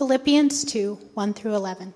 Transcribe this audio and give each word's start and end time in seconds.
Philippians 0.00 0.64
2 0.64 0.94
1 1.12 1.34
through 1.34 1.54
11. 1.54 1.92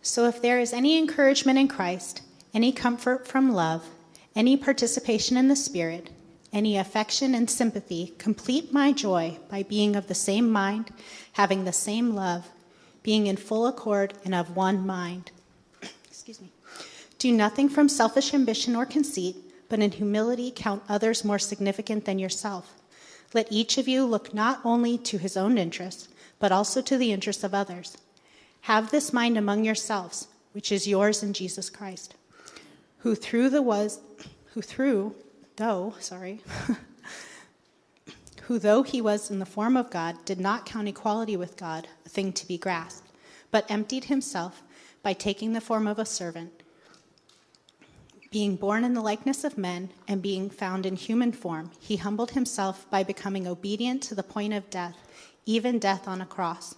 So 0.00 0.24
if 0.24 0.40
there 0.40 0.58
is 0.58 0.72
any 0.72 0.96
encouragement 0.96 1.58
in 1.58 1.68
Christ, 1.68 2.22
any 2.54 2.72
comfort 2.72 3.28
from 3.28 3.52
love, 3.52 3.90
any 4.34 4.56
participation 4.56 5.36
in 5.36 5.48
the 5.48 5.54
Spirit, 5.54 6.08
any 6.50 6.78
affection 6.78 7.34
and 7.34 7.50
sympathy, 7.50 8.14
complete 8.16 8.72
my 8.72 8.90
joy 8.90 9.36
by 9.50 9.64
being 9.64 9.96
of 9.96 10.08
the 10.08 10.14
same 10.14 10.48
mind, 10.48 10.90
having 11.34 11.66
the 11.66 11.74
same 11.74 12.14
love, 12.14 12.48
being 13.02 13.26
in 13.26 13.36
full 13.36 13.66
accord 13.66 14.14
and 14.24 14.34
of 14.34 14.56
one 14.56 14.86
mind. 14.86 15.30
Excuse 16.08 16.40
me. 16.40 16.48
Do 17.18 17.32
nothing 17.32 17.68
from 17.68 17.90
selfish 17.90 18.32
ambition 18.32 18.74
or 18.74 18.86
conceit, 18.86 19.36
but 19.68 19.80
in 19.80 19.90
humility 19.90 20.50
count 20.50 20.82
others 20.88 21.22
more 21.22 21.38
significant 21.38 22.06
than 22.06 22.18
yourself. 22.18 22.72
Let 23.34 23.52
each 23.52 23.76
of 23.76 23.88
you 23.88 24.06
look 24.06 24.32
not 24.32 24.62
only 24.64 24.96
to 24.96 25.18
his 25.18 25.36
own 25.36 25.58
interests, 25.58 26.08
but 26.42 26.50
also 26.50 26.82
to 26.82 26.98
the 26.98 27.12
interests 27.12 27.44
of 27.44 27.54
others. 27.54 27.96
Have 28.62 28.90
this 28.90 29.12
mind 29.12 29.38
among 29.38 29.64
yourselves, 29.64 30.26
which 30.50 30.72
is 30.72 30.88
yours 30.88 31.22
in 31.22 31.32
Jesus 31.32 31.70
Christ, 31.70 32.16
who 32.98 33.14
through 33.14 33.48
the 33.48 33.62
was 33.62 34.00
who 34.52 34.60
through 34.60 35.14
though, 35.54 35.94
sorry, 36.00 36.40
who 38.42 38.58
though 38.58 38.82
he 38.82 39.00
was 39.00 39.30
in 39.30 39.38
the 39.38 39.46
form 39.46 39.76
of 39.76 39.88
God, 39.88 40.16
did 40.24 40.40
not 40.40 40.66
count 40.66 40.88
equality 40.88 41.36
with 41.36 41.56
God 41.56 41.86
a 42.04 42.08
thing 42.08 42.32
to 42.32 42.48
be 42.48 42.58
grasped, 42.58 43.06
but 43.52 43.70
emptied 43.70 44.06
himself 44.06 44.64
by 45.00 45.12
taking 45.12 45.52
the 45.52 45.60
form 45.60 45.86
of 45.86 46.00
a 46.00 46.04
servant 46.04 46.62
being 48.32 48.56
born 48.56 48.82
in 48.82 48.94
the 48.94 49.00
likeness 49.02 49.44
of 49.44 49.58
men 49.58 49.90
and 50.08 50.22
being 50.22 50.48
found 50.48 50.86
in 50.86 50.96
human 50.96 51.30
form, 51.30 51.70
he 51.78 51.98
humbled 51.98 52.30
himself 52.30 52.88
by 52.90 53.04
becoming 53.04 53.46
obedient 53.46 54.02
to 54.02 54.14
the 54.14 54.22
point 54.22 54.54
of 54.54 54.70
death, 54.70 54.96
even 55.46 55.78
death 55.78 56.06
on 56.06 56.20
a 56.20 56.26
cross. 56.26 56.74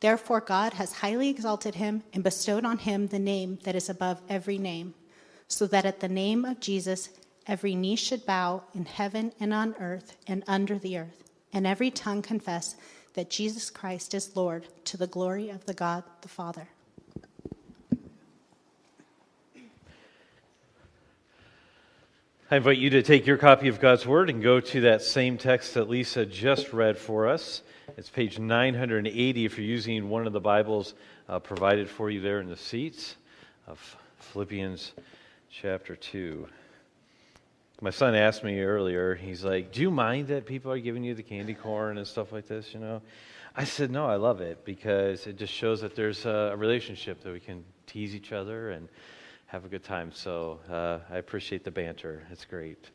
Therefore, 0.00 0.40
God 0.40 0.74
has 0.74 0.94
highly 0.94 1.28
exalted 1.28 1.76
him 1.76 2.02
and 2.12 2.24
bestowed 2.24 2.64
on 2.64 2.78
him 2.78 3.06
the 3.06 3.18
name 3.18 3.58
that 3.62 3.76
is 3.76 3.88
above 3.88 4.20
every 4.28 4.58
name, 4.58 4.94
so 5.46 5.66
that 5.66 5.84
at 5.84 6.00
the 6.00 6.08
name 6.08 6.44
of 6.44 6.60
Jesus 6.60 7.10
every 7.46 7.74
knee 7.74 7.96
should 7.96 8.26
bow 8.26 8.64
in 8.74 8.84
heaven 8.84 9.32
and 9.38 9.54
on 9.54 9.74
earth 9.78 10.16
and 10.26 10.42
under 10.46 10.78
the 10.78 10.98
earth, 10.98 11.24
and 11.52 11.66
every 11.66 11.90
tongue 11.90 12.22
confess 12.22 12.74
that 13.14 13.30
Jesus 13.30 13.70
Christ 13.70 14.14
is 14.14 14.34
Lord 14.36 14.66
to 14.84 14.96
the 14.96 15.06
glory 15.06 15.50
of 15.50 15.66
the 15.66 15.74
God 15.74 16.02
the 16.22 16.28
Father. 16.28 16.68
I 22.50 22.56
invite 22.56 22.76
you 22.76 22.90
to 22.90 23.02
take 23.02 23.26
your 23.26 23.38
copy 23.38 23.68
of 23.68 23.80
God's 23.80 24.06
Word 24.06 24.28
and 24.28 24.42
go 24.42 24.60
to 24.60 24.80
that 24.82 25.00
same 25.00 25.38
text 25.38 25.72
that 25.72 25.88
Lisa 25.88 26.26
just 26.26 26.72
read 26.74 26.98
for 26.98 27.26
us. 27.26 27.62
It's 27.98 28.08
page 28.08 28.38
980 28.38 29.44
if 29.44 29.58
you're 29.58 29.66
using 29.66 30.08
one 30.08 30.26
of 30.26 30.32
the 30.32 30.40
Bibles 30.40 30.94
uh, 31.28 31.38
provided 31.38 31.90
for 31.90 32.08
you 32.08 32.22
there 32.22 32.40
in 32.40 32.48
the 32.48 32.56
seats 32.56 33.16
of 33.66 33.96
Philippians 34.18 34.92
chapter 35.50 35.94
2. 35.94 36.48
My 37.82 37.90
son 37.90 38.14
asked 38.14 38.44
me 38.44 38.60
earlier, 38.60 39.14
he's 39.14 39.44
like, 39.44 39.72
Do 39.72 39.82
you 39.82 39.90
mind 39.90 40.28
that 40.28 40.46
people 40.46 40.72
are 40.72 40.78
giving 40.78 41.04
you 41.04 41.14
the 41.14 41.22
candy 41.22 41.52
corn 41.52 41.98
and 41.98 42.06
stuff 42.06 42.32
like 42.32 42.48
this, 42.48 42.72
you 42.72 42.80
know? 42.80 43.02
I 43.54 43.64
said, 43.64 43.90
No, 43.90 44.06
I 44.06 44.16
love 44.16 44.40
it 44.40 44.64
because 44.64 45.26
it 45.26 45.36
just 45.36 45.52
shows 45.52 45.82
that 45.82 45.94
there's 45.94 46.24
a 46.24 46.54
relationship 46.56 47.22
that 47.24 47.32
we 47.32 47.40
can 47.40 47.62
tease 47.86 48.14
each 48.14 48.32
other 48.32 48.70
and 48.70 48.88
have 49.46 49.66
a 49.66 49.68
good 49.68 49.84
time. 49.84 50.12
So 50.14 50.60
uh, 50.70 51.00
I 51.10 51.18
appreciate 51.18 51.62
the 51.62 51.70
banter. 51.70 52.22
It's 52.30 52.46
great. 52.46 52.88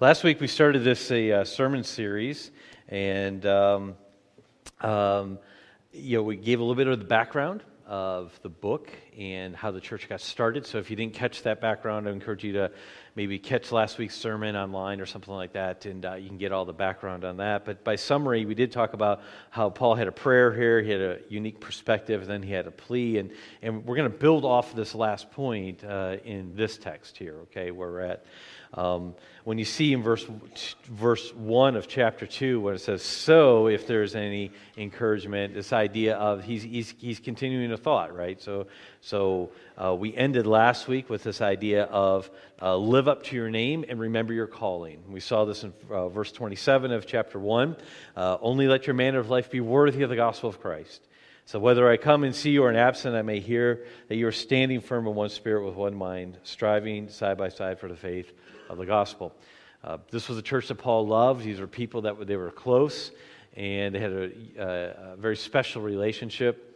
Last 0.00 0.24
week 0.24 0.40
we 0.40 0.46
started 0.46 0.82
this 0.82 1.10
a 1.10 1.44
sermon 1.44 1.84
series, 1.84 2.52
and 2.88 3.44
um, 3.44 3.96
um, 4.80 5.38
you 5.92 6.18
know 6.18 6.22
we 6.22 6.36
gave 6.36 6.60
a 6.60 6.62
little 6.62 6.74
bit 6.74 6.86
of 6.86 6.98
the 6.98 7.04
background 7.04 7.62
of 7.90 8.38
the 8.42 8.48
book 8.48 8.88
and 9.18 9.56
how 9.56 9.72
the 9.72 9.80
church 9.80 10.08
got 10.08 10.20
started. 10.20 10.64
So 10.64 10.78
if 10.78 10.90
you 10.90 10.96
didn't 10.96 11.14
catch 11.14 11.42
that 11.42 11.60
background, 11.60 12.08
I 12.08 12.12
encourage 12.12 12.44
you 12.44 12.52
to 12.52 12.70
maybe 13.16 13.36
catch 13.36 13.72
last 13.72 13.98
week's 13.98 14.14
sermon 14.14 14.54
online 14.54 15.00
or 15.00 15.06
something 15.06 15.34
like 15.34 15.54
that, 15.54 15.86
and 15.86 16.06
uh, 16.06 16.14
you 16.14 16.28
can 16.28 16.38
get 16.38 16.52
all 16.52 16.64
the 16.64 16.72
background 16.72 17.24
on 17.24 17.38
that. 17.38 17.64
But 17.64 17.82
by 17.82 17.96
summary, 17.96 18.44
we 18.44 18.54
did 18.54 18.70
talk 18.70 18.92
about 18.92 19.22
how 19.50 19.70
Paul 19.70 19.96
had 19.96 20.06
a 20.06 20.12
prayer 20.12 20.54
here, 20.54 20.80
he 20.80 20.90
had 20.90 21.00
a 21.00 21.18
unique 21.28 21.58
perspective, 21.58 22.22
and 22.22 22.30
then 22.30 22.44
he 22.44 22.52
had 22.52 22.68
a 22.68 22.70
plea, 22.70 23.18
and, 23.18 23.32
and 23.60 23.84
we're 23.84 23.96
going 23.96 24.10
to 24.10 24.16
build 24.16 24.44
off 24.44 24.70
of 24.70 24.76
this 24.76 24.94
last 24.94 25.28
point 25.32 25.82
uh, 25.82 26.18
in 26.24 26.54
this 26.54 26.78
text 26.78 27.18
here, 27.18 27.40
okay, 27.42 27.72
where 27.72 27.90
we're 27.90 28.00
at. 28.02 28.24
Um, 28.74 29.14
when 29.42 29.58
you 29.58 29.64
see 29.64 29.92
in 29.92 30.02
verse, 30.02 30.24
verse 30.84 31.34
1 31.34 31.74
of 31.74 31.88
chapter 31.88 32.26
2, 32.26 32.60
when 32.60 32.74
it 32.74 32.80
says, 32.80 33.02
So, 33.02 33.66
if 33.66 33.86
there's 33.86 34.14
any 34.14 34.52
encouragement, 34.76 35.54
this 35.54 35.72
idea 35.72 36.16
of 36.16 36.44
he's, 36.44 36.62
he's, 36.62 36.94
he's 36.98 37.18
continuing 37.18 37.72
a 37.72 37.76
thought, 37.76 38.14
right? 38.14 38.40
So, 38.40 38.68
so 39.00 39.50
uh, 39.76 39.94
we 39.94 40.14
ended 40.14 40.46
last 40.46 40.86
week 40.86 41.10
with 41.10 41.24
this 41.24 41.40
idea 41.40 41.84
of 41.84 42.30
uh, 42.62 42.76
live 42.76 43.08
up 43.08 43.24
to 43.24 43.36
your 43.36 43.50
name 43.50 43.84
and 43.88 43.98
remember 43.98 44.32
your 44.32 44.46
calling. 44.46 45.02
We 45.08 45.20
saw 45.20 45.44
this 45.44 45.64
in 45.64 45.72
uh, 45.90 46.08
verse 46.08 46.30
27 46.30 46.92
of 46.92 47.06
chapter 47.06 47.40
1. 47.40 47.76
Uh, 48.16 48.36
Only 48.40 48.68
let 48.68 48.86
your 48.86 48.94
manner 48.94 49.18
of 49.18 49.30
life 49.30 49.50
be 49.50 49.60
worthy 49.60 50.02
of 50.02 50.10
the 50.10 50.16
gospel 50.16 50.48
of 50.48 50.60
Christ. 50.60 51.00
So 51.46 51.58
whether 51.58 51.90
I 51.90 51.96
come 51.96 52.22
and 52.22 52.36
see 52.36 52.50
you 52.50 52.62
or 52.62 52.70
am 52.70 52.76
absent, 52.76 53.16
I 53.16 53.22
may 53.22 53.40
hear 53.40 53.84
that 54.06 54.14
you 54.14 54.28
are 54.28 54.32
standing 54.32 54.80
firm 54.80 55.08
in 55.08 55.16
one 55.16 55.30
spirit 55.30 55.66
with 55.66 55.74
one 55.74 55.96
mind, 55.96 56.38
striving 56.44 57.08
side 57.08 57.38
by 57.38 57.48
side 57.48 57.80
for 57.80 57.88
the 57.88 57.96
faith 57.96 58.32
of 58.70 58.78
the 58.78 58.86
gospel. 58.86 59.34
Uh, 59.82 59.98
this 60.10 60.28
was 60.28 60.38
a 60.38 60.42
church 60.42 60.68
that 60.68 60.76
Paul 60.76 61.06
loved. 61.06 61.44
These 61.44 61.60
were 61.60 61.66
people 61.66 62.02
that 62.02 62.26
they 62.26 62.36
were 62.36 62.50
close 62.50 63.10
and 63.56 63.94
they 63.94 63.98
had 63.98 64.12
a, 64.12 64.30
a, 64.58 65.12
a 65.12 65.16
very 65.16 65.36
special 65.36 65.82
relationship. 65.82 66.66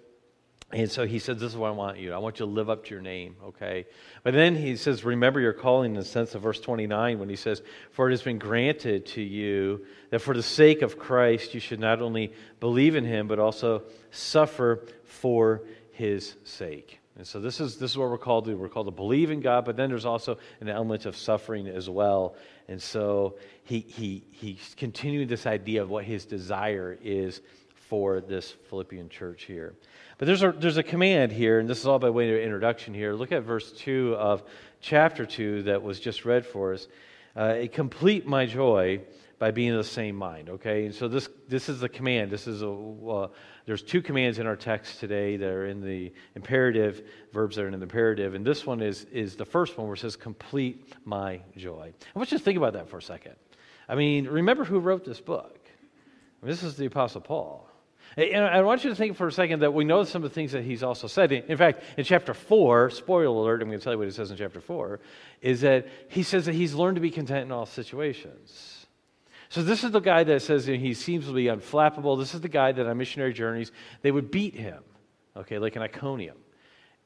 And 0.72 0.90
so 0.90 1.06
he 1.06 1.20
says, 1.20 1.38
This 1.38 1.52
is 1.52 1.56
what 1.56 1.68
I 1.68 1.72
want 1.72 1.98
you. 1.98 2.12
I 2.12 2.18
want 2.18 2.40
you 2.40 2.46
to 2.46 2.50
live 2.50 2.68
up 2.68 2.84
to 2.86 2.90
your 2.90 3.02
name, 3.02 3.36
okay? 3.44 3.86
But 4.24 4.34
then 4.34 4.56
he 4.56 4.76
says, 4.76 5.04
Remember 5.04 5.38
your 5.38 5.52
calling 5.52 5.92
in 5.92 6.00
the 6.00 6.04
sense 6.04 6.34
of 6.34 6.42
verse 6.42 6.58
29 6.58 7.20
when 7.20 7.28
he 7.28 7.36
says, 7.36 7.62
For 7.92 8.08
it 8.08 8.12
has 8.12 8.22
been 8.22 8.38
granted 8.38 9.06
to 9.06 9.22
you 9.22 9.86
that 10.10 10.20
for 10.20 10.34
the 10.34 10.42
sake 10.42 10.82
of 10.82 10.98
Christ 10.98 11.54
you 11.54 11.60
should 11.60 11.80
not 11.80 12.02
only 12.02 12.32
believe 12.58 12.96
in 12.96 13.04
him, 13.04 13.28
but 13.28 13.38
also 13.38 13.82
suffer 14.10 14.86
for 15.04 15.62
his 15.92 16.34
sake. 16.42 16.98
And 17.16 17.26
so 17.26 17.40
this 17.40 17.60
is, 17.60 17.76
this 17.76 17.92
is 17.92 17.98
what 17.98 18.10
we're 18.10 18.18
called 18.18 18.46
to. 18.46 18.54
We're 18.54 18.68
called 18.68 18.86
to 18.88 18.92
believe 18.92 19.30
in 19.30 19.40
God, 19.40 19.64
but 19.64 19.76
then 19.76 19.88
there's 19.88 20.04
also 20.04 20.36
an 20.60 20.68
element 20.68 21.06
of 21.06 21.16
suffering 21.16 21.68
as 21.68 21.88
well. 21.88 22.34
And 22.66 22.82
so 22.82 23.36
he, 23.62 23.80
he, 23.80 24.24
he's 24.32 24.74
continuing 24.76 25.28
this 25.28 25.46
idea 25.46 25.82
of 25.82 25.90
what 25.90 26.04
his 26.04 26.24
desire 26.26 26.98
is 27.02 27.40
for 27.88 28.20
this 28.20 28.50
Philippian 28.68 29.08
church 29.08 29.44
here. 29.44 29.74
But 30.18 30.26
there's 30.26 30.42
a, 30.42 30.52
there's 30.52 30.76
a 30.76 30.82
command 30.82 31.30
here, 31.30 31.60
and 31.60 31.68
this 31.68 31.78
is 31.78 31.86
all 31.86 31.98
by 32.00 32.10
way 32.10 32.34
of 32.34 32.40
introduction 32.40 32.94
here. 32.94 33.14
Look 33.14 33.30
at 33.30 33.42
verse 33.44 33.70
2 33.72 34.16
of 34.18 34.42
chapter 34.80 35.24
2 35.24 35.64
that 35.64 35.82
was 35.82 36.00
just 36.00 36.24
read 36.24 36.44
for 36.44 36.74
us. 36.74 36.88
Uh, 37.36 37.66
complete 37.72 38.26
my 38.26 38.46
joy 38.46 39.00
by 39.38 39.50
being 39.50 39.70
of 39.70 39.76
the 39.76 39.84
same 39.84 40.16
mind. 40.16 40.48
Okay, 40.48 40.86
and 40.86 40.94
so 40.94 41.08
this 41.08 41.28
this 41.48 41.68
is 41.68 41.80
the 41.80 41.88
command. 41.88 42.30
This 42.30 42.46
is 42.46 42.62
a 42.62 42.70
uh, 42.70 43.28
there's 43.66 43.82
two 43.82 44.02
commands 44.02 44.38
in 44.38 44.46
our 44.46 44.56
text 44.56 45.00
today 45.00 45.36
that 45.36 45.48
are 45.48 45.66
in 45.66 45.80
the 45.80 46.12
imperative 46.34 47.02
verbs 47.32 47.56
that 47.56 47.62
are 47.62 47.68
in 47.68 47.72
the 47.72 47.82
imperative, 47.82 48.34
and 48.34 48.44
this 48.44 48.66
one 48.66 48.80
is 48.80 49.04
is 49.12 49.36
the 49.36 49.44
first 49.44 49.78
one 49.78 49.86
where 49.86 49.94
it 49.94 50.00
says 50.00 50.16
complete 50.16 50.92
my 51.04 51.40
joy. 51.56 51.92
I 52.14 52.18
want 52.18 52.30
you 52.30 52.38
to 52.38 52.44
think 52.44 52.58
about 52.58 52.74
that 52.74 52.88
for 52.88 52.98
a 52.98 53.02
second. 53.02 53.34
I 53.88 53.94
mean, 53.94 54.26
remember 54.26 54.64
who 54.64 54.78
wrote 54.78 55.04
this 55.04 55.20
book? 55.20 55.58
I 56.42 56.46
mean, 56.46 56.50
this 56.50 56.62
is 56.62 56.76
the 56.76 56.86
Apostle 56.86 57.20
Paul. 57.20 57.68
And 58.16 58.44
I 58.44 58.62
want 58.62 58.84
you 58.84 58.90
to 58.90 58.96
think 58.96 59.16
for 59.16 59.26
a 59.26 59.32
second 59.32 59.60
that 59.60 59.74
we 59.74 59.84
know 59.84 60.04
some 60.04 60.22
of 60.22 60.30
the 60.30 60.34
things 60.34 60.52
that 60.52 60.62
he's 60.62 60.84
also 60.84 61.08
said. 61.08 61.32
In 61.32 61.56
fact, 61.56 61.82
in 61.96 62.04
chapter 62.04 62.32
4, 62.32 62.90
spoiler 62.90 63.24
alert, 63.24 63.60
I'm 63.60 63.68
going 63.68 63.78
to 63.80 63.82
tell 63.82 63.92
you 63.92 63.98
what 63.98 64.06
he 64.06 64.12
says 64.12 64.30
in 64.30 64.36
chapter 64.36 64.60
4, 64.60 65.00
is 65.40 65.62
that 65.62 65.88
he 66.08 66.22
says 66.22 66.46
that 66.46 66.54
he's 66.54 66.74
learned 66.74 66.94
to 66.94 67.00
be 67.00 67.10
content 67.10 67.46
in 67.46 67.52
all 67.52 67.66
situations. 67.66 68.73
So 69.48 69.62
this 69.62 69.84
is 69.84 69.90
the 69.90 70.00
guy 70.00 70.24
that 70.24 70.42
says 70.42 70.66
he 70.66 70.94
seems 70.94 71.26
to 71.26 71.32
be 71.32 71.44
unflappable. 71.44 72.18
This 72.18 72.34
is 72.34 72.40
the 72.40 72.48
guy 72.48 72.72
that 72.72 72.86
on 72.86 72.96
missionary 72.96 73.32
journeys, 73.32 73.72
they 74.02 74.10
would 74.10 74.30
beat 74.30 74.54
him, 74.54 74.82
okay, 75.36 75.58
like 75.58 75.76
in 75.76 75.82
Iconium. 75.82 76.36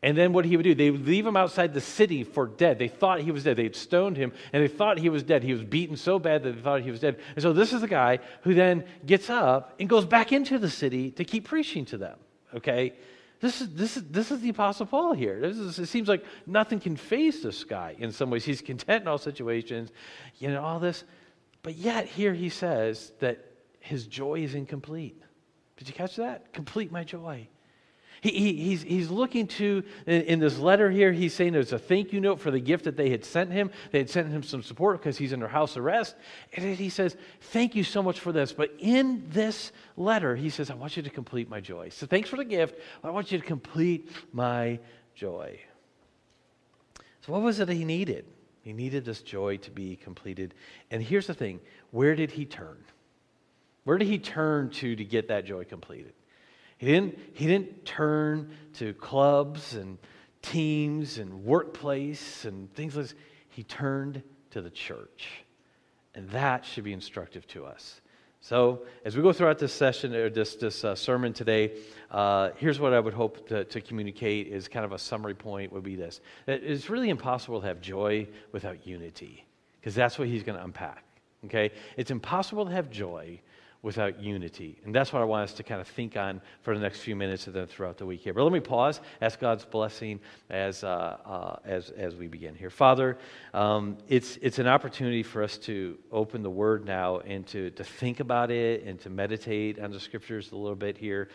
And 0.01 0.17
then 0.17 0.33
what 0.33 0.45
he 0.45 0.57
would 0.57 0.63
do, 0.63 0.77
they 0.77 0.93
would 0.93 1.07
leave 1.07 1.27
him 1.27 1.37
outside 1.37 1.75
the 1.75 1.81
city 1.81 2.23
for 2.23 2.47
dead. 2.47 2.79
They 2.79 2.87
thought 2.87 3.21
he 3.21 3.33
was 3.33 3.43
dead. 3.43 3.57
They 3.57 3.65
had 3.65 3.75
stoned 3.75 4.17
him, 4.17 4.33
and 4.53 4.63
they 4.63 4.69
thought 4.69 4.99
he 4.99 5.09
was 5.09 5.25
dead. 5.25 5.43
He 5.43 5.53
was 5.53 5.65
beaten 5.65 5.97
so 5.97 6.21
bad 6.21 6.45
that 6.45 6.53
they 6.53 6.61
thought 6.61 6.83
he 6.83 6.91
was 6.93 7.01
dead. 7.01 7.19
And 7.35 7.43
so 7.43 7.53
this 7.53 7.73
is 7.73 7.81
the 7.81 7.89
guy 7.89 8.21
who 8.43 8.55
then 8.55 8.85
gets 9.05 9.29
up 9.29 9.75
and 9.81 9.89
goes 9.89 10.05
back 10.05 10.31
into 10.31 10.59
the 10.59 10.71
city 10.71 11.11
to 11.13 11.25
keep 11.25 11.49
preaching 11.49 11.85
to 11.87 11.99
them, 11.99 12.17
okay? 12.55 12.93
This 13.41 13.61
is, 13.61 13.75
this 13.75 13.97
is, 13.97 14.05
this 14.05 14.31
is 14.31 14.41
the 14.41 14.51
Apostle 14.51 14.87
Paul 14.87 15.15
here. 15.15 15.41
Is, 15.43 15.79
it 15.79 15.87
seems 15.87 16.09
like 16.09 16.25
nothing 16.47 16.79
can 16.79 16.97
faze 16.97 17.43
this 17.43 17.65
guy 17.65 17.97
in 17.99 18.13
some 18.13 18.31
ways. 18.31 18.45
He's 18.45 18.61
content 18.61 19.03
in 19.03 19.09
all 19.09 19.19
situations, 19.19 19.91
you 20.39 20.49
know, 20.49 20.63
all 20.63 20.79
this. 20.79 21.03
But 21.69 21.77
yet, 21.77 22.07
here 22.07 22.33
he 22.33 22.49
says 22.49 23.13
that 23.19 23.45
his 23.79 24.07
joy 24.07 24.37
is 24.37 24.55
incomplete. 24.55 25.23
Did 25.77 25.87
you 25.87 25.93
catch 25.93 26.17
that? 26.17 26.51
Complete 26.55 26.91
my 26.91 27.05
joy. 27.05 27.47
He, 28.23 28.31
he, 28.31 28.53
he's, 28.55 28.83
he's 28.83 29.11
looking 29.11 29.47
to, 29.49 29.85
in, 30.07 30.23
in, 30.23 30.39
this 30.39 30.59
letter 30.59 30.91
here, 30.91 31.13
he's 31.13 31.35
saying 31.35 31.53
there's 31.53 31.75
a 31.75 31.79
thank 31.79 32.11
you 32.11 32.23
note 32.23 32.41
for 32.41 32.51
the 32.51 32.59
gift 32.59 32.85
that 32.85 32.97
they 32.97 33.11
had 33.11 33.23
sent 33.23 33.53
him. 33.53 33.71
They 33.91 33.99
had 33.99 34.09
sent 34.09 34.31
him 34.31 34.43
some 34.43 34.63
support 34.63 34.99
because 34.99 35.19
he's 35.19 35.35
under 35.35 35.47
house 35.47 35.77
arrest. 35.77 36.17
And 36.55 36.75
he 36.75 36.89
says, 36.89 37.19
Thank 37.39 37.75
you 37.75 37.85
so 37.85 38.03
much 38.03 38.19
for 38.19 38.33
this. 38.33 38.51
But 38.51 38.73
in 38.79 39.27
this 39.29 39.71
letter, 39.99 40.37
he 40.37 40.49
says, 40.49 40.71
I 40.71 40.75
want 40.75 40.97
you 40.97 41.03
to 41.03 41.11
complete 41.11 41.51
my 41.51 41.61
joy. 41.61 41.91
So 41.91 42.07
thanks 42.07 42.31
for 42.31 42.37
the 42.37 42.47
gift. 42.47 42.81
I 43.05 43.11
want 43.11 43.31
you 43.31 43.39
to 43.39 43.45
complete 43.45 44.11
my 44.33 44.81
joy. 45.15 45.61
So, 47.27 47.35
what 47.35 47.43
was 47.43 47.61
it 47.61 47.69
he 47.69 47.85
needed? 47.85 48.25
He 48.69 48.75
needed 48.75 49.07
this 49.07 49.23
joy 49.23 49.57
to 49.57 49.71
be 49.71 49.97
completed. 49.97 50.53
And 50.91 51.03
here's 51.03 51.27
the 51.27 51.33
thing 51.33 51.61
where 51.91 52.15
did 52.15 52.31
he 52.31 52.45
turn? 52.45 52.77
Where 53.85 53.97
did 53.97 54.09
he 54.09 54.19
turn 54.19 54.69
to 54.73 54.95
to 54.95 55.05
get 55.07 55.29
that 55.29 55.47
joy 55.47 55.65
completed? 55.65 56.13
He 56.77 56.87
didn't, 56.87 57.19
he 57.33 57.47
didn't 57.47 57.87
turn 57.87 58.51
to 58.75 58.93
clubs 58.93 59.75
and 59.75 59.97
teams 60.43 61.17
and 61.17 61.47
workplace 61.47 62.45
and 62.45 62.71
things 62.75 62.95
like 62.95 63.07
this. 63.07 63.15
He 63.49 63.63
turned 63.63 64.23
to 64.51 64.61
the 64.61 64.69
church. 64.69 65.47
And 66.15 66.29
that 66.29 66.67
should 66.67 66.85
be 66.85 66.93
instructive 66.93 67.47
to 67.47 67.65
us. 67.65 68.03
So, 68.41 68.83
as 69.05 69.17
we 69.17 69.23
go 69.23 69.33
throughout 69.33 69.59
this 69.59 69.73
session 69.73 70.15
or 70.15 70.31
this, 70.31 70.55
this 70.55 70.85
uh, 70.85 70.95
sermon 70.95 71.33
today, 71.33 71.73
uh, 72.11 72.51
here's 72.57 72.79
what 72.79 72.93
I 72.93 73.01
would 73.01 73.13
hope 73.13 73.49
to, 73.49 73.65
to, 73.65 73.81
communicate 73.81 74.47
is 74.47 74.69
kind 74.69 74.85
of 74.85 74.93
a 74.93 74.99
summary 74.99 75.35
point 75.35 75.73
would 75.73 75.83
be 75.83 75.97
this. 75.97 76.21
It's 76.47 76.89
really 76.89 77.11
impossible 77.11 77.61
to 77.61 77.67
have 77.67 77.81
joy 77.81 78.29
without 78.53 78.87
unity, 78.87 79.45
because 79.81 79.95
that's 79.95 80.19
what 80.19 80.29
he's 80.29 80.45
going 80.45 80.57
to 80.57 80.65
unpack. 80.65 81.05
Okay? 81.47 81.73
It's 81.97 82.11
impossible 82.11 82.65
to 82.65 82.71
have 82.71 82.91
joy 82.91 83.41
without 83.83 84.21
unity. 84.21 84.77
And 84.85 84.95
that's 84.95 85.13
what 85.13 85.23
I 85.23 85.25
want 85.25 85.45
us 85.45 85.55
to 85.55 85.63
kind 85.63 85.81
of 85.81 85.87
think 85.87 86.17
on 86.17 86.41
for 86.63 86.75
the 86.75 86.81
next 86.81 87.01
few 87.01 87.15
minutes 87.15 87.47
and 87.47 87.55
then 87.55 87.67
throughout 87.67 87.97
the 87.97 88.07
week 88.07 88.21
here. 88.21 88.35
But 88.35 88.43
let 88.43 88.53
me 88.53 88.61
pause, 88.61 89.01
ask 89.23 89.39
God's 89.39 89.65
blessing 89.65 90.19
as, 90.51 90.83
uh, 90.83 91.17
uh, 91.25 91.57
as, 91.65 91.91
as 91.91 92.17
we 92.17 92.27
begin 92.27 92.57
here. 92.57 92.71
Father, 92.71 93.19
um, 93.55 93.97
it's, 94.09 94.37
it's 94.43 94.59
an 94.59 94.67
opportunity 94.67 95.23
for 95.23 95.45
us 95.45 95.59
to 95.59 95.97
open 96.11 96.43
the 96.43 96.51
Word 96.51 96.85
now 96.85 97.19
and 97.21 97.47
to, 97.49 97.71
to 97.71 97.85
think 97.85 98.19
about 98.19 98.51
it 98.51 98.83
and 98.85 99.01
to 99.01 99.11
meditate 99.11 99.79
on 99.79 99.93
the 99.93 100.01
Scriptures 100.01 100.51
a 100.51 100.57
little 100.57 100.77
bit 100.77 100.99
here. 100.99 101.29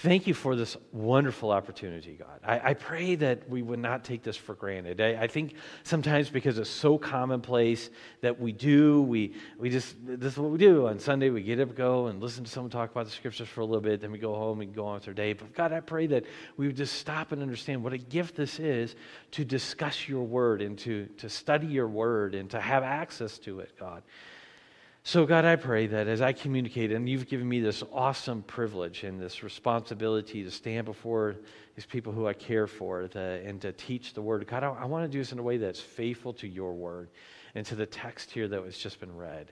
Thank 0.00 0.28
you 0.28 0.34
for 0.34 0.54
this 0.54 0.76
wonderful 0.92 1.50
opportunity, 1.50 2.16
God. 2.16 2.38
I, 2.46 2.70
I 2.70 2.74
pray 2.74 3.16
that 3.16 3.50
we 3.50 3.62
would 3.62 3.80
not 3.80 4.04
take 4.04 4.22
this 4.22 4.36
for 4.36 4.54
granted. 4.54 5.00
I, 5.00 5.22
I, 5.22 5.26
think 5.26 5.54
sometimes 5.82 6.30
because 6.30 6.56
it's 6.56 6.70
so 6.70 6.98
commonplace 6.98 7.90
that 8.20 8.38
we 8.38 8.52
do, 8.52 9.02
we, 9.02 9.34
we 9.58 9.70
just, 9.70 9.96
this 10.06 10.34
is 10.34 10.38
what 10.38 10.52
we 10.52 10.58
do. 10.58 10.86
On 10.86 11.00
Sunday, 11.00 11.30
we 11.30 11.42
get 11.42 11.58
up, 11.58 11.74
go, 11.74 12.06
and 12.06 12.22
listen 12.22 12.44
to 12.44 12.50
someone 12.50 12.70
talk 12.70 12.92
about 12.92 13.06
the 13.06 13.10
scriptures 13.10 13.48
for 13.48 13.62
a 13.62 13.64
little 13.64 13.80
bit, 13.80 14.00
then 14.00 14.12
we 14.12 14.18
go 14.18 14.36
home 14.36 14.60
and 14.60 14.72
go 14.72 14.86
on 14.86 14.94
with 14.94 15.08
our 15.08 15.14
day. 15.14 15.32
But 15.32 15.52
God, 15.52 15.72
I 15.72 15.80
pray 15.80 16.06
that 16.06 16.26
we 16.56 16.68
would 16.68 16.76
just 16.76 16.94
stop 16.94 17.32
and 17.32 17.42
understand 17.42 17.82
what 17.82 17.92
a 17.92 17.98
gift 17.98 18.36
this 18.36 18.60
is 18.60 18.94
to 19.32 19.44
discuss 19.44 20.08
your 20.08 20.22
word 20.22 20.62
and 20.62 20.78
to, 20.78 21.06
to 21.16 21.28
study 21.28 21.66
your 21.66 21.88
word 21.88 22.36
and 22.36 22.48
to 22.50 22.60
have 22.60 22.84
access 22.84 23.36
to 23.40 23.58
it, 23.58 23.72
God. 23.76 24.04
So, 25.04 25.24
God, 25.24 25.44
I 25.44 25.56
pray 25.56 25.86
that 25.86 26.06
as 26.06 26.20
I 26.20 26.32
communicate, 26.32 26.92
and 26.92 27.08
you've 27.08 27.28
given 27.28 27.48
me 27.48 27.60
this 27.60 27.82
awesome 27.92 28.42
privilege 28.42 29.04
and 29.04 29.20
this 29.20 29.42
responsibility 29.42 30.44
to 30.44 30.50
stand 30.50 30.84
before 30.84 31.36
these 31.76 31.86
people 31.86 32.12
who 32.12 32.26
I 32.26 32.34
care 32.34 32.66
for 32.66 33.02
and 33.14 33.60
to 33.62 33.72
teach 33.72 34.12
the 34.12 34.20
word, 34.20 34.46
God, 34.46 34.64
I, 34.64 34.68
I 34.68 34.84
want 34.84 35.04
to 35.04 35.08
do 35.10 35.18
this 35.18 35.32
in 35.32 35.38
a 35.38 35.42
way 35.42 35.56
that's 35.56 35.80
faithful 35.80 36.34
to 36.34 36.48
your 36.48 36.74
word 36.74 37.08
and 37.54 37.64
to 37.66 37.74
the 37.74 37.86
text 37.86 38.30
here 38.32 38.48
that 38.48 38.62
has 38.62 38.76
just 38.76 39.00
been 39.00 39.16
read. 39.16 39.50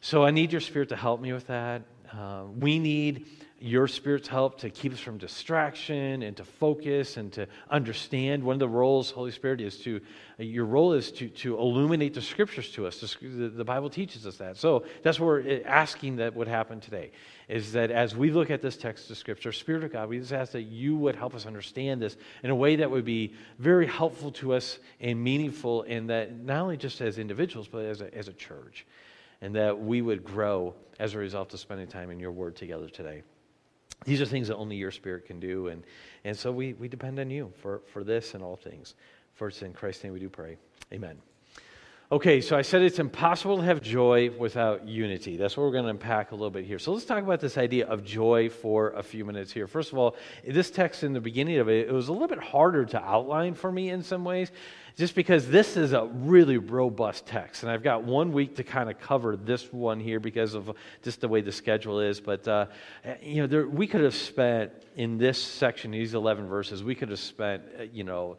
So, 0.00 0.24
I 0.24 0.30
need 0.30 0.52
your 0.52 0.60
spirit 0.60 0.88
to 0.90 0.96
help 0.96 1.20
me 1.20 1.32
with 1.32 1.48
that. 1.48 1.82
Uh, 2.16 2.44
we 2.60 2.78
need 2.78 3.26
your 3.58 3.88
Spirit's 3.88 4.28
help 4.28 4.58
to 4.58 4.68
keep 4.68 4.92
us 4.92 5.00
from 5.00 5.16
distraction 5.16 6.22
and 6.22 6.36
to 6.36 6.44
focus 6.44 7.16
and 7.16 7.32
to 7.32 7.46
understand. 7.70 8.44
One 8.44 8.54
of 8.54 8.60
the 8.60 8.68
roles, 8.68 9.10
Holy 9.10 9.30
Spirit, 9.30 9.60
is 9.60 9.78
to, 9.80 10.00
your 10.38 10.66
role 10.66 10.92
is 10.92 11.10
to, 11.12 11.28
to 11.28 11.58
illuminate 11.58 12.12
the 12.12 12.20
scriptures 12.20 12.70
to 12.72 12.86
us. 12.86 13.00
The, 13.22 13.64
Bible 13.64 13.88
teaches 13.88 14.26
us 14.26 14.36
that. 14.36 14.58
So 14.58 14.84
that's 15.02 15.18
what 15.18 15.26
we're 15.26 15.62
asking 15.64 16.16
that 16.16 16.36
would 16.36 16.46
happen 16.46 16.78
today, 16.78 17.10
is 17.48 17.72
that 17.72 17.90
as 17.90 18.14
we 18.14 18.30
look 18.30 18.50
at 18.50 18.60
this 18.60 18.76
text 18.76 19.10
of 19.10 19.16
scripture, 19.16 19.50
Spirit 19.50 19.82
of 19.82 19.92
God, 19.92 20.10
we 20.10 20.18
just 20.18 20.32
ask 20.32 20.52
that 20.52 20.62
you 20.62 20.96
would 20.96 21.16
help 21.16 21.34
us 21.34 21.46
understand 21.46 22.02
this 22.02 22.18
in 22.42 22.50
a 22.50 22.54
way 22.54 22.76
that 22.76 22.90
would 22.90 23.06
be 23.06 23.32
very 23.58 23.86
helpful 23.86 24.30
to 24.32 24.52
us 24.52 24.78
and 25.00 25.22
meaningful, 25.22 25.84
and 25.88 26.10
that 26.10 26.38
not 26.38 26.60
only 26.60 26.76
just 26.76 27.00
as 27.00 27.18
individuals, 27.18 27.66
but 27.66 27.86
as 27.86 28.02
a, 28.02 28.14
as 28.14 28.28
a 28.28 28.32
church, 28.34 28.84
and 29.44 29.54
that 29.54 29.78
we 29.78 30.00
would 30.00 30.24
grow 30.24 30.72
as 30.98 31.12
a 31.12 31.18
result 31.18 31.52
of 31.52 31.60
spending 31.60 31.86
time 31.86 32.10
in 32.10 32.18
your 32.18 32.32
word 32.32 32.56
together 32.56 32.88
today. 32.88 33.22
These 34.06 34.22
are 34.22 34.24
things 34.24 34.48
that 34.48 34.56
only 34.56 34.76
your 34.76 34.90
spirit 34.90 35.26
can 35.26 35.38
do. 35.38 35.68
And, 35.68 35.84
and 36.24 36.34
so 36.34 36.50
we, 36.50 36.72
we 36.72 36.88
depend 36.88 37.18
on 37.18 37.28
you 37.28 37.52
for, 37.60 37.82
for 37.92 38.02
this 38.02 38.32
and 38.32 38.42
all 38.42 38.56
things. 38.56 38.94
For 39.34 39.48
it's 39.48 39.60
in 39.60 39.74
Christ's 39.74 40.04
name 40.04 40.14
we 40.14 40.18
do 40.18 40.30
pray. 40.30 40.56
Amen. 40.94 41.18
Okay, 42.10 42.40
so 42.40 42.56
I 42.56 42.62
said 42.62 42.80
it's 42.80 42.98
impossible 42.98 43.58
to 43.58 43.64
have 43.64 43.82
joy 43.82 44.30
without 44.30 44.88
unity. 44.88 45.36
That's 45.36 45.58
what 45.58 45.64
we're 45.64 45.72
going 45.72 45.84
to 45.84 45.90
unpack 45.90 46.32
a 46.32 46.34
little 46.34 46.50
bit 46.50 46.64
here. 46.64 46.78
So 46.78 46.92
let's 46.92 47.04
talk 47.04 47.22
about 47.22 47.40
this 47.40 47.58
idea 47.58 47.86
of 47.86 48.02
joy 48.02 48.48
for 48.48 48.92
a 48.92 49.02
few 49.02 49.26
minutes 49.26 49.52
here. 49.52 49.66
First 49.66 49.92
of 49.92 49.98
all, 49.98 50.16
this 50.46 50.70
text 50.70 51.02
in 51.02 51.12
the 51.12 51.20
beginning 51.20 51.58
of 51.58 51.68
it, 51.68 51.88
it 51.88 51.92
was 51.92 52.08
a 52.08 52.12
little 52.12 52.28
bit 52.28 52.38
harder 52.38 52.86
to 52.86 53.02
outline 53.02 53.52
for 53.52 53.70
me 53.70 53.90
in 53.90 54.02
some 54.02 54.24
ways 54.24 54.52
just 54.96 55.14
because 55.14 55.48
this 55.48 55.76
is 55.76 55.92
a 55.92 56.04
really 56.04 56.58
robust 56.58 57.26
text. 57.26 57.62
And 57.62 57.72
I've 57.72 57.82
got 57.82 58.04
one 58.04 58.32
week 58.32 58.56
to 58.56 58.64
kind 58.64 58.88
of 58.88 59.00
cover 59.00 59.36
this 59.36 59.72
one 59.72 59.98
here 59.98 60.20
because 60.20 60.54
of 60.54 60.70
just 61.02 61.20
the 61.20 61.28
way 61.28 61.40
the 61.40 61.52
schedule 61.52 62.00
is. 62.00 62.20
But, 62.20 62.46
uh, 62.46 62.66
you 63.20 63.42
know, 63.42 63.46
there, 63.46 63.66
we 63.66 63.86
could 63.86 64.02
have 64.02 64.14
spent 64.14 64.72
in 64.94 65.18
this 65.18 65.42
section, 65.42 65.90
these 65.90 66.14
11 66.14 66.46
verses, 66.46 66.84
we 66.84 66.94
could 66.94 67.08
have 67.08 67.18
spent, 67.18 67.62
uh, 67.78 67.82
you 67.92 68.04
know, 68.04 68.36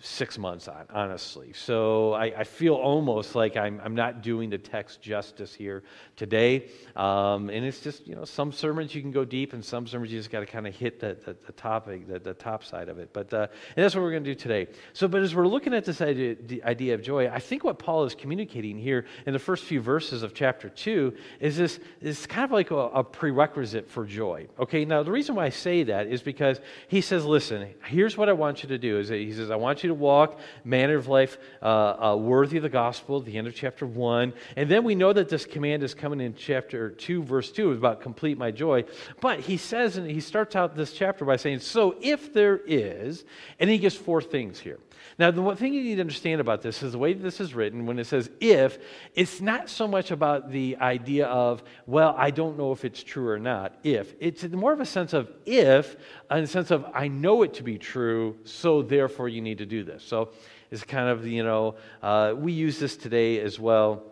six 0.00 0.38
months 0.38 0.68
on, 0.68 0.86
honestly. 0.90 1.52
So 1.52 2.12
I, 2.12 2.24
I, 2.38 2.44
feel 2.44 2.74
almost 2.74 3.34
like 3.34 3.56
I'm, 3.56 3.80
I'm 3.84 3.94
not 3.94 4.22
doing 4.22 4.50
the 4.50 4.58
text 4.58 5.00
justice 5.00 5.54
here 5.54 5.82
today. 6.16 6.68
Um, 6.96 7.48
and 7.48 7.64
it's 7.64 7.80
just, 7.80 8.06
you 8.06 8.14
know, 8.14 8.24
some 8.24 8.52
sermons 8.52 8.94
you 8.94 9.02
can 9.02 9.12
go 9.12 9.24
deep, 9.24 9.52
and 9.52 9.64
some 9.64 9.86
sermons 9.86 10.12
you 10.12 10.18
just 10.18 10.30
got 10.30 10.40
to 10.40 10.46
kind 10.46 10.66
of 10.66 10.74
hit 10.74 11.00
the, 11.00 11.16
the, 11.24 11.36
the, 11.46 11.52
topic, 11.52 12.08
the, 12.08 12.18
the 12.18 12.34
top 12.34 12.64
side 12.64 12.88
of 12.88 12.98
it. 12.98 13.10
But 13.12 13.32
uh, 13.32 13.46
and 13.76 13.84
that's 13.84 13.94
what 13.94 14.02
we're 14.02 14.10
going 14.10 14.24
to 14.24 14.30
do 14.30 14.34
today. 14.34 14.66
So, 14.92 15.08
but 15.08 15.22
as 15.22 15.34
we're 15.34 15.46
looking 15.46 15.74
at 15.74 15.84
this 15.84 16.00
idea, 16.00 16.34
the 16.34 16.62
idea 16.64 16.94
of 16.94 17.02
joy, 17.02 17.28
I 17.28 17.38
think 17.38 17.64
what 17.64 17.78
Paul 17.78 18.04
is 18.04 18.14
communicating 18.14 18.78
here 18.78 19.06
in 19.26 19.32
the 19.32 19.38
first 19.38 19.64
few 19.64 19.80
verses 19.80 20.22
of 20.22 20.34
chapter 20.34 20.68
2 20.68 21.14
is 21.40 21.56
this 21.56 21.80
is 22.00 22.26
kind 22.26 22.44
of 22.44 22.52
like 22.52 22.70
a, 22.70 22.76
a 22.76 23.04
prerequisite 23.04 23.88
for 23.88 24.04
joy. 24.04 24.48
Okay, 24.58 24.84
now 24.84 25.02
the 25.02 25.12
reason 25.12 25.34
why 25.34 25.46
I 25.46 25.50
say 25.50 25.84
that 25.84 26.06
is 26.06 26.22
because 26.22 26.60
he 26.88 27.00
says, 27.00 27.24
listen, 27.24 27.74
here's 27.86 28.16
what 28.16 28.28
I 28.28 28.32
want 28.32 28.62
you 28.62 28.68
to 28.70 28.78
do. 28.78 28.98
Is 28.98 29.08
he 29.08 29.32
says, 29.32 29.50
I 29.50 29.56
want 29.56 29.82
you 29.82 29.83
to 29.88 29.94
walk 29.94 30.38
manner 30.64 30.96
of 30.96 31.08
life 31.08 31.38
uh, 31.62 32.12
uh, 32.12 32.16
worthy 32.16 32.58
of 32.58 32.62
the 32.62 32.68
gospel 32.68 33.20
the 33.20 33.36
end 33.36 33.46
of 33.46 33.54
chapter 33.54 33.86
1. 33.86 34.32
And 34.56 34.70
then 34.70 34.84
we 34.84 34.94
know 34.94 35.12
that 35.12 35.28
this 35.28 35.44
command 35.44 35.82
is 35.82 35.94
coming 35.94 36.20
in 36.20 36.34
chapter 36.34 36.90
2, 36.90 37.22
verse 37.22 37.50
2, 37.50 37.72
is 37.72 37.78
about 37.78 38.00
complete 38.00 38.38
my 38.38 38.50
joy. 38.50 38.84
But 39.20 39.40
he 39.40 39.56
says, 39.56 39.96
and 39.96 40.10
he 40.10 40.20
starts 40.20 40.56
out 40.56 40.76
this 40.76 40.92
chapter 40.92 41.24
by 41.24 41.36
saying, 41.36 41.60
So 41.60 41.96
if 42.00 42.32
there 42.32 42.60
is, 42.66 43.24
and 43.58 43.70
he 43.70 43.78
gives 43.78 43.96
four 43.96 44.22
things 44.22 44.60
here. 44.60 44.78
Now, 45.18 45.30
the 45.30 45.42
one 45.42 45.56
thing 45.56 45.74
you 45.74 45.82
need 45.82 45.96
to 45.96 46.00
understand 46.00 46.40
about 46.40 46.62
this 46.62 46.82
is 46.82 46.92
the 46.92 46.98
way 46.98 47.12
this 47.12 47.40
is 47.40 47.54
written, 47.54 47.86
when 47.86 47.98
it 47.98 48.06
says 48.06 48.30
if, 48.40 48.78
it's 49.14 49.40
not 49.40 49.68
so 49.68 49.86
much 49.86 50.10
about 50.10 50.50
the 50.50 50.76
idea 50.78 51.26
of, 51.26 51.62
well, 51.86 52.14
I 52.18 52.30
don't 52.30 52.58
know 52.58 52.72
if 52.72 52.84
it's 52.84 53.02
true 53.02 53.28
or 53.28 53.38
not, 53.38 53.76
if. 53.84 54.14
It's 54.20 54.42
more 54.44 54.72
of 54.72 54.80
a 54.80 54.86
sense 54.86 55.12
of 55.12 55.30
if, 55.46 55.96
in 56.30 56.42
the 56.42 56.46
sense 56.46 56.70
of, 56.70 56.84
I 56.94 57.08
know 57.08 57.42
it 57.42 57.54
to 57.54 57.62
be 57.62 57.78
true, 57.78 58.36
so 58.44 58.82
therefore 58.82 59.28
you 59.28 59.40
need 59.40 59.58
to 59.58 59.66
do 59.66 59.84
this. 59.84 60.02
So 60.02 60.30
it's 60.70 60.82
kind 60.82 61.08
of, 61.08 61.26
you 61.26 61.44
know, 61.44 61.76
uh, 62.02 62.34
we 62.36 62.52
use 62.52 62.78
this 62.78 62.96
today 62.96 63.40
as 63.40 63.60
well. 63.60 64.02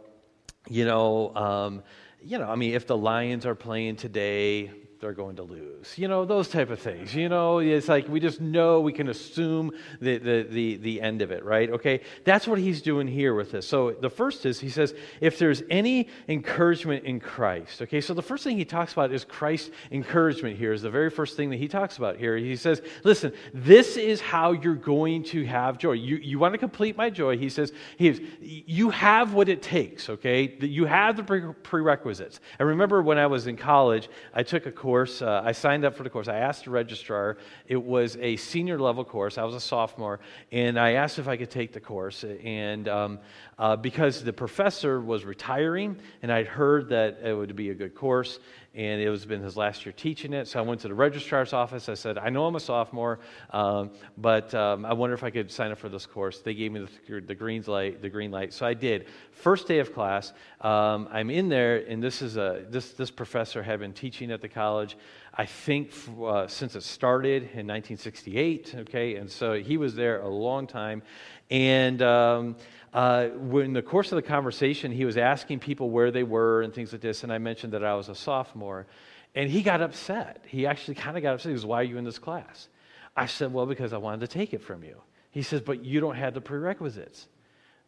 You 0.68 0.84
know, 0.84 1.34
um, 1.34 1.82
you 2.25 2.38
know, 2.38 2.49
I 2.49 2.54
mean, 2.54 2.75
if 2.75 2.87
the 2.87 2.96
Lions 2.96 3.46
are 3.46 3.56
playing 3.56 3.96
today, 3.96 4.70
they're 5.02 5.12
going 5.12 5.35
to 5.35 5.42
lose. 5.42 5.99
You 5.99 6.06
know, 6.06 6.25
those 6.25 6.49
type 6.49 6.71
of 6.71 6.78
things. 6.78 7.12
You 7.12 7.28
know, 7.28 7.59
it's 7.59 7.88
like 7.88 8.09
we 8.09 8.21
just 8.21 8.40
know, 8.40 8.80
we 8.80 8.92
can 8.92 9.09
assume 9.09 9.73
the, 10.00 10.16
the, 10.16 10.47
the, 10.49 10.76
the 10.76 11.00
end 11.00 11.23
of 11.23 11.32
it, 11.32 11.44
right? 11.44 11.68
Okay, 11.71 12.02
that's 12.23 12.47
what 12.47 12.61
he's 12.61 12.80
doing 12.80 13.09
here 13.09 13.35
with 13.35 13.50
this. 13.50 13.66
So 13.66 13.90
the 13.90 14.09
first 14.09 14.47
is, 14.47 14.61
he 14.61 14.71
says, 14.71 14.94
if 15.21 15.40
there's 15.40 15.64
any 15.71 16.09
encouragement 16.28 17.04
in 17.04 17.18
Christ, 17.18 17.82
okay, 17.82 18.00
so 18.00 18.14
the 18.14 18.23
first 18.23 18.44
thing 18.44 18.56
he 18.56 18.64
talks 18.64 18.92
about 18.92 19.12
is 19.12 19.25
Christ's 19.25 19.73
encouragement 19.90 20.56
here, 20.56 20.73
is 20.73 20.82
the 20.82 20.90
very 20.90 21.11
first 21.11 21.37
thing 21.37 21.50
that 21.50 21.59
he 21.59 21.66
talks 21.66 21.97
about 21.99 22.16
here. 22.16 22.37
He 22.37 22.54
says, 22.54 22.80
listen, 23.02 23.32
this 23.52 23.97
is 23.97 24.21
how 24.21 24.52
you're 24.52 24.76
going 24.76 25.25
to 25.25 25.44
have 25.47 25.78
joy. 25.78 25.92
You, 25.92 26.16
you 26.18 26.38
want 26.38 26.54
to 26.54 26.59
complete 26.59 26.97
my 26.97 27.11
joy. 27.11 27.37
He 27.37 27.49
says, 27.49 27.73
he, 27.97 28.25
you 28.40 28.90
have 28.90 29.35
what 29.35 29.49
it 29.49 29.62
takes, 29.62 30.09
okay? 30.09 30.56
You 30.61 30.85
have 30.85 31.16
the 31.16 31.54
prerequisites. 31.64 32.38
I 32.61 32.62
remember 32.62 33.02
when 33.02 33.18
I 33.18 33.26
was 33.26 33.49
in 33.49 33.56
college, 33.56 34.09
I 34.32 34.44
took 34.44 34.66
a 34.66 34.71
course 34.71 34.91
course. 34.92 35.22
Uh, 35.22 35.40
I 35.42 35.52
signed 35.52 35.87
up 35.87 35.96
for 35.96 36.02
the 36.02 36.11
course. 36.11 36.28
I 36.28 36.37
asked 36.37 36.66
the 36.66 36.70
registrar. 36.70 37.38
It 37.66 37.82
was 37.82 38.18
a 38.20 38.37
senior 38.37 38.78
level 38.78 39.06
course. 39.06 39.38
I 39.38 39.44
was 39.44 39.54
a 39.54 39.61
sophomore, 39.61 40.20
and 40.52 40.78
I 40.78 40.92
asked 40.92 41.18
if 41.18 41.28
I 41.28 41.38
could 41.38 41.50
take 41.50 41.72
the 41.72 41.80
course. 41.80 42.26
And 42.44 42.87
um, 42.88 43.18
uh, 43.62 43.76
because 43.76 44.25
the 44.25 44.33
professor 44.33 45.00
was 45.00 45.25
retiring, 45.25 45.97
and 46.21 46.33
I'd 46.33 46.49
heard 46.49 46.88
that 46.88 47.21
it 47.23 47.33
would 47.33 47.54
be 47.54 47.71
a 47.71 47.75
good 47.75 47.95
course, 47.95 48.40
and 48.75 49.00
it 49.00 49.09
was 49.09 49.25
been 49.25 49.40
his 49.40 49.57
last 49.57 49.87
year 49.87 49.92
teaching 49.97 50.33
it. 50.33 50.49
So 50.49 50.59
I 50.59 50.62
went 50.62 50.81
to 50.81 50.88
the 50.88 50.95
registrar's 50.95 51.52
office. 51.52 51.88
I 51.88 51.95
said, 51.95 52.19
I 52.19 52.28
know 52.28 52.47
I'm 52.47 52.57
a 52.57 52.61
sophomore, 52.61 53.21
um, 53.50 53.92
but 54.19 54.52
um, 54.52 54.85
I 54.85 54.92
wonder 54.92 55.14
if 55.14 55.23
I 55.23 55.31
could 55.31 55.49
sign 55.49 55.71
up 55.71 55.78
for 55.78 55.88
this 55.88 56.07
course. 56.07 56.40
They 56.40 56.54
gave 56.54 56.73
me 56.73 56.88
the, 57.07 57.21
the, 57.21 57.37
green 57.37 57.62
light, 57.69 58.02
the 58.02 58.09
green 58.09 58.33
light. 58.33 58.52
So 58.52 58.66
I 58.66 58.75
did. 58.75 59.07
First 59.31 59.69
day 59.69 59.78
of 59.78 59.95
class, 59.95 60.33
um, 60.62 61.09
I'm 61.12 61.31
in 61.31 61.49
there, 61.49 61.85
and 61.87 62.02
this, 62.02 62.21
is 62.21 62.37
a, 62.37 62.64
this, 62.69 62.95
this 62.95 63.12
professor 63.12 63.62
had 63.62 63.78
been 63.78 63.92
teaching 63.92 64.33
at 64.33 64.40
the 64.40 64.49
college. 64.49 64.97
I 65.35 65.47
think 65.47 65.92
uh, 66.21 66.49
since 66.49 66.75
it 66.75 66.83
started 66.83 67.42
in 67.42 67.69
1968, 67.69 68.75
okay, 68.81 69.14
and 69.14 69.31
so 69.31 69.54
he 69.54 69.76
was 69.76 69.95
there 69.95 70.21
a 70.21 70.28
long 70.28 70.66
time. 70.66 71.02
And 71.50 72.00
um, 72.02 72.57
uh, 72.92 73.28
in 73.54 73.72
the 73.72 73.82
course 73.82 74.12
of 74.12 74.16
the 74.16 74.22
conversation, 74.22 74.92
he 74.92 75.04
was 75.04 75.16
asking 75.16 75.61
people 75.61 75.90
where 75.90 76.11
they 76.11 76.22
were 76.22 76.62
and 76.62 76.75
things 76.75 76.92
like 76.92 77.00
this, 77.00 77.22
and 77.22 77.32
I 77.32 77.38
mentioned 77.38 77.72
that 77.72 77.84
I 77.84 77.94
was 77.94 78.08
a 78.08 78.14
sophomore. 78.14 78.87
And 79.34 79.49
he 79.49 79.62
got 79.62 79.80
upset. 79.80 80.44
He 80.46 80.66
actually 80.66 80.96
kind 80.96 81.16
of 81.16 81.22
got 81.22 81.34
upset. 81.34 81.50
He 81.50 81.54
goes, 81.54 81.64
Why 81.64 81.80
are 81.80 81.84
you 81.84 81.96
in 81.96 82.04
this 82.04 82.18
class? 82.18 82.68
I 83.16 83.26
said, 83.26 83.52
Well, 83.52 83.64
because 83.64 83.94
I 83.94 83.96
wanted 83.96 84.20
to 84.20 84.26
take 84.26 84.52
it 84.52 84.62
from 84.62 84.84
you. 84.84 85.00
He 85.30 85.42
says, 85.42 85.62
But 85.62 85.84
you 85.84 86.00
don't 86.00 86.16
have 86.16 86.34
the 86.34 86.42
prerequisites. 86.42 87.28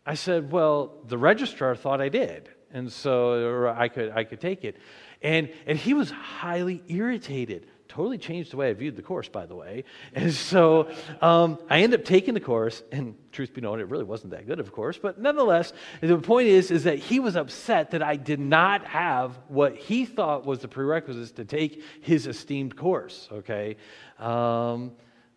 I 0.06 0.14
said, 0.14 0.50
Well, 0.50 0.94
the 1.06 1.18
registrar 1.18 1.76
thought 1.76 2.00
I 2.00 2.08
did. 2.08 2.48
And 2.72 2.90
so 2.90 3.68
I 3.76 3.88
could, 3.88 4.10
I 4.10 4.24
could 4.24 4.40
take 4.40 4.64
it. 4.64 4.76
And, 5.22 5.50
and 5.66 5.78
he 5.78 5.94
was 5.94 6.10
highly 6.10 6.82
irritated 6.88 7.68
totally 7.94 8.18
changed 8.18 8.50
the 8.52 8.56
way 8.56 8.70
I 8.70 8.72
viewed 8.72 8.96
the 8.96 9.02
course, 9.02 9.28
by 9.28 9.46
the 9.46 9.54
way. 9.54 9.84
And 10.14 10.32
so 10.32 10.88
um, 11.20 11.58
I 11.70 11.82
ended 11.82 12.00
up 12.00 12.06
taking 12.06 12.34
the 12.34 12.40
course, 12.40 12.82
and 12.90 13.14
truth 13.30 13.54
be 13.54 13.60
known, 13.60 13.80
it 13.80 13.88
really 13.88 14.04
wasn't 14.04 14.32
that 14.32 14.46
good, 14.46 14.58
of 14.58 14.72
course. 14.72 14.98
But 14.98 15.20
nonetheless, 15.20 15.72
the 16.00 16.18
point 16.18 16.48
is, 16.48 16.70
is 16.70 16.84
that 16.84 16.98
he 16.98 17.20
was 17.20 17.36
upset 17.36 17.92
that 17.92 18.02
I 18.02 18.16
did 18.16 18.40
not 18.40 18.84
have 18.86 19.38
what 19.48 19.76
he 19.76 20.04
thought 20.04 20.44
was 20.44 20.58
the 20.58 20.68
prerequisites 20.68 21.32
to 21.32 21.44
take 21.44 21.82
his 22.00 22.26
esteemed 22.26 22.76
course. 22.76 23.28
Okay. 23.30 23.76
Um, 24.18 24.92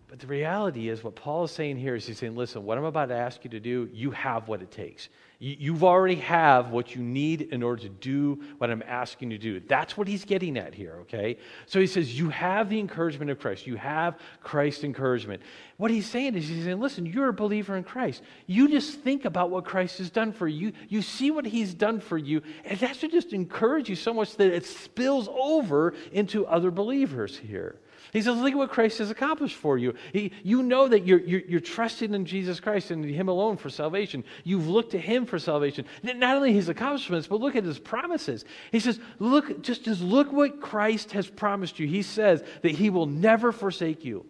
but 0.08 0.20
the 0.20 0.28
reality 0.28 0.90
is, 0.90 1.04
what 1.04 1.16
Paul 1.16 1.44
is 1.44 1.52
saying 1.52 1.78
here 1.78 1.96
is 1.96 2.08
he's 2.08 2.18
saying, 2.18 2.36
listen, 2.36 2.64
what 2.64 2.78
I'm 2.78 2.86
about 2.86 3.10
to 3.10 3.16
ask 3.16 3.44
you 3.44 3.50
to 3.52 3.60
do, 3.60 3.90
you 3.92 4.12
have 4.12 4.48
what 4.48 4.62
it 4.62 4.72
takes. 4.72 5.10
You've 5.40 5.84
already 5.84 6.16
have 6.16 6.72
what 6.72 6.96
you 6.96 7.04
need 7.04 7.42
in 7.42 7.62
order 7.62 7.84
to 7.84 7.90
do 7.90 8.42
what 8.58 8.72
I'm 8.72 8.82
asking 8.88 9.30
you 9.30 9.38
to 9.38 9.60
do. 9.60 9.60
That's 9.68 9.96
what 9.96 10.08
he's 10.08 10.26
getting 10.26 10.58
at 10.58 10.74
here, 10.74 10.98
okay? 11.02 11.38
So 11.68 11.80
he 11.80 11.86
says, 11.86 12.18
You 12.18 12.30
have 12.30 12.70
the 12.70 12.80
encouragement 12.80 13.30
of 13.30 13.40
Christ. 13.40 13.68
You 13.68 13.76
have 13.76 14.18
Christ's 14.42 14.84
encouragement. 14.84 15.44
What 15.78 15.92
he's 15.92 16.08
saying 16.08 16.34
is, 16.34 16.48
he's 16.48 16.64
saying, 16.64 16.80
Listen, 16.80 17.06
you're 17.06 17.30
a 17.30 17.34
believer 17.34 17.78
in 17.78 17.84
Christ. 17.84 18.24
You 18.48 18.68
just 18.68 19.02
think 19.02 19.26
about 19.26 19.52
what 19.52 19.64
Christ 19.64 20.00
has 20.00 20.10
done 20.10 20.32
for 20.32 20.48
you. 20.48 20.74
You 20.90 21.04
see 21.04 21.30
what 21.30 21.46
he's 21.46 21.76
done 21.76 22.00
for 22.00 22.18
you, 22.18 22.42
and 22.66 22.80
that 22.80 22.96
should 22.96 23.12
just 23.12 23.32
encourage 23.32 23.90
you 23.90 23.96
so 23.96 24.16
much 24.16 24.38
that 24.38 24.52
it 24.52 24.66
spills 24.66 25.30
over 25.30 25.94
into 26.12 26.48
other 26.48 26.72
believers 26.72 27.38
here. 27.38 27.76
He 28.18 28.24
says, 28.24 28.36
Look 28.36 28.52
at 28.52 28.58
what 28.58 28.72
Christ 28.72 28.98
has 28.98 29.12
accomplished 29.12 29.58
for 29.58 29.78
you. 29.78 29.94
He, 30.12 30.32
you 30.42 30.64
know 30.64 30.88
that 30.88 31.06
you're, 31.06 31.20
you're, 31.20 31.42
you're, 31.42 31.60
trusting 31.60 32.16
in 32.16 32.26
Jesus 32.26 32.60
Christ 32.60 32.90
and 32.90 33.06
Him 33.06 33.28
alone 33.28 33.58
for 33.58 33.70
salvation. 33.70 34.24
You've 34.44 34.68
looked 34.68 34.94
to 34.94 34.98
Him 34.98 35.28
for 35.28 35.38
salvation. 35.38 35.86
Not 36.02 36.36
only 36.36 36.52
His 36.52 36.68
accomplishments, 36.68 37.28
but 37.28 37.40
look 37.40 37.56
at 37.56 37.64
His 37.64 37.78
promises. 37.78 38.44
He 38.72 38.80
says, 38.80 39.00
Look, 39.20 39.62
just 39.62 39.88
as 39.88 40.02
look 40.02 40.32
what 40.32 40.60
Christ 40.60 41.12
has 41.12 41.30
promised 41.30 41.78
you. 41.78 41.86
He 41.86 42.02
says 42.02 42.44
that 42.64 42.72
He 42.72 42.90
will 42.90 43.06
never 43.06 43.52
forsake 43.52 44.04
you. 44.04 44.26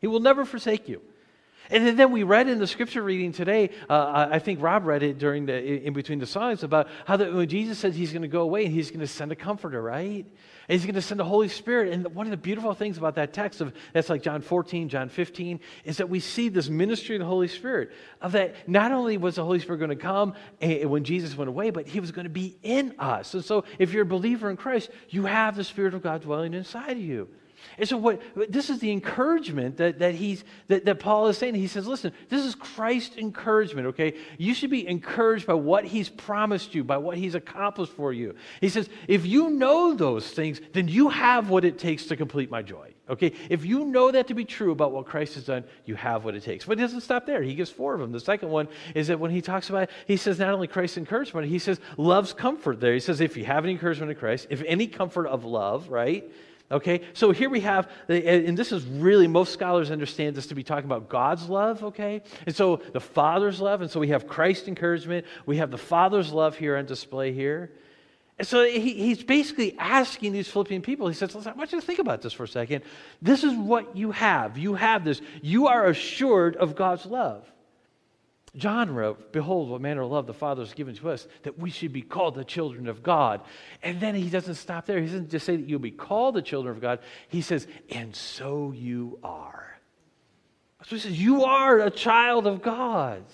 He 0.00 0.08
will 0.08 0.18
never 0.18 0.44
forsake 0.44 0.88
you. 0.88 1.00
And 1.70 1.96
then 1.96 2.10
we 2.10 2.24
read 2.24 2.48
in 2.48 2.58
the 2.58 2.66
scripture 2.66 3.02
reading 3.02 3.30
today, 3.30 3.70
uh, 3.88 4.26
I 4.28 4.40
think 4.40 4.60
Rob 4.60 4.86
read 4.86 5.04
it 5.04 5.18
during 5.18 5.46
the, 5.46 5.86
in 5.86 5.92
between 5.92 6.18
the 6.18 6.26
songs 6.26 6.64
about 6.64 6.88
how 7.04 7.16
that 7.16 7.32
when 7.32 7.48
Jesus 7.48 7.78
says 7.78 7.94
he's 7.94 8.10
going 8.10 8.22
to 8.22 8.28
go 8.28 8.40
away 8.40 8.64
and 8.64 8.74
he's 8.74 8.90
going 8.90 9.00
to 9.00 9.06
send 9.06 9.30
a 9.30 9.36
comforter, 9.36 9.80
right? 9.80 10.26
And 10.68 10.78
he's 10.78 10.84
going 10.84 10.94
to 10.96 11.02
send 11.02 11.18
the 11.18 11.24
Holy 11.24 11.48
Spirit. 11.48 11.92
And 11.92 12.14
one 12.14 12.26
of 12.26 12.30
the 12.30 12.36
beautiful 12.36 12.74
things 12.74 12.98
about 12.98 13.14
that 13.14 13.32
text 13.32 13.62
of 13.62 13.72
that's 13.94 14.10
like 14.10 14.22
John 14.22 14.42
14, 14.42 14.90
John 14.90 15.08
15, 15.08 15.60
is 15.84 15.96
that 15.96 16.10
we 16.10 16.20
see 16.20 16.50
this 16.50 16.68
ministry 16.68 17.16
of 17.16 17.20
the 17.20 17.26
Holy 17.26 17.48
Spirit. 17.48 17.90
Of 18.20 18.32
that 18.32 18.54
not 18.68 18.92
only 18.92 19.16
was 19.16 19.36
the 19.36 19.44
Holy 19.44 19.60
Spirit 19.60 19.78
going 19.78 19.90
to 19.90 19.96
come 19.96 20.34
eh, 20.60 20.84
when 20.84 21.04
Jesus 21.04 21.36
went 21.36 21.48
away, 21.48 21.70
but 21.70 21.86
he 21.86 22.00
was 22.00 22.12
going 22.12 22.26
to 22.26 22.30
be 22.30 22.58
in 22.62 22.94
us. 22.98 23.32
And 23.32 23.44
so 23.44 23.64
if 23.78 23.92
you're 23.92 24.02
a 24.02 24.06
believer 24.06 24.50
in 24.50 24.58
Christ, 24.58 24.90
you 25.08 25.24
have 25.24 25.56
the 25.56 25.64
Spirit 25.64 25.94
of 25.94 26.02
God 26.02 26.20
dwelling 26.20 26.52
inside 26.52 26.92
of 26.92 27.02
you. 27.02 27.28
And 27.76 27.88
so 27.88 27.96
what 27.96 28.20
this 28.48 28.70
is 28.70 28.78
the 28.78 28.90
encouragement 28.90 29.76
that, 29.76 29.98
that 29.98 30.14
he's 30.14 30.44
that, 30.68 30.84
that 30.84 31.00
Paul 31.00 31.28
is 31.28 31.36
saying. 31.36 31.54
He 31.54 31.66
says, 31.66 31.86
listen, 31.86 32.12
this 32.28 32.44
is 32.44 32.54
Christ's 32.54 33.16
encouragement, 33.16 33.88
okay? 33.88 34.14
You 34.38 34.54
should 34.54 34.70
be 34.70 34.86
encouraged 34.86 35.46
by 35.46 35.54
what 35.54 35.84
he's 35.84 36.08
promised 36.08 36.74
you, 36.74 36.84
by 36.84 36.96
what 36.96 37.16
he's 37.16 37.34
accomplished 37.34 37.92
for 37.92 38.12
you. 38.12 38.34
He 38.60 38.68
says, 38.68 38.88
if 39.06 39.26
you 39.26 39.50
know 39.50 39.94
those 39.94 40.30
things, 40.30 40.60
then 40.72 40.88
you 40.88 41.08
have 41.08 41.50
what 41.50 41.64
it 41.64 41.78
takes 41.78 42.06
to 42.06 42.16
complete 42.16 42.50
my 42.50 42.62
joy. 42.62 42.94
Okay? 43.10 43.32
If 43.48 43.64
you 43.64 43.86
know 43.86 44.10
that 44.10 44.26
to 44.28 44.34
be 44.34 44.44
true 44.44 44.70
about 44.70 44.92
what 44.92 45.06
Christ 45.06 45.34
has 45.34 45.44
done, 45.44 45.64
you 45.86 45.94
have 45.94 46.24
what 46.24 46.34
it 46.34 46.42
takes. 46.42 46.66
But 46.66 46.78
he 46.78 46.84
doesn't 46.84 47.00
stop 47.00 47.26
there. 47.26 47.42
He 47.42 47.54
gives 47.54 47.70
four 47.70 47.94
of 47.94 48.00
them. 48.00 48.12
The 48.12 48.20
second 48.20 48.50
one 48.50 48.68
is 48.94 49.06
that 49.08 49.18
when 49.18 49.30
he 49.30 49.40
talks 49.40 49.70
about, 49.70 49.88
he 50.06 50.16
says 50.16 50.38
not 50.38 50.50
only 50.50 50.66
Christ's 50.66 50.98
encouragement, 50.98 51.46
he 51.48 51.58
says 51.58 51.80
love's 51.96 52.32
comfort 52.32 52.80
there. 52.80 52.92
He 52.92 53.00
says, 53.00 53.20
if 53.20 53.36
you 53.36 53.44
have 53.44 53.64
any 53.64 53.72
encouragement 53.72 54.10
in 54.12 54.18
Christ, 54.18 54.48
if 54.50 54.62
any 54.66 54.86
comfort 54.86 55.26
of 55.26 55.44
love, 55.44 55.88
right? 55.88 56.30
Okay, 56.70 57.00
so 57.14 57.30
here 57.30 57.48
we 57.48 57.60
have, 57.60 57.90
and 58.08 58.56
this 58.56 58.72
is 58.72 58.84
really, 58.84 59.26
most 59.26 59.54
scholars 59.54 59.90
understand 59.90 60.36
this 60.36 60.48
to 60.48 60.54
be 60.54 60.62
talking 60.62 60.84
about 60.84 61.08
God's 61.08 61.48
love, 61.48 61.82
okay? 61.82 62.20
And 62.44 62.54
so 62.54 62.82
the 62.92 63.00
Father's 63.00 63.58
love, 63.58 63.80
and 63.80 63.90
so 63.90 63.98
we 64.00 64.08
have 64.08 64.26
Christ's 64.26 64.68
encouragement, 64.68 65.24
we 65.46 65.56
have 65.56 65.70
the 65.70 65.78
Father's 65.78 66.30
love 66.30 66.58
here 66.58 66.76
on 66.76 66.84
display 66.84 67.32
here. 67.32 67.72
And 68.38 68.46
so 68.46 68.64
he, 68.64 68.92
he's 68.92 69.24
basically 69.24 69.76
asking 69.78 70.32
these 70.32 70.46
Philippian 70.46 70.82
people, 70.82 71.08
he 71.08 71.14
says, 71.14 71.34
Listen, 71.34 71.52
I 71.52 71.56
want 71.56 71.72
you 71.72 71.80
to 71.80 71.86
think 71.86 71.98
about 71.98 72.20
this 72.20 72.34
for 72.34 72.44
a 72.44 72.48
second. 72.48 72.84
This 73.20 73.42
is 73.42 73.54
what 73.54 73.96
you 73.96 74.12
have. 74.12 74.58
You 74.58 74.74
have 74.74 75.04
this. 75.04 75.20
You 75.42 75.66
are 75.68 75.86
assured 75.86 76.54
of 76.56 76.76
God's 76.76 77.06
love. 77.06 77.50
John 78.56 78.94
wrote, 78.94 79.32
Behold, 79.32 79.68
what 79.68 79.80
manner 79.80 80.02
of 80.02 80.10
love 80.10 80.26
the 80.26 80.34
Father 80.34 80.62
has 80.62 80.74
given 80.74 80.94
to 80.96 81.10
us, 81.10 81.26
that 81.42 81.58
we 81.58 81.70
should 81.70 81.92
be 81.92 82.02
called 82.02 82.34
the 82.34 82.44
children 82.44 82.88
of 82.88 83.02
God. 83.02 83.42
And 83.82 84.00
then 84.00 84.14
he 84.14 84.30
doesn't 84.30 84.54
stop 84.54 84.86
there. 84.86 85.00
He 85.00 85.06
doesn't 85.06 85.30
just 85.30 85.46
say 85.46 85.56
that 85.56 85.68
you'll 85.68 85.78
be 85.78 85.90
called 85.90 86.34
the 86.34 86.42
children 86.42 86.74
of 86.74 86.80
God. 86.80 87.00
He 87.28 87.42
says, 87.42 87.66
And 87.90 88.14
so 88.14 88.72
you 88.72 89.18
are. 89.22 89.78
So 90.84 90.96
he 90.96 91.00
says, 91.00 91.20
You 91.20 91.44
are 91.44 91.80
a 91.80 91.90
child 91.90 92.46
of 92.46 92.62
God. 92.62 93.24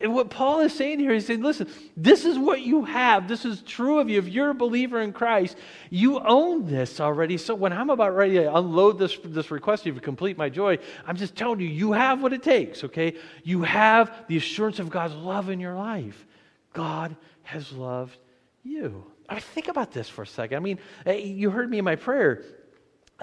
And 0.00 0.14
what 0.14 0.30
Paul 0.30 0.60
is 0.60 0.72
saying 0.72 1.00
here, 1.00 1.12
he's 1.12 1.26
saying, 1.26 1.42
listen, 1.42 1.68
this 1.96 2.24
is 2.24 2.38
what 2.38 2.60
you 2.60 2.84
have. 2.84 3.26
This 3.26 3.44
is 3.44 3.62
true 3.62 3.98
of 3.98 4.08
you. 4.08 4.18
If 4.18 4.28
you're 4.28 4.50
a 4.50 4.54
believer 4.54 5.00
in 5.00 5.12
Christ, 5.12 5.56
you 5.90 6.20
own 6.20 6.66
this 6.66 7.00
already. 7.00 7.36
So 7.36 7.56
when 7.56 7.72
I'm 7.72 7.90
about 7.90 8.14
ready 8.14 8.34
to 8.34 8.54
unload 8.54 8.98
this, 8.98 9.18
this 9.24 9.50
request 9.50 9.84
to 9.84 9.92
complete 9.94 10.38
my 10.38 10.50
joy, 10.50 10.78
I'm 11.04 11.16
just 11.16 11.34
telling 11.34 11.58
you, 11.58 11.66
you 11.66 11.92
have 11.92 12.22
what 12.22 12.32
it 12.32 12.44
takes, 12.44 12.84
okay? 12.84 13.14
You 13.42 13.62
have 13.64 14.26
the 14.28 14.36
assurance 14.36 14.78
of 14.78 14.88
God's 14.88 15.14
love 15.14 15.50
in 15.50 15.58
your 15.58 15.74
life. 15.74 16.26
God 16.72 17.16
has 17.42 17.72
loved 17.72 18.16
you. 18.62 19.04
I 19.28 19.40
think 19.40 19.66
about 19.66 19.90
this 19.90 20.08
for 20.08 20.22
a 20.22 20.26
second. 20.26 20.58
I 20.58 20.60
mean, 20.60 20.78
eh, 21.06 21.14
you 21.14 21.50
heard 21.50 21.68
me 21.68 21.78
in 21.78 21.84
my 21.84 21.96
prayer. 21.96 22.44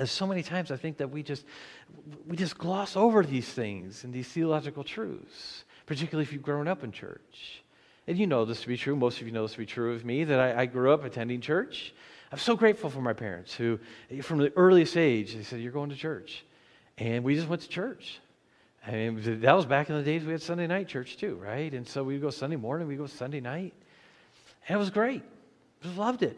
So 0.03 0.27
many 0.27 0.43
times 0.43 0.71
I 0.71 0.75
think 0.75 0.97
that 0.97 1.09
we 1.09 1.23
just 1.23 1.45
we 2.27 2.35
just 2.35 2.57
gloss 2.57 2.97
over 2.97 3.23
these 3.23 3.47
things 3.47 4.03
and 4.03 4.13
these 4.13 4.27
theological 4.27 4.83
truths 4.83 5.63
particularly 5.85 6.23
if 6.23 6.33
you've 6.33 6.41
grown 6.41 6.67
up 6.67 6.83
in 6.83 6.91
church. 6.91 7.61
And 8.07 8.17
you 8.17 8.27
know 8.27 8.45
this 8.45 8.61
to 8.61 8.67
be 8.67 8.77
true. 8.77 8.95
Most 8.95 9.19
of 9.19 9.27
you 9.27 9.33
know 9.33 9.43
this 9.43 9.53
to 9.53 9.57
be 9.57 9.65
true 9.65 9.93
of 9.93 10.05
me 10.05 10.23
that 10.23 10.39
I, 10.39 10.61
I 10.61 10.65
grew 10.65 10.91
up 10.91 11.03
attending 11.03 11.41
church. 11.41 11.93
I'm 12.31 12.37
so 12.37 12.55
grateful 12.55 12.89
for 12.89 13.01
my 13.01 13.13
parents 13.13 13.53
who, 13.53 13.79
from 14.21 14.39
the 14.39 14.51
earliest 14.55 14.97
age, 14.97 15.35
they 15.35 15.43
said, 15.43 15.59
You're 15.59 15.71
going 15.71 15.89
to 15.89 15.95
church. 15.95 16.43
And 16.97 17.23
we 17.23 17.35
just 17.35 17.47
went 17.47 17.61
to 17.63 17.69
church. 17.69 18.19
I 18.87 18.91
mean, 18.91 19.41
that 19.41 19.55
was 19.55 19.65
back 19.65 19.89
in 19.89 19.95
the 19.95 20.03
days 20.03 20.23
we 20.23 20.31
had 20.31 20.41
Sunday 20.41 20.67
night 20.67 20.87
church 20.87 21.17
too, 21.17 21.35
right? 21.35 21.73
And 21.73 21.87
so 21.87 22.03
we'd 22.03 22.21
go 22.21 22.29
Sunday 22.29 22.55
morning, 22.55 22.87
we'd 22.87 22.97
go 22.97 23.07
Sunday 23.07 23.39
night. 23.39 23.73
And 24.67 24.75
it 24.75 24.79
was 24.79 24.91
great. 24.91 25.23
Just 25.81 25.97
loved 25.97 26.23
it. 26.23 26.37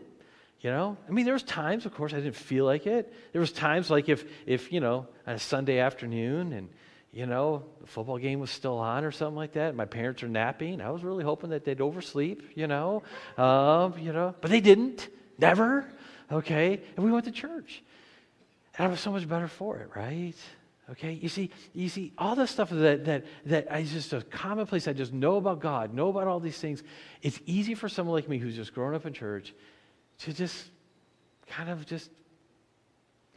You 0.62 0.72
know? 0.72 0.98
I 1.08 1.12
mean, 1.12 1.25
there 1.25 1.34
was 1.34 1.44
times, 1.44 1.86
of 1.86 1.94
course, 1.94 2.13
I 2.13 2.18
didn't 2.18 2.36
feel 2.36 2.66
like 2.66 2.88
it. 2.88 3.13
There 3.32 3.42
was 3.42 3.51
times 3.51 3.89
like 3.89 4.10
if, 4.10 4.25
if 4.46 4.72
you 4.72 4.80
know, 4.80 5.08
on 5.25 5.36
a 5.36 5.39
Sunday 5.39 5.80
afternoon 5.80 6.54
and 6.54 6.70
you 7.12 7.26
know, 7.26 7.64
the 7.82 7.88
football 7.88 8.18
game 8.18 8.40
was 8.40 8.52
still 8.52 8.78
on 8.78 9.04
or 9.04 9.12
something 9.12 9.36
like 9.36 9.54
that. 9.54 9.76
My 9.76 9.86
parents 9.86 10.24
are 10.24 10.28
napping. 10.28 10.82
I 10.82 10.92
was 10.92 11.04
really 11.04 11.24
hoping 11.24 11.52
that 11.52 11.64
they'd 11.66 11.82
oversleep, 11.82 12.52
you 12.56 12.68
know, 12.68 13.04
um, 13.38 13.98
you 13.98 14.14
know, 14.14 14.36
but 14.42 14.52
they 14.52 14.62
didn't, 14.62 15.08
never. 15.38 15.86
Okay, 16.32 16.82
and 16.96 17.06
we 17.06 17.12
went 17.12 17.26
to 17.26 17.32
church, 17.32 17.82
and 18.78 18.88
I 18.88 18.90
was 18.90 19.00
so 19.00 19.12
much 19.12 19.28
better 19.28 19.48
for 19.48 19.78
it, 19.78 19.90
right? 19.96 20.36
Okay, 20.90 21.14
you 21.14 21.30
see, 21.30 21.50
you 21.74 21.90
see, 21.90 22.14
all 22.18 22.36
the 22.36 22.48
stuff 22.48 22.70
that 22.70 23.06
that 23.06 23.26
that 23.46 23.80
is 23.80 23.92
just 23.92 24.14
a 24.14 24.22
commonplace. 24.22 24.88
I 24.88 24.94
just 24.94 25.14
know 25.14 25.38
about 25.38 25.60
God, 25.60 25.94
know 25.94 26.10
about 26.10 26.28
all 26.28 26.40
these 26.40 26.58
things. 26.58 26.84
It's 27.22 27.40
easy 27.46 27.76
for 27.76 27.88
someone 27.88 28.16
like 28.16 28.28
me 28.28 28.38
who's 28.38 28.56
just 28.56 28.74
grown 28.74 28.94
up 28.94 29.06
in 29.06 29.14
church 29.14 29.54
to 30.20 30.34
just 30.34 30.70
kind 31.48 31.70
of 31.70 31.86
just, 31.86 32.10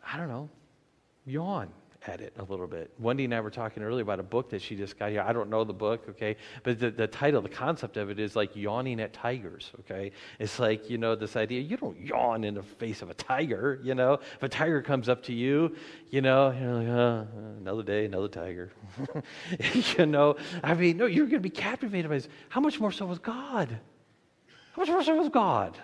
I 0.05 0.17
don't 0.17 0.29
know, 0.29 0.49
yawn 1.27 1.69
at 2.07 2.21
it 2.21 2.33
a 2.39 2.45
little 2.45 2.67
bit. 2.67 2.91
Wendy 2.99 3.25
and 3.25 3.35
I 3.35 3.41
were 3.41 3.51
talking 3.51 3.83
earlier 3.83 4.03
about 4.03 4.21
a 4.21 4.25
book 4.25 4.51
that 4.51 4.63
she 4.63 4.75
just 4.75 4.99
got 4.99 5.11
here. 5.11 5.23
I 5.23 5.33
don't 5.33 5.51
know 5.51 5.65
the 5.65 5.73
book, 5.73 6.09
okay? 6.11 6.37
But 6.63 6.79
the, 6.79 6.91
the 6.91 7.07
title, 7.07 7.43
the 7.43 7.49
concept 7.49 7.97
of 7.97 8.11
it 8.11 8.19
is 8.19 8.37
like 8.37 8.57
yawning 8.57 9.01
at 9.01 9.13
tigers, 9.13 9.71
okay? 9.81 10.13
It's 10.39 10.59
like, 10.59 10.89
you 10.89 10.99
know, 10.99 11.15
this 11.15 11.37
idea 11.37 11.61
you 11.61 11.77
don't 11.77 11.99
yawn 12.01 12.45
in 12.45 12.55
the 12.55 12.63
face 12.63 13.03
of 13.03 13.11
a 13.11 13.15
tiger, 13.15 13.79
you 13.83 13.95
know? 13.95 14.15
If 14.15 14.43
a 14.43 14.49
tiger 14.49 14.81
comes 14.83 15.09
up 15.09 15.23
to 15.25 15.35
you, 15.35 15.77
you 16.09 16.23
know, 16.23 16.51
you're 16.51 16.75
like, 16.75 16.89
oh, 16.89 17.29
another 17.59 17.83
day, 17.83 18.07
another 18.07 18.29
tiger. 18.29 18.71
you 19.99 20.07
know, 20.07 20.37
I 20.65 20.75
mean, 20.75 20.97
no, 20.97 21.07
you're 21.07 21.27
going 21.27 21.43
to 21.43 21.49
be 21.49 21.51
captivated 21.51 22.09
by 22.09 22.17
this. 22.17 22.29
How 22.49 22.61
much 22.61 22.81
more 22.81 22.93
so 22.93 23.05
with 23.07 23.23
God? 23.23 23.79
How 24.73 24.83
much 24.83 24.89
more 24.89 25.03
so 25.03 25.21
with 25.21 25.33
God? 25.33 25.77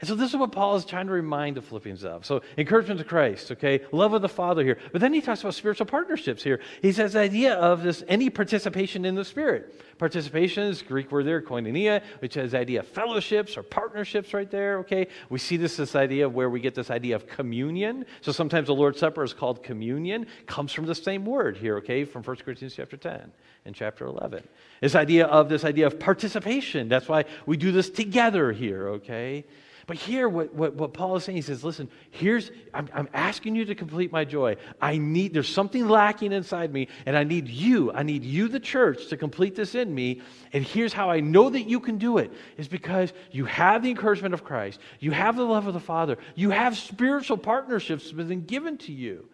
And 0.00 0.08
so 0.08 0.14
this 0.14 0.30
is 0.30 0.36
what 0.36 0.50
Paul 0.50 0.76
is 0.76 0.86
trying 0.86 1.06
to 1.08 1.12
remind 1.12 1.58
the 1.58 1.62
Philippians 1.62 2.04
of. 2.04 2.24
So 2.24 2.40
encouragement 2.56 3.00
to 3.00 3.04
Christ, 3.04 3.52
okay? 3.52 3.80
Love 3.92 4.14
of 4.14 4.22
the 4.22 4.30
Father 4.30 4.64
here. 4.64 4.78
But 4.92 5.02
then 5.02 5.12
he 5.12 5.20
talks 5.20 5.42
about 5.42 5.54
spiritual 5.54 5.84
partnerships 5.84 6.42
here. 6.42 6.60
He 6.80 6.90
says 6.92 7.12
the 7.12 7.20
idea 7.20 7.54
of 7.54 7.82
this 7.82 8.02
any 8.08 8.30
participation 8.30 9.04
in 9.04 9.14
the 9.14 9.26
Spirit. 9.26 9.78
Participation 9.98 10.62
is 10.62 10.80
Greek 10.80 11.12
word 11.12 11.26
there, 11.26 11.42
koinonia, 11.42 12.02
which 12.20 12.32
has 12.34 12.52
the 12.52 12.58
idea 12.58 12.80
of 12.80 12.88
fellowships 12.88 13.58
or 13.58 13.62
partnerships 13.62 14.32
right 14.32 14.50
there, 14.50 14.78
okay? 14.78 15.06
We 15.28 15.38
see 15.38 15.58
this 15.58 15.76
this 15.76 15.94
idea 15.94 16.24
of 16.24 16.34
where 16.34 16.48
we 16.48 16.60
get 16.60 16.74
this 16.74 16.90
idea 16.90 17.14
of 17.14 17.26
communion. 17.26 18.06
So 18.22 18.32
sometimes 18.32 18.68
the 18.68 18.74
Lord's 18.74 18.98
Supper 18.98 19.22
is 19.22 19.34
called 19.34 19.62
communion, 19.62 20.26
comes 20.46 20.72
from 20.72 20.86
the 20.86 20.94
same 20.94 21.26
word 21.26 21.58
here, 21.58 21.76
okay, 21.76 22.04
from 22.04 22.22
1 22.22 22.36
Corinthians 22.36 22.74
chapter 22.74 22.96
10 22.96 23.30
and 23.66 23.74
chapter 23.74 24.06
11. 24.06 24.42
This 24.80 24.94
idea 24.94 25.26
of 25.26 25.50
this 25.50 25.62
idea 25.62 25.86
of 25.86 26.00
participation. 26.00 26.88
That's 26.88 27.06
why 27.06 27.26
we 27.44 27.58
do 27.58 27.70
this 27.70 27.90
together 27.90 28.50
here, 28.52 28.88
okay? 28.88 29.44
But 29.90 29.98
here, 29.98 30.28
what, 30.28 30.54
what, 30.54 30.76
what, 30.76 30.94
Paul 30.94 31.16
is 31.16 31.24
saying, 31.24 31.34
he 31.34 31.42
says, 31.42 31.64
listen, 31.64 31.90
here's, 32.12 32.52
I'm, 32.72 32.88
I'm 32.94 33.08
asking 33.12 33.56
you 33.56 33.64
to 33.64 33.74
complete 33.74 34.12
my 34.12 34.24
joy. 34.24 34.54
I 34.80 34.98
need, 34.98 35.34
there's 35.34 35.48
something 35.48 35.88
lacking 35.88 36.30
inside 36.30 36.72
me, 36.72 36.86
and 37.06 37.16
I 37.16 37.24
need 37.24 37.48
you, 37.48 37.90
I 37.90 38.04
need 38.04 38.22
you, 38.22 38.46
the 38.46 38.60
church, 38.60 39.08
to 39.08 39.16
complete 39.16 39.56
this 39.56 39.74
in 39.74 39.92
me. 39.92 40.20
And 40.52 40.62
here's 40.62 40.92
how 40.92 41.10
I 41.10 41.18
know 41.18 41.50
that 41.50 41.62
you 41.62 41.80
can 41.80 41.98
do 41.98 42.18
it 42.18 42.30
is 42.56 42.68
because 42.68 43.12
you 43.32 43.46
have 43.46 43.82
the 43.82 43.90
encouragement 43.90 44.32
of 44.32 44.44
Christ, 44.44 44.78
you 45.00 45.10
have 45.10 45.34
the 45.34 45.42
love 45.42 45.66
of 45.66 45.74
the 45.74 45.80
Father, 45.80 46.18
you 46.36 46.50
have 46.50 46.78
spiritual 46.78 47.36
partnerships 47.36 48.04
that 48.12 48.16
have 48.16 48.28
been 48.28 48.44
given 48.44 48.78
to 48.78 48.92
you. 48.92 49.28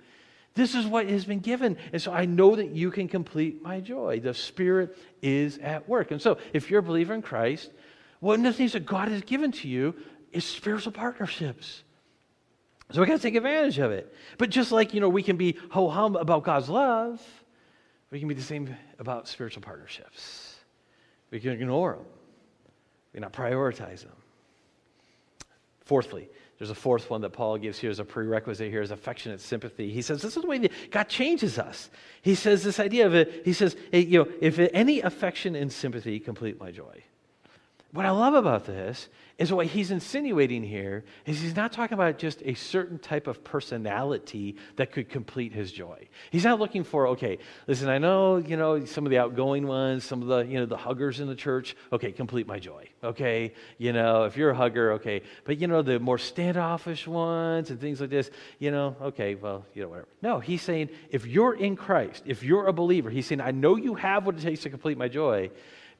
This 0.54 0.74
is 0.74 0.86
what 0.86 1.06
has 1.06 1.26
been 1.26 1.40
given. 1.40 1.76
And 1.92 2.00
so 2.00 2.12
I 2.12 2.24
know 2.24 2.56
that 2.56 2.70
you 2.70 2.90
can 2.90 3.08
complete 3.08 3.60
my 3.60 3.80
joy. 3.80 4.20
The 4.20 4.32
Spirit 4.32 4.96
is 5.20 5.58
at 5.58 5.86
work. 5.86 6.12
And 6.12 6.22
so 6.22 6.38
if 6.54 6.70
you're 6.70 6.80
a 6.80 6.82
believer 6.82 7.12
in 7.12 7.20
Christ, 7.20 7.72
one 8.20 8.38
of 8.38 8.44
the 8.44 8.52
things 8.54 8.72
that 8.72 8.86
God 8.86 9.08
has 9.08 9.22
given 9.22 9.52
to 9.52 9.68
you 9.68 9.94
is 10.36 10.44
spiritual 10.44 10.92
partnerships. 10.92 11.82
So 12.92 13.00
we 13.00 13.06
got 13.06 13.16
to 13.16 13.22
take 13.22 13.34
advantage 13.34 13.78
of 13.78 13.90
it. 13.90 14.14
But 14.38 14.50
just 14.50 14.70
like, 14.70 14.94
you 14.94 15.00
know, 15.00 15.08
we 15.08 15.22
can 15.22 15.36
be 15.36 15.58
ho 15.70 15.88
hum 15.88 16.14
about 16.16 16.44
God's 16.44 16.68
love, 16.68 17.20
we 18.10 18.20
can 18.20 18.28
be 18.28 18.34
the 18.34 18.42
same 18.42 18.76
about 18.98 19.26
spiritual 19.26 19.62
partnerships. 19.62 20.54
We 21.30 21.40
can 21.40 21.50
ignore 21.50 21.94
them, 21.94 22.04
we 23.12 23.20
not 23.20 23.32
prioritize 23.32 24.02
them. 24.02 24.12
Fourthly, 25.84 26.28
there's 26.58 26.70
a 26.70 26.74
fourth 26.74 27.10
one 27.10 27.20
that 27.20 27.30
Paul 27.30 27.58
gives 27.58 27.78
here 27.78 27.90
as 27.90 27.98
a 27.98 28.04
prerequisite 28.04 28.70
here 28.70 28.80
is 28.80 28.90
affectionate 28.90 29.40
sympathy. 29.40 29.90
He 29.90 30.02
says 30.02 30.22
this 30.22 30.36
is 30.36 30.42
the 30.42 30.48
way 30.48 30.58
that 30.58 30.90
God 30.90 31.08
changes 31.08 31.58
us. 31.58 31.90
He 32.22 32.34
says 32.34 32.62
this 32.62 32.80
idea 32.80 33.06
of 33.06 33.14
it, 33.14 33.42
he 33.44 33.52
says, 33.52 33.76
you 33.92 34.20
know, 34.24 34.28
if 34.40 34.58
any 34.58 35.00
affection 35.00 35.54
and 35.54 35.72
sympathy 35.72 36.18
complete 36.18 36.58
my 36.58 36.70
joy. 36.70 37.02
What 37.96 38.04
I 38.04 38.10
love 38.10 38.34
about 38.34 38.66
this 38.66 39.08
is 39.38 39.50
what 39.50 39.68
he's 39.68 39.90
insinuating 39.90 40.62
here 40.62 41.02
is 41.24 41.40
he's 41.40 41.56
not 41.56 41.72
talking 41.72 41.94
about 41.94 42.18
just 42.18 42.42
a 42.44 42.52
certain 42.52 42.98
type 42.98 43.26
of 43.26 43.42
personality 43.42 44.56
that 44.76 44.92
could 44.92 45.08
complete 45.08 45.54
his 45.54 45.72
joy. 45.72 46.06
He's 46.30 46.44
not 46.44 46.58
looking 46.58 46.84
for, 46.84 47.08
okay, 47.08 47.38
listen, 47.66 47.88
I 47.88 47.96
know, 47.96 48.36
you 48.36 48.58
know, 48.58 48.84
some 48.84 49.06
of 49.06 49.10
the 49.10 49.16
outgoing 49.16 49.66
ones, 49.66 50.04
some 50.04 50.20
of 50.20 50.28
the, 50.28 50.40
you 50.40 50.60
know, 50.60 50.66
the 50.66 50.76
huggers 50.76 51.20
in 51.20 51.26
the 51.26 51.34
church, 51.34 51.74
okay, 51.90 52.12
complete 52.12 52.46
my 52.46 52.58
joy. 52.58 52.86
Okay, 53.02 53.54
you 53.78 53.94
know, 53.94 54.24
if 54.24 54.36
you're 54.36 54.50
a 54.50 54.54
hugger, 54.54 54.92
okay. 54.92 55.22
But 55.44 55.58
you 55.58 55.66
know, 55.66 55.80
the 55.80 55.98
more 55.98 56.18
standoffish 56.18 57.06
ones 57.06 57.70
and 57.70 57.80
things 57.80 58.02
like 58.02 58.10
this, 58.10 58.30
you 58.58 58.70
know, 58.70 58.94
okay, 59.00 59.36
well, 59.36 59.64
you 59.72 59.80
know, 59.80 59.88
whatever. 59.88 60.08
No, 60.20 60.38
he's 60.38 60.60
saying 60.60 60.90
if 61.08 61.24
you're 61.24 61.54
in 61.54 61.76
Christ, 61.76 62.24
if 62.26 62.42
you're 62.42 62.66
a 62.66 62.74
believer, 62.74 63.08
he's 63.08 63.24
saying, 63.24 63.40
I 63.40 63.52
know 63.52 63.76
you 63.76 63.94
have 63.94 64.26
what 64.26 64.36
it 64.36 64.42
takes 64.42 64.60
to 64.64 64.70
complete 64.70 64.98
my 64.98 65.08
joy 65.08 65.50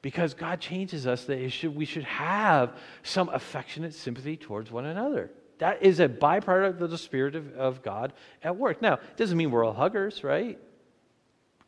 because 0.01 0.33
God 0.33 0.59
changes 0.59 1.07
us 1.07 1.25
that 1.25 1.49
should, 1.49 1.75
we 1.75 1.85
should 1.85 2.03
have 2.03 2.77
some 3.03 3.29
affectionate 3.29 3.93
sympathy 3.93 4.37
towards 4.37 4.71
one 4.71 4.85
another. 4.85 5.31
That 5.59 5.81
is 5.81 5.99
a 5.99 6.07
byproduct 6.07 6.81
of 6.81 6.91
the 6.91 6.97
Spirit 6.97 7.35
of, 7.35 7.53
of 7.55 7.81
God 7.81 8.13
at 8.43 8.55
work. 8.55 8.81
Now, 8.81 8.95
it 8.95 9.17
doesn't 9.17 9.37
mean 9.37 9.49
we're 9.51 9.65
all 9.65 9.73
huggers, 9.73 10.23
right? 10.23 10.59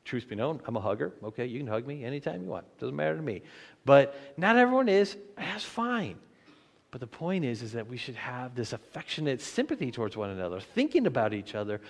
Truth 0.06 0.30
be 0.30 0.36
known, 0.36 0.62
I'm 0.66 0.76
a 0.76 0.80
hugger. 0.82 1.14
Okay, 1.24 1.46
you 1.46 1.60
can 1.60 1.68
hug 1.68 1.86
me 1.86 2.04
anytime 2.04 2.44
you 2.44 2.50
want. 2.50 2.66
Doesn't 2.80 2.96
matter 2.96 3.16
to 3.16 3.22
me. 3.22 3.42
But 3.86 4.16
not 4.38 4.58
everyone 4.58 4.90
is. 4.90 5.18
That's 5.38 5.64
fine. 5.64 6.18
But 6.92 7.02
the 7.02 7.08
point 7.08 7.46
is, 7.46 7.62
is 7.62 7.74
that 7.74 7.88
we 7.88 7.98
should 7.98 8.16
have 8.16 8.56
this 8.56 8.74
affectionate 8.74 9.42
sympathy 9.42 9.92
towards 9.92 10.18
one 10.18 10.32
another, 10.32 10.60
thinking 10.60 11.06
about 11.06 11.34
each 11.34 11.54
other, 11.54 11.82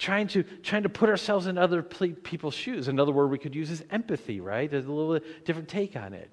trying 0.00 0.26
to, 0.28 0.42
trying 0.42 0.82
to 0.82 0.88
put 0.88 1.08
ourselves 1.08 1.46
in 1.46 1.58
other 1.58 1.82
people's 1.82 2.54
shoes. 2.54 2.88
Another 2.88 3.12
word 3.12 3.28
we 3.28 3.38
could 3.38 3.54
use 3.54 3.70
is 3.70 3.84
empathy, 3.90 4.40
right? 4.40 4.68
There's 4.68 4.86
a 4.86 4.92
little 4.92 5.20
different 5.44 5.68
take 5.68 5.94
on 5.94 6.14
it. 6.14 6.30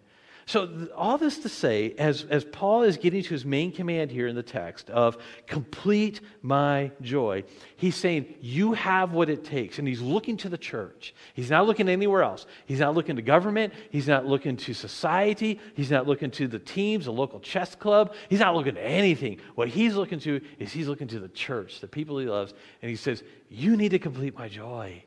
So, 0.47 0.87
all 0.95 1.17
this 1.17 1.39
to 1.39 1.49
say, 1.49 1.93
as, 1.97 2.23
as 2.29 2.45
Paul 2.45 2.83
is 2.83 2.95
getting 2.95 3.21
to 3.21 3.29
his 3.29 3.43
main 3.43 3.69
command 3.69 4.09
here 4.09 4.27
in 4.27 4.35
the 4.37 4.41
text 4.41 4.89
of 4.89 5.17
complete 5.45 6.21
my 6.41 6.89
joy, 7.01 7.43
he's 7.75 7.97
saying, 7.97 8.33
You 8.39 8.71
have 8.71 9.11
what 9.11 9.29
it 9.29 9.43
takes. 9.43 9.77
And 9.77 9.85
he's 9.85 9.99
looking 9.99 10.37
to 10.37 10.47
the 10.47 10.57
church. 10.57 11.13
He's 11.33 11.49
not 11.49 11.67
looking 11.67 11.89
anywhere 11.89 12.23
else. 12.23 12.45
He's 12.65 12.79
not 12.79 12.95
looking 12.95 13.17
to 13.17 13.21
government. 13.21 13.73
He's 13.89 14.07
not 14.07 14.25
looking 14.25 14.55
to 14.55 14.73
society. 14.73 15.59
He's 15.73 15.91
not 15.91 16.07
looking 16.07 16.31
to 16.31 16.47
the 16.47 16.59
teams, 16.59 17.05
the 17.05 17.11
local 17.11 17.41
chess 17.41 17.75
club. 17.75 18.13
He's 18.29 18.39
not 18.39 18.55
looking 18.55 18.75
to 18.75 18.81
anything. 18.81 19.41
What 19.55 19.67
he's 19.67 19.95
looking 19.95 20.19
to 20.21 20.39
is 20.59 20.71
he's 20.71 20.87
looking 20.87 21.09
to 21.09 21.19
the 21.19 21.27
church, 21.27 21.81
the 21.81 21.89
people 21.89 22.19
he 22.19 22.25
loves. 22.25 22.53
And 22.81 22.89
he 22.89 22.95
says, 22.95 23.21
You 23.49 23.75
need 23.75 23.89
to 23.89 23.99
complete 23.99 24.37
my 24.37 24.47
joy. 24.47 25.03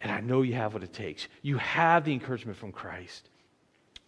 And 0.00 0.10
I 0.10 0.20
know 0.20 0.40
you 0.40 0.54
have 0.54 0.72
what 0.72 0.82
it 0.82 0.94
takes. 0.94 1.28
You 1.42 1.58
have 1.58 2.06
the 2.06 2.14
encouragement 2.14 2.56
from 2.56 2.72
Christ. 2.72 3.28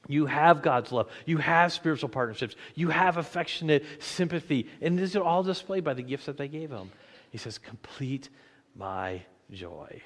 You 0.09 0.27
have 0.27 0.63
God's 0.63 0.93
love. 0.93 1.09
You 1.25 1.39
have 1.39 1.73
spiritual 1.73 2.09
partnerships. 2.09 2.55
You 2.75 2.91
have 2.91 3.17
affectionate 3.17 3.85
sympathy. 3.99 4.69
And 4.81 4.99
these 4.99 5.17
are 5.17 5.23
all 5.23 5.43
displayed 5.43 5.85
by 5.85 5.95
the 5.95 6.03
gifts 6.03 6.27
that 6.27 6.37
they 6.37 6.49
gave 6.49 6.71
him. 6.71 6.91
He 7.31 7.39
says, 7.39 7.59
Complete 7.59 8.29
my 8.75 9.23
joy. 9.51 10.01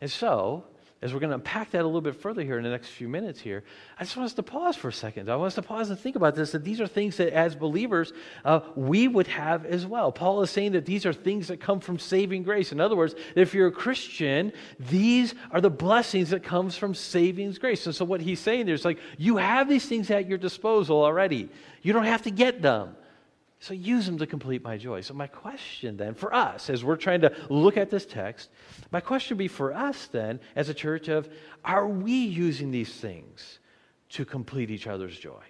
And 0.00 0.10
so, 0.10 0.64
as 1.02 1.14
we're 1.14 1.20
going 1.20 1.30
to 1.30 1.36
unpack 1.36 1.70
that 1.70 1.80
a 1.80 1.86
little 1.86 2.02
bit 2.02 2.14
further 2.14 2.42
here 2.42 2.58
in 2.58 2.62
the 2.62 2.68
next 2.68 2.88
few 2.88 3.08
minutes 3.08 3.40
here, 3.40 3.64
I 3.98 4.04
just 4.04 4.18
want 4.18 4.26
us 4.26 4.34
to 4.34 4.42
pause 4.42 4.76
for 4.76 4.88
a 4.88 4.92
second. 4.92 5.30
I 5.30 5.36
want 5.36 5.46
us 5.46 5.54
to 5.54 5.62
pause 5.62 5.88
and 5.88 5.98
think 5.98 6.14
about 6.14 6.34
this 6.34 6.52
that 6.52 6.62
these 6.62 6.78
are 6.78 6.86
things 6.86 7.16
that 7.16 7.32
as 7.32 7.54
believers 7.54 8.12
uh, 8.44 8.60
we 8.76 9.08
would 9.08 9.26
have 9.26 9.64
as 9.64 9.86
well. 9.86 10.12
Paul 10.12 10.42
is 10.42 10.50
saying 10.50 10.72
that 10.72 10.84
these 10.84 11.06
are 11.06 11.14
things 11.14 11.48
that 11.48 11.58
come 11.58 11.80
from 11.80 11.98
saving 11.98 12.42
grace. 12.42 12.70
In 12.70 12.80
other 12.80 12.96
words, 12.96 13.14
if 13.34 13.54
you're 13.54 13.68
a 13.68 13.72
Christian, 13.72 14.52
these 14.78 15.34
are 15.50 15.62
the 15.62 15.70
blessings 15.70 16.30
that 16.30 16.42
comes 16.42 16.76
from 16.76 16.94
saving 16.94 17.52
grace. 17.52 17.86
And 17.86 17.94
so 17.94 18.04
what 18.04 18.20
he's 18.20 18.40
saying 18.40 18.66
there 18.66 18.74
is 18.74 18.84
like, 18.84 18.98
you 19.16 19.38
have 19.38 19.70
these 19.70 19.86
things 19.86 20.10
at 20.10 20.28
your 20.28 20.38
disposal 20.38 21.02
already. 21.02 21.48
You 21.80 21.94
don't 21.94 22.04
have 22.04 22.22
to 22.22 22.30
get 22.30 22.60
them. 22.60 22.94
So 23.60 23.74
use 23.74 24.06
them 24.06 24.16
to 24.18 24.26
complete 24.26 24.64
my 24.64 24.78
joy. 24.78 25.02
So, 25.02 25.12
my 25.12 25.26
question 25.26 25.98
then 25.98 26.14
for 26.14 26.34
us, 26.34 26.70
as 26.70 26.82
we're 26.82 26.96
trying 26.96 27.20
to 27.20 27.32
look 27.50 27.76
at 27.76 27.90
this 27.90 28.06
text, 28.06 28.48
my 28.90 29.00
question 29.00 29.36
would 29.36 29.42
be 29.42 29.48
for 29.48 29.74
us 29.74 30.06
then, 30.06 30.40
as 30.56 30.70
a 30.70 30.74
church, 30.74 31.08
of 31.08 31.28
are 31.62 31.86
we 31.86 32.12
using 32.12 32.70
these 32.70 32.92
things 32.92 33.58
to 34.10 34.24
complete 34.24 34.70
each 34.70 34.86
other's 34.86 35.16
joy? 35.18 35.42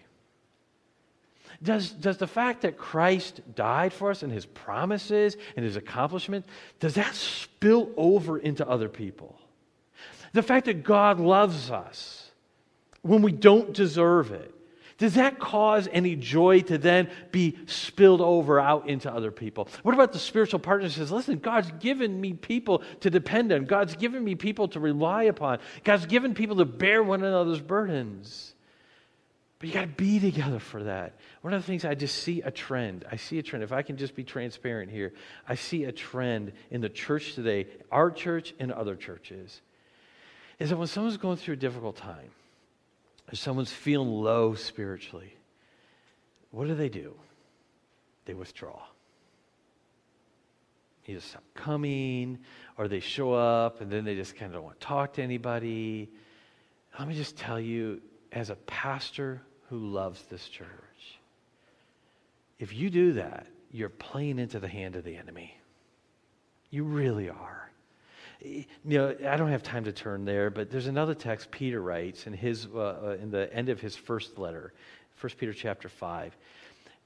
Does, 1.62 1.90
does 1.90 2.16
the 2.16 2.26
fact 2.26 2.62
that 2.62 2.78
Christ 2.78 3.42
died 3.54 3.92
for 3.92 4.10
us 4.10 4.22
and 4.24 4.32
his 4.32 4.46
promises 4.46 5.36
and 5.56 5.64
his 5.64 5.76
accomplishment, 5.76 6.46
does 6.80 6.94
that 6.94 7.14
spill 7.14 7.90
over 7.96 8.38
into 8.38 8.66
other 8.68 8.88
people? 8.88 9.38
The 10.32 10.42
fact 10.42 10.66
that 10.66 10.82
God 10.82 11.20
loves 11.20 11.70
us 11.70 12.30
when 13.02 13.22
we 13.22 13.32
don't 13.32 13.72
deserve 13.72 14.32
it, 14.32 14.54
does 15.00 15.14
that 15.14 15.38
cause 15.38 15.88
any 15.90 16.14
joy 16.14 16.60
to 16.60 16.76
then 16.76 17.08
be 17.32 17.56
spilled 17.64 18.20
over 18.20 18.60
out 18.60 18.86
into 18.86 19.10
other 19.10 19.30
people? 19.30 19.66
What 19.82 19.94
about 19.94 20.12
the 20.12 20.18
spiritual 20.18 20.60
partner 20.60 20.90
says, 20.90 21.10
listen, 21.10 21.38
God's 21.38 21.70
given 21.80 22.20
me 22.20 22.34
people 22.34 22.82
to 23.00 23.08
depend 23.08 23.50
on. 23.50 23.64
God's 23.64 23.96
given 23.96 24.22
me 24.22 24.34
people 24.34 24.68
to 24.68 24.78
rely 24.78 25.22
upon. 25.22 25.60
God's 25.84 26.04
given 26.04 26.34
people 26.34 26.56
to 26.56 26.66
bear 26.66 27.02
one 27.02 27.24
another's 27.24 27.62
burdens. 27.62 28.54
But 29.58 29.68
you 29.68 29.74
got 29.74 29.80
to 29.80 29.86
be 29.86 30.20
together 30.20 30.58
for 30.58 30.84
that. 30.84 31.14
One 31.40 31.54
of 31.54 31.62
the 31.62 31.66
things 31.66 31.86
I 31.86 31.94
just 31.94 32.22
see 32.22 32.42
a 32.42 32.50
trend. 32.50 33.06
I 33.10 33.16
see 33.16 33.38
a 33.38 33.42
trend. 33.42 33.64
If 33.64 33.72
I 33.72 33.80
can 33.80 33.96
just 33.96 34.14
be 34.14 34.22
transparent 34.22 34.90
here, 34.90 35.14
I 35.48 35.54
see 35.54 35.84
a 35.84 35.92
trend 35.92 36.52
in 36.70 36.82
the 36.82 36.90
church 36.90 37.34
today, 37.34 37.68
our 37.90 38.10
church 38.10 38.52
and 38.58 38.70
other 38.70 38.96
churches, 38.96 39.62
is 40.58 40.68
that 40.68 40.76
when 40.76 40.88
someone's 40.88 41.16
going 41.16 41.38
through 41.38 41.54
a 41.54 41.56
difficult 41.56 41.96
time, 41.96 42.32
if 43.30 43.38
someone's 43.38 43.72
feeling 43.72 44.10
low 44.10 44.54
spiritually, 44.54 45.34
what 46.50 46.66
do 46.66 46.74
they 46.74 46.88
do? 46.88 47.14
They 48.24 48.34
withdraw. 48.34 48.80
just 51.06 51.30
stop 51.30 51.44
coming, 51.54 52.38
or 52.76 52.88
they 52.88 53.00
show 53.00 53.32
up 53.32 53.80
and 53.80 53.90
then 53.90 54.04
they 54.04 54.14
just 54.14 54.36
kind 54.36 54.50
of 54.50 54.54
don't 54.54 54.64
want 54.64 54.80
to 54.80 54.86
talk 54.86 55.14
to 55.14 55.22
anybody. 55.22 56.08
Let 56.98 57.08
me 57.08 57.14
just 57.14 57.36
tell 57.36 57.60
you, 57.60 58.00
as 58.32 58.50
a 58.50 58.56
pastor 58.56 59.42
who 59.68 59.78
loves 59.78 60.22
this 60.24 60.48
church, 60.48 60.66
if 62.58 62.74
you 62.74 62.90
do 62.90 63.14
that, 63.14 63.46
you're 63.72 63.88
playing 63.88 64.38
into 64.38 64.60
the 64.60 64.68
hand 64.68 64.96
of 64.96 65.04
the 65.04 65.16
enemy. 65.16 65.56
You 66.70 66.84
really 66.84 67.28
are. 67.28 67.69
You 68.42 68.64
know, 68.84 69.14
I 69.26 69.36
don't 69.36 69.50
have 69.50 69.62
time 69.62 69.84
to 69.84 69.92
turn 69.92 70.24
there, 70.24 70.50
but 70.50 70.70
there's 70.70 70.86
another 70.86 71.14
text 71.14 71.50
Peter 71.50 71.82
writes 71.82 72.26
in 72.26 72.32
his 72.32 72.66
uh, 72.74 72.78
uh 72.78 73.16
in 73.20 73.30
the 73.30 73.52
end 73.54 73.68
of 73.68 73.80
his 73.80 73.96
first 73.96 74.38
letter, 74.38 74.72
1 75.20 75.32
Peter 75.38 75.52
chapter 75.52 75.88
5. 75.88 76.36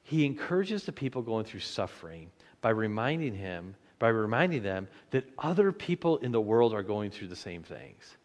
He 0.04 0.24
encourages 0.24 0.84
the 0.84 0.92
people 0.92 1.22
going 1.22 1.44
through 1.44 1.60
suffering 1.60 2.30
by 2.60 2.70
reminding 2.70 3.34
him 3.34 3.74
by 3.98 4.08
reminding 4.08 4.62
them 4.62 4.88
that 5.10 5.24
other 5.38 5.72
people 5.72 6.18
in 6.18 6.32
the 6.32 6.40
world 6.40 6.74
are 6.74 6.82
going 6.82 7.10
through 7.10 7.28
the 7.28 7.36
same 7.36 7.62
things. 7.62 8.16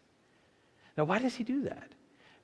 Now, 0.96 1.04
why 1.04 1.18
does 1.18 1.34
he 1.34 1.44
do 1.44 1.62
that? 1.62 1.92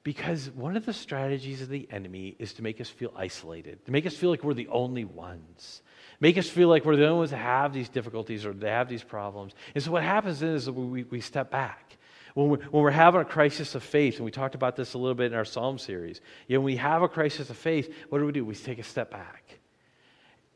Because 0.06 0.52
one 0.54 0.76
of 0.76 0.86
the 0.86 0.92
strategies 0.92 1.62
of 1.62 1.68
the 1.68 1.88
enemy 1.90 2.36
is 2.38 2.52
to 2.52 2.62
make 2.62 2.80
us 2.80 2.88
feel 2.88 3.12
isolated, 3.16 3.84
to 3.86 3.90
make 3.90 4.06
us 4.06 4.14
feel 4.14 4.30
like 4.30 4.44
we're 4.44 4.54
the 4.54 4.68
only 4.68 5.04
ones, 5.04 5.82
make 6.20 6.38
us 6.38 6.48
feel 6.48 6.68
like 6.68 6.84
we're 6.84 6.94
the 6.94 7.08
only 7.08 7.18
ones 7.18 7.32
that 7.32 7.38
have 7.38 7.72
these 7.72 7.88
difficulties 7.88 8.46
or 8.46 8.52
they 8.52 8.68
have 8.68 8.88
these 8.88 9.02
problems. 9.02 9.52
And 9.74 9.82
so 9.82 9.90
what 9.90 10.04
happens 10.04 10.44
is 10.44 10.70
we, 10.70 11.02
we 11.02 11.20
step 11.20 11.50
back. 11.50 11.96
When 12.34 12.50
we're, 12.50 12.58
when 12.58 12.84
we're 12.84 12.90
having 12.92 13.20
a 13.20 13.24
crisis 13.24 13.74
of 13.74 13.82
faith, 13.82 14.14
and 14.18 14.24
we 14.24 14.30
talked 14.30 14.54
about 14.54 14.76
this 14.76 14.94
a 14.94 14.98
little 14.98 15.16
bit 15.16 15.32
in 15.32 15.36
our 15.36 15.44
Psalm 15.44 15.76
series, 15.76 16.20
you 16.46 16.54
know, 16.54 16.60
when 16.60 16.66
we 16.66 16.76
have 16.76 17.02
a 17.02 17.08
crisis 17.08 17.50
of 17.50 17.56
faith, 17.56 17.92
what 18.08 18.20
do 18.20 18.26
we 18.26 18.30
do? 18.30 18.44
We 18.44 18.54
take 18.54 18.78
a 18.78 18.84
step 18.84 19.10
back. 19.10 19.58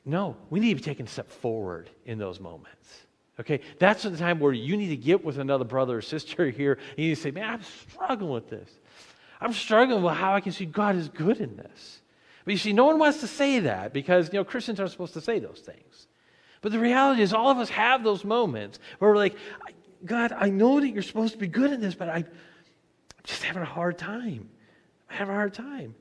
No, 0.04 0.36
we 0.50 0.60
need 0.60 0.68
to 0.68 0.76
be 0.76 0.82
taking 0.82 1.06
a 1.06 1.08
step 1.08 1.28
forward 1.28 1.90
in 2.06 2.18
those 2.18 2.38
moments. 2.38 3.00
Okay, 3.40 3.62
that's 3.78 4.02
the 4.04 4.16
time 4.16 4.38
where 4.38 4.52
you 4.52 4.76
need 4.76 4.90
to 4.90 4.96
get 4.96 5.24
with 5.24 5.38
another 5.38 5.64
brother 5.64 5.96
or 5.96 6.02
sister 6.02 6.50
here 6.50 6.74
and 6.74 6.98
you 6.98 7.08
need 7.08 7.16
to 7.16 7.20
say, 7.20 7.32
Man, 7.32 7.50
I'm 7.50 7.62
struggling 7.88 8.30
with 8.30 8.48
this. 8.48 8.70
I'm 9.40 9.52
struggling 9.52 10.02
with 10.02 10.14
how 10.14 10.34
I 10.34 10.40
can 10.40 10.52
see 10.52 10.66
God 10.66 10.96
is 10.96 11.08
good 11.08 11.40
in 11.40 11.56
this. 11.56 12.02
But 12.44 12.52
you 12.52 12.58
see, 12.58 12.72
no 12.72 12.86
one 12.86 12.98
wants 12.98 13.20
to 13.20 13.26
say 13.26 13.60
that 13.60 13.92
because, 13.92 14.32
you 14.32 14.38
know, 14.38 14.44
Christians 14.44 14.80
aren't 14.80 14.92
supposed 14.92 15.14
to 15.14 15.20
say 15.20 15.38
those 15.38 15.60
things. 15.60 16.06
But 16.62 16.72
the 16.72 16.78
reality 16.78 17.22
is, 17.22 17.32
all 17.32 17.50
of 17.50 17.58
us 17.58 17.70
have 17.70 18.04
those 18.04 18.24
moments 18.24 18.78
where 18.98 19.10
we're 19.10 19.16
like, 19.16 19.36
God, 20.04 20.32
I 20.32 20.50
know 20.50 20.80
that 20.80 20.88
you're 20.88 21.02
supposed 21.02 21.32
to 21.32 21.38
be 21.38 21.46
good 21.46 21.72
in 21.72 21.80
this, 21.80 21.94
but 21.94 22.08
I, 22.08 22.16
I'm 22.16 22.26
just 23.24 23.42
having 23.42 23.62
a 23.62 23.66
hard 23.66 23.98
time. 23.98 24.48
I 25.08 25.14
have 25.14 25.28
a 25.28 25.32
hard 25.32 25.54
time. 25.54 25.94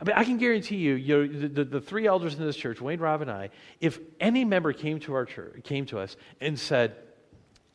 I 0.00 0.04
mean, 0.04 0.14
I 0.16 0.24
can 0.24 0.36
guarantee 0.36 0.76
you, 0.76 0.94
you 0.94 1.16
know, 1.16 1.40
the, 1.40 1.48
the, 1.48 1.64
the, 1.64 1.80
three 1.80 2.06
elders 2.06 2.34
in 2.34 2.44
this 2.44 2.56
church, 2.56 2.80
Wayne, 2.80 3.00
Rob, 3.00 3.22
and 3.22 3.30
I, 3.30 3.50
if 3.80 3.98
any 4.20 4.44
member 4.44 4.72
came 4.74 5.00
to 5.00 5.14
our 5.14 5.24
church, 5.24 5.62
came 5.64 5.86
to 5.86 5.98
us 5.98 6.16
and 6.40 6.58
said, 6.58 6.96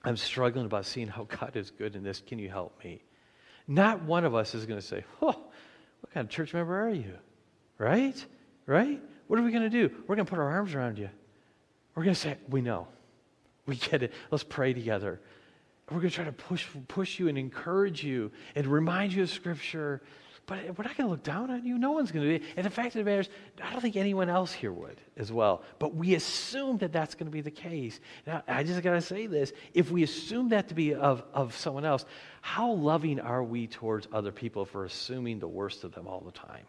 I'm 0.03 0.17
struggling 0.17 0.65
about 0.65 0.85
seeing 0.85 1.07
how 1.07 1.23
God 1.23 1.55
is 1.55 1.71
good 1.71 1.95
in 1.95 2.03
this, 2.03 2.21
can 2.25 2.37
you 2.37 2.49
help 2.49 2.83
me? 2.83 3.01
Not 3.67 4.03
one 4.03 4.25
of 4.25 4.35
us 4.35 4.55
is 4.55 4.65
going 4.65 4.79
to 4.79 4.85
say, 4.85 5.03
Oh, 5.21 5.27
what 5.27 6.13
kind 6.13 6.25
of 6.25 6.29
church 6.29 6.53
member 6.53 6.79
are 6.79 6.89
you? 6.89 7.13
Right? 7.77 8.25
Right? 8.65 9.01
What 9.27 9.39
are 9.39 9.43
we 9.43 9.51
going 9.51 9.63
to 9.63 9.69
do? 9.69 9.93
We're 10.07 10.15
going 10.15 10.25
to 10.25 10.29
put 10.29 10.39
our 10.39 10.49
arms 10.49 10.75
around 10.75 10.97
you. 10.97 11.09
We're 11.95 12.03
going 12.03 12.15
to 12.15 12.19
say, 12.19 12.37
We 12.49 12.61
know. 12.61 12.87
We 13.65 13.75
get 13.75 14.03
it. 14.03 14.13
Let's 14.31 14.43
pray 14.43 14.73
together. 14.73 15.21
We're 15.89 15.97
going 15.97 16.09
to 16.09 16.15
try 16.15 16.25
to 16.25 16.31
push, 16.31 16.67
push 16.87 17.19
you 17.19 17.27
and 17.27 17.37
encourage 17.37 18.03
you 18.03 18.31
and 18.55 18.65
remind 18.65 19.13
you 19.13 19.23
of 19.23 19.29
Scripture. 19.29 20.01
But 20.45 20.77
we're 20.77 20.83
not 20.83 20.97
going 20.97 21.07
to 21.07 21.11
look 21.11 21.23
down 21.23 21.49
on 21.49 21.65
you. 21.65 21.77
No 21.77 21.91
one's 21.91 22.11
going 22.11 22.25
to 22.25 22.39
be. 22.39 22.45
And 22.57 22.65
the 22.65 22.69
fact 22.69 22.87
of 22.87 22.93
the 22.93 23.03
matter 23.03 23.21
is, 23.21 23.29
I 23.63 23.71
don't 23.71 23.81
think 23.81 23.95
anyone 23.95 24.29
else 24.29 24.51
here 24.51 24.71
would 24.71 24.99
as 25.15 25.31
well. 25.31 25.63
But 25.79 25.95
we 25.95 26.15
assume 26.15 26.77
that 26.79 26.91
that's 26.91 27.15
going 27.15 27.27
to 27.27 27.31
be 27.31 27.41
the 27.41 27.51
case. 27.51 27.99
Now, 28.27 28.43
I 28.47 28.63
just 28.63 28.81
got 28.81 28.93
to 28.93 29.01
say 29.01 29.27
this. 29.27 29.53
If 29.73 29.91
we 29.91 30.03
assume 30.03 30.49
that 30.49 30.67
to 30.69 30.73
be 30.73 30.93
of, 30.93 31.23
of 31.33 31.55
someone 31.55 31.85
else, 31.85 32.05
how 32.41 32.71
loving 32.71 33.19
are 33.19 33.43
we 33.43 33.67
towards 33.67 34.07
other 34.11 34.31
people 34.31 34.65
for 34.65 34.83
assuming 34.83 35.39
the 35.39 35.47
worst 35.47 35.83
of 35.83 35.93
them 35.93 36.07
all 36.07 36.21
the 36.21 36.31
time? 36.31 36.65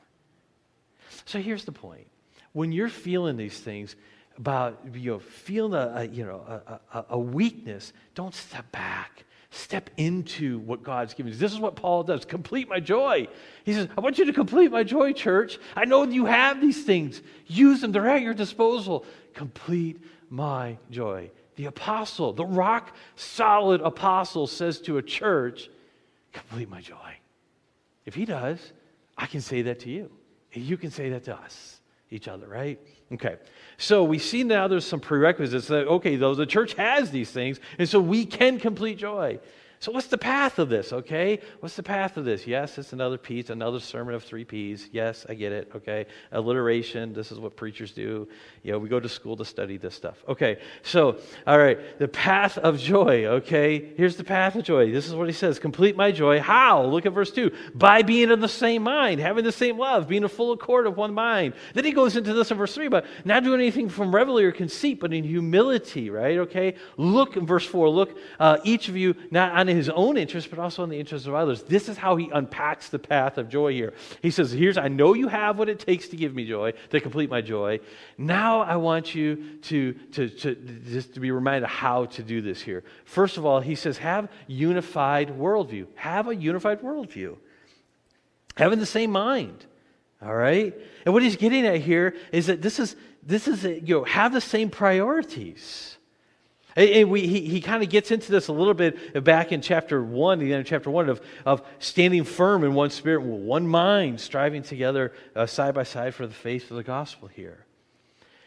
So 1.24 1.40
here's 1.40 1.64
the 1.64 1.72
point. 1.72 2.06
When 2.52 2.72
you're 2.72 2.88
feeling 2.88 3.36
these 3.36 3.58
things, 3.58 3.96
about 4.38 4.80
you 4.94 5.12
know, 5.12 5.18
feeling 5.18 5.74
a, 5.74 5.92
a 5.96 6.04
you 6.06 6.24
know, 6.24 6.40
a, 6.46 6.98
a, 6.98 7.04
a, 7.10 7.18
weakness, 7.18 7.92
don't 8.14 8.34
step 8.34 8.70
back. 8.72 9.24
Step 9.54 9.90
into 9.98 10.60
what 10.60 10.82
God's 10.82 11.12
given 11.12 11.30
you. 11.30 11.38
This 11.38 11.52
is 11.52 11.60
what 11.60 11.76
Paul 11.76 12.04
does. 12.04 12.24
Complete 12.24 12.70
my 12.70 12.80
joy. 12.80 13.28
He 13.64 13.74
says, 13.74 13.86
I 13.98 14.00
want 14.00 14.16
you 14.16 14.24
to 14.24 14.32
complete 14.32 14.72
my 14.72 14.82
joy, 14.82 15.12
church. 15.12 15.58
I 15.76 15.84
know 15.84 16.04
you 16.04 16.24
have 16.24 16.58
these 16.58 16.84
things. 16.84 17.20
Use 17.46 17.82
them. 17.82 17.92
They're 17.92 18.08
at 18.08 18.22
your 18.22 18.32
disposal. 18.32 19.04
Complete 19.34 20.00
my 20.30 20.78
joy. 20.90 21.30
The 21.56 21.66
apostle, 21.66 22.32
the 22.32 22.46
rock 22.46 22.96
solid 23.14 23.82
apostle 23.82 24.46
says 24.46 24.80
to 24.80 24.96
a 24.96 25.02
church, 25.02 25.68
complete 26.32 26.70
my 26.70 26.80
joy. 26.80 27.18
If 28.06 28.14
he 28.14 28.24
does, 28.24 28.58
I 29.18 29.26
can 29.26 29.42
say 29.42 29.60
that 29.62 29.80
to 29.80 29.90
you. 29.90 30.10
You 30.54 30.78
can 30.78 30.90
say 30.90 31.10
that 31.10 31.24
to 31.24 31.36
us, 31.36 31.71
each 32.12 32.28
other, 32.28 32.46
right? 32.46 32.78
Okay. 33.12 33.36
So 33.78 34.04
we 34.04 34.18
see 34.18 34.44
now 34.44 34.68
there's 34.68 34.86
some 34.86 35.00
prerequisites 35.00 35.66
that, 35.68 35.86
okay, 35.88 36.16
though 36.16 36.34
the 36.34 36.46
church 36.46 36.74
has 36.74 37.10
these 37.10 37.30
things, 37.30 37.58
and 37.78 37.88
so 37.88 38.00
we 38.00 38.26
can 38.26 38.58
complete 38.58 38.98
joy. 38.98 39.40
So, 39.82 39.90
what's 39.90 40.06
the 40.06 40.16
path 40.16 40.60
of 40.60 40.68
this, 40.68 40.92
okay? 40.92 41.40
What's 41.58 41.74
the 41.74 41.82
path 41.82 42.16
of 42.16 42.24
this? 42.24 42.46
Yes, 42.46 42.78
it's 42.78 42.92
another 42.92 43.18
piece, 43.18 43.50
another 43.50 43.80
sermon 43.80 44.14
of 44.14 44.22
three 44.22 44.44
P's. 44.44 44.88
Yes, 44.92 45.26
I 45.28 45.34
get 45.34 45.50
it, 45.50 45.72
okay? 45.74 46.06
Alliteration, 46.30 47.12
this 47.12 47.32
is 47.32 47.40
what 47.40 47.56
preachers 47.56 47.90
do. 47.90 48.28
You 48.62 48.70
know, 48.70 48.78
we 48.78 48.88
go 48.88 49.00
to 49.00 49.08
school 49.08 49.36
to 49.38 49.44
study 49.44 49.78
this 49.78 49.96
stuff. 49.96 50.22
Okay, 50.28 50.58
so, 50.84 51.18
all 51.48 51.58
right, 51.58 51.98
the 51.98 52.06
path 52.06 52.58
of 52.58 52.78
joy, 52.78 53.24
okay? 53.24 53.92
Here's 53.96 54.14
the 54.14 54.22
path 54.22 54.54
of 54.54 54.62
joy. 54.62 54.92
This 54.92 55.08
is 55.08 55.16
what 55.16 55.26
he 55.26 55.32
says 55.32 55.58
complete 55.58 55.96
my 55.96 56.12
joy. 56.12 56.38
How? 56.38 56.84
Look 56.84 57.04
at 57.04 57.12
verse 57.12 57.32
2. 57.32 57.50
By 57.74 58.02
being 58.02 58.30
of 58.30 58.40
the 58.40 58.48
same 58.48 58.84
mind, 58.84 59.20
having 59.20 59.42
the 59.42 59.50
same 59.50 59.78
love, 59.78 60.06
being 60.06 60.22
a 60.22 60.28
full 60.28 60.52
accord 60.52 60.86
of 60.86 60.96
one 60.96 61.12
mind. 61.12 61.54
Then 61.74 61.84
he 61.84 61.90
goes 61.90 62.16
into 62.16 62.32
this 62.34 62.52
in 62.52 62.56
verse 62.56 62.76
3, 62.76 62.86
but 62.86 63.04
not 63.24 63.42
doing 63.42 63.60
anything 63.60 63.88
from 63.88 64.14
revelry 64.14 64.44
or 64.44 64.52
conceit, 64.52 65.00
but 65.00 65.12
in 65.12 65.24
humility, 65.24 66.08
right? 66.08 66.38
Okay? 66.38 66.76
Look 66.96 67.36
in 67.36 67.46
verse 67.46 67.66
4. 67.66 67.88
Look, 67.88 68.16
uh, 68.38 68.58
each 68.62 68.88
of 68.88 68.96
you, 68.96 69.16
not 69.32 69.50
on 69.58 69.71
his 69.76 69.88
own 69.88 70.16
interest, 70.16 70.50
but 70.50 70.58
also 70.58 70.82
in 70.82 70.90
the 70.90 70.98
interest 70.98 71.26
of 71.26 71.34
others. 71.34 71.62
This 71.62 71.88
is 71.88 71.96
how 71.96 72.16
he 72.16 72.30
unpacks 72.30 72.88
the 72.88 72.98
path 72.98 73.38
of 73.38 73.48
joy 73.48 73.72
here. 73.72 73.92
He 74.20 74.30
says, 74.30 74.52
Here's, 74.52 74.76
I 74.76 74.88
know 74.88 75.14
you 75.14 75.28
have 75.28 75.58
what 75.58 75.68
it 75.68 75.78
takes 75.78 76.08
to 76.08 76.16
give 76.16 76.34
me 76.34 76.46
joy, 76.46 76.72
to 76.90 77.00
complete 77.00 77.30
my 77.30 77.40
joy. 77.40 77.80
Now 78.18 78.60
I 78.60 78.76
want 78.76 79.14
you 79.14 79.58
to, 79.62 79.92
to, 79.92 80.28
to 80.28 80.54
just 80.54 81.14
to 81.14 81.20
be 81.20 81.30
reminded 81.30 81.64
of 81.64 81.70
how 81.70 82.06
to 82.06 82.22
do 82.22 82.40
this 82.40 82.60
here. 82.60 82.84
First 83.04 83.36
of 83.36 83.46
all, 83.46 83.60
he 83.60 83.74
says, 83.74 83.98
Have 83.98 84.28
unified 84.46 85.28
worldview. 85.28 85.86
Have 85.96 86.28
a 86.28 86.34
unified 86.34 86.82
worldview. 86.82 87.36
Having 88.56 88.80
the 88.80 88.86
same 88.86 89.10
mind. 89.10 89.66
All 90.20 90.34
right? 90.34 90.74
And 91.04 91.12
what 91.12 91.22
he's 91.22 91.36
getting 91.36 91.66
at 91.66 91.80
here 91.80 92.14
is 92.32 92.46
that 92.46 92.62
this 92.62 92.78
is, 92.78 92.94
this 93.22 93.48
is 93.48 93.64
you 93.64 93.96
know, 93.96 94.04
have 94.04 94.32
the 94.32 94.40
same 94.40 94.70
priorities. 94.70 95.96
And 96.74 97.10
we, 97.10 97.26
he, 97.26 97.40
he 97.40 97.60
kind 97.60 97.82
of 97.82 97.90
gets 97.90 98.10
into 98.10 98.32
this 98.32 98.48
a 98.48 98.52
little 98.52 98.74
bit 98.74 99.24
back 99.24 99.52
in 99.52 99.60
chapter 99.60 100.02
1, 100.02 100.38
the 100.38 100.52
end 100.52 100.60
of 100.60 100.66
chapter 100.66 100.90
1, 100.90 101.08
of, 101.10 101.20
of 101.44 101.62
standing 101.78 102.24
firm 102.24 102.64
in 102.64 102.72
one 102.72 102.90
spirit, 102.90 103.22
one 103.22 103.66
mind, 103.66 104.20
striving 104.20 104.62
together 104.62 105.12
uh, 105.36 105.44
side 105.44 105.74
by 105.74 105.82
side 105.82 106.14
for 106.14 106.26
the 106.26 106.34
faith 106.34 106.70
of 106.70 106.76
the 106.76 106.82
gospel 106.82 107.28
here. 107.28 107.66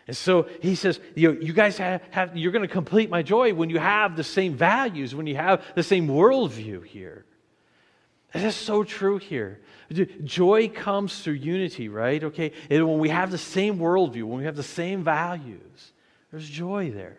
And 0.07 0.15
so 0.15 0.47
he 0.61 0.75
says, 0.75 0.99
you, 1.15 1.33
know, 1.33 1.39
you 1.39 1.53
guys 1.53 1.77
have, 1.77 2.01
have 2.11 2.37
you're 2.37 2.51
going 2.51 2.67
to 2.67 2.67
complete 2.67 3.09
my 3.09 3.21
joy 3.21 3.53
when 3.53 3.69
you 3.69 3.79
have 3.79 4.15
the 4.15 4.23
same 4.23 4.55
values, 4.55 5.15
when 5.15 5.27
you 5.27 5.35
have 5.35 5.63
the 5.75 5.83
same 5.83 6.07
worldview 6.07 6.85
here. 6.85 7.25
And 8.33 8.43
that's 8.43 8.55
so 8.55 8.83
true 8.83 9.17
here. 9.17 9.61
Joy 10.23 10.69
comes 10.69 11.21
through 11.21 11.35
unity, 11.35 11.89
right? 11.89 12.23
Okay? 12.23 12.51
And 12.69 12.87
when 12.87 12.99
we 12.99 13.09
have 13.09 13.31
the 13.31 13.37
same 13.37 13.77
worldview, 13.77 14.23
when 14.23 14.39
we 14.39 14.45
have 14.45 14.55
the 14.55 14.63
same 14.63 15.03
values, 15.03 15.93
there's 16.31 16.49
joy 16.49 16.91
there. 16.91 17.17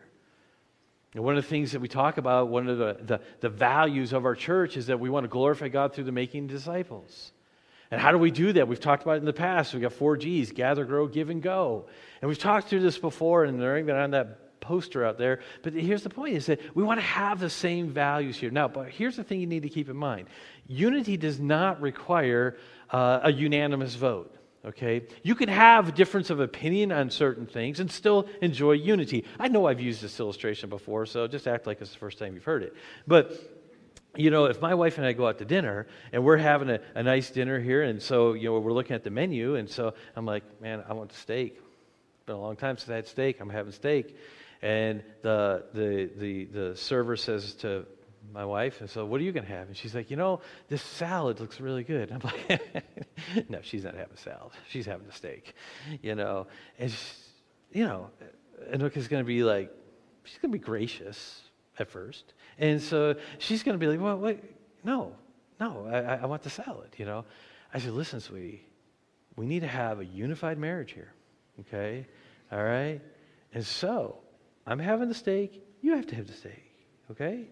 And 1.17 1.25
one 1.25 1.39
of 1.39 1.43
the 1.43 1.49
things 1.49 1.73
that 1.73 1.81
we 1.81 1.89
talk 1.89 2.19
about, 2.19 2.49
one 2.49 2.69
of 2.69 2.77
the, 2.77 2.99
the, 3.01 3.21
the, 3.41 3.49
values 3.49 4.13
of 4.13 4.27
our 4.27 4.35
church 4.35 4.77
is 4.77 4.89
that 4.89 5.01
we 5.01 5.09
want 5.09 5.25
to 5.25 5.29
glorify 5.29 5.69
God 5.69 5.95
through 5.95 6.05
the 6.05 6.13
making 6.13 6.47
disciples. 6.47 7.33
And 7.91 7.99
how 7.99 8.13
do 8.13 8.19
we 8.19 8.31
do 8.31 8.53
that? 8.53 8.69
We've 8.69 8.79
talked 8.79 9.03
about 9.03 9.13
it 9.13 9.21
in 9.21 9.25
the 9.25 9.33
past. 9.33 9.73
We've 9.73 9.81
got 9.81 9.95
four 9.95 10.19
G's 10.19 10.53
gather, 10.53 10.85
grow, 10.85 11.07
give, 11.07 11.31
and 11.31 11.43
go. 11.43 11.87
And 12.21 12.29
we've 12.29 12.39
talked 12.39 12.69
through 12.69 12.81
this 12.81 12.99
before, 12.99 13.45
and 13.45 13.59
they're 13.59 13.79
even 13.79 13.97
on 13.97 14.11
that 14.11 14.61
poster 14.61 15.07
out 15.07 15.17
there. 15.17 15.41
But 15.63 15.73
here's 15.73 16.03
the 16.03 16.11
point 16.11 16.35
is 16.35 16.45
that 16.47 16.61
we 16.77 16.83
want 16.83 17.01
to 17.01 17.07
have 17.07 17.41
the 17.41 17.49
same 17.49 17.89
values 17.89 18.37
here. 18.37 18.51
Now, 18.51 18.69
but 18.69 18.91
here's 18.91 19.17
the 19.17 19.25
thing 19.25 19.41
you 19.41 19.47
need 19.47 19.63
to 19.63 19.71
keep 19.71 19.89
in 19.89 19.97
mind 19.97 20.29
unity 20.67 21.17
does 21.17 21.41
not 21.41 21.81
require 21.81 22.59
uh, 22.91 23.21
a 23.23 23.33
unanimous 23.33 23.95
vote 23.95 24.36
okay? 24.67 25.07
You 25.23 25.35
can 25.35 25.49
have 25.49 25.95
difference 25.95 26.31
of 26.31 26.41
opinion 26.41 26.93
on 26.93 27.11
certain 27.11 27.47
things 27.47 27.81
and 27.81 27.91
still 27.91 28.29
enjoy 28.43 28.73
unity. 28.73 29.25
I 29.39 29.49
know 29.49 29.67
I've 29.67 29.81
used 29.81 30.03
this 30.03 30.19
illustration 30.21 30.69
before, 30.69 31.07
so 31.07 31.27
just 31.27 31.47
act 31.47 31.67
like 31.67 31.81
it's 31.81 31.93
the 31.93 31.99
first 31.99 32.19
time 32.19 32.35
you've 32.35 32.45
heard 32.45 32.63
it. 32.63 32.75
But 33.07 33.33
you 34.17 34.31
know, 34.31 34.47
if 34.47 34.61
my 34.63 34.75
wife 34.75 34.97
and 34.99 35.07
I 35.07 35.13
go 35.13 35.29
out 35.29 35.39
to 35.39 35.45
dinner 35.45 35.87
and 36.13 36.25
we're 36.25 36.39
having 36.39 36.71
a, 36.71 36.81
a 36.95 37.03
nice 37.03 37.31
dinner 37.31 37.61
here, 37.61 37.83
and 37.83 38.01
so, 38.03 38.33
you 38.33 38.49
know, 38.49 38.59
we're 38.59 38.73
looking 38.73 38.97
at 38.97 39.05
the 39.05 39.11
menu, 39.11 39.57
and 39.57 39.69
so 39.69 39.95
I'm 40.17 40.25
like, 40.25 40.43
man, 40.61 40.83
I 40.89 40.95
want 40.95 41.13
steak. 41.13 41.57
It's 41.57 42.25
been 42.25 42.37
a 42.37 42.41
long 42.41 42.57
time 42.57 42.79
since 42.79 42.91
I 42.91 42.97
had 42.97 43.07
steak. 43.07 43.41
I'm 43.41 43.51
having 43.51 43.73
steak. 43.73 44.17
And 44.63 45.03
the, 45.23 45.65
the, 45.75 46.11
the, 46.17 46.45
the 46.47 46.77
server 46.77 47.17
says 47.17 47.53
to 47.57 47.87
my 48.33 48.45
wife, 48.45 48.81
and 48.81 48.89
so 48.89 49.05
what 49.05 49.21
are 49.21 49.25
you 49.25 49.33
going 49.33 49.47
to 49.47 49.53
have? 49.53 49.69
And 49.69 49.77
she's 49.77 49.95
like, 49.95 50.11
you 50.11 50.17
know, 50.17 50.41
this 50.69 50.83
salad 50.83 51.41
looks 51.41 51.61
really 51.61 51.85
good. 51.85 52.11
I'm 52.13 52.21
like, 52.23 53.49
no, 53.49 53.61
she's 53.63 53.85
not 53.85 53.95
having 53.95 54.17
salad. 54.17 54.53
She's 54.69 54.87
having 54.87 55.07
a 55.07 55.13
steak, 55.13 55.55
you 56.03 56.15
know. 56.15 56.47
And, 56.79 56.91
she, 56.91 56.99
you 57.73 57.85
know, 57.85 58.11
Anuka's 58.73 59.09
going 59.09 59.23
to 59.23 59.27
be 59.27 59.43
like, 59.43 59.71
she's 60.25 60.39
going 60.39 60.53
to 60.53 60.59
be 60.59 60.65
gracious 60.65 61.43
at 61.79 61.91
first. 61.91 62.35
And 62.59 62.81
so 62.81 63.15
she's 63.39 63.63
going 63.63 63.75
to 63.75 63.79
be 63.79 63.87
like, 63.87 64.01
well, 64.01 64.19
wait, 64.19 64.43
no, 64.85 65.13
no, 65.61 65.87
I, 65.87 66.17
I 66.17 66.27
want 66.27 66.43
the 66.43 66.51
salad, 66.51 66.91
you 66.97 67.05
know. 67.05 67.25
I 67.73 67.79
said, 67.79 67.93
listen, 67.93 68.21
sweetie, 68.21 68.67
we 69.37 69.47
need 69.47 69.61
to 69.61 69.67
have 69.67 70.01
a 70.01 70.05
unified 70.05 70.59
marriage 70.59 70.93
here, 70.93 71.13
okay? 71.61 72.07
All 72.53 72.63
right? 72.63 73.01
And 73.53 73.65
so 73.65 74.19
I'm 74.67 74.79
having 74.79 75.09
the 75.09 75.15
steak, 75.15 75.63
you 75.83 75.95
have 75.95 76.07
to 76.09 76.17
have 76.17 76.27
the 76.27 76.33
steak, 76.33 76.73
okay? 77.11 77.49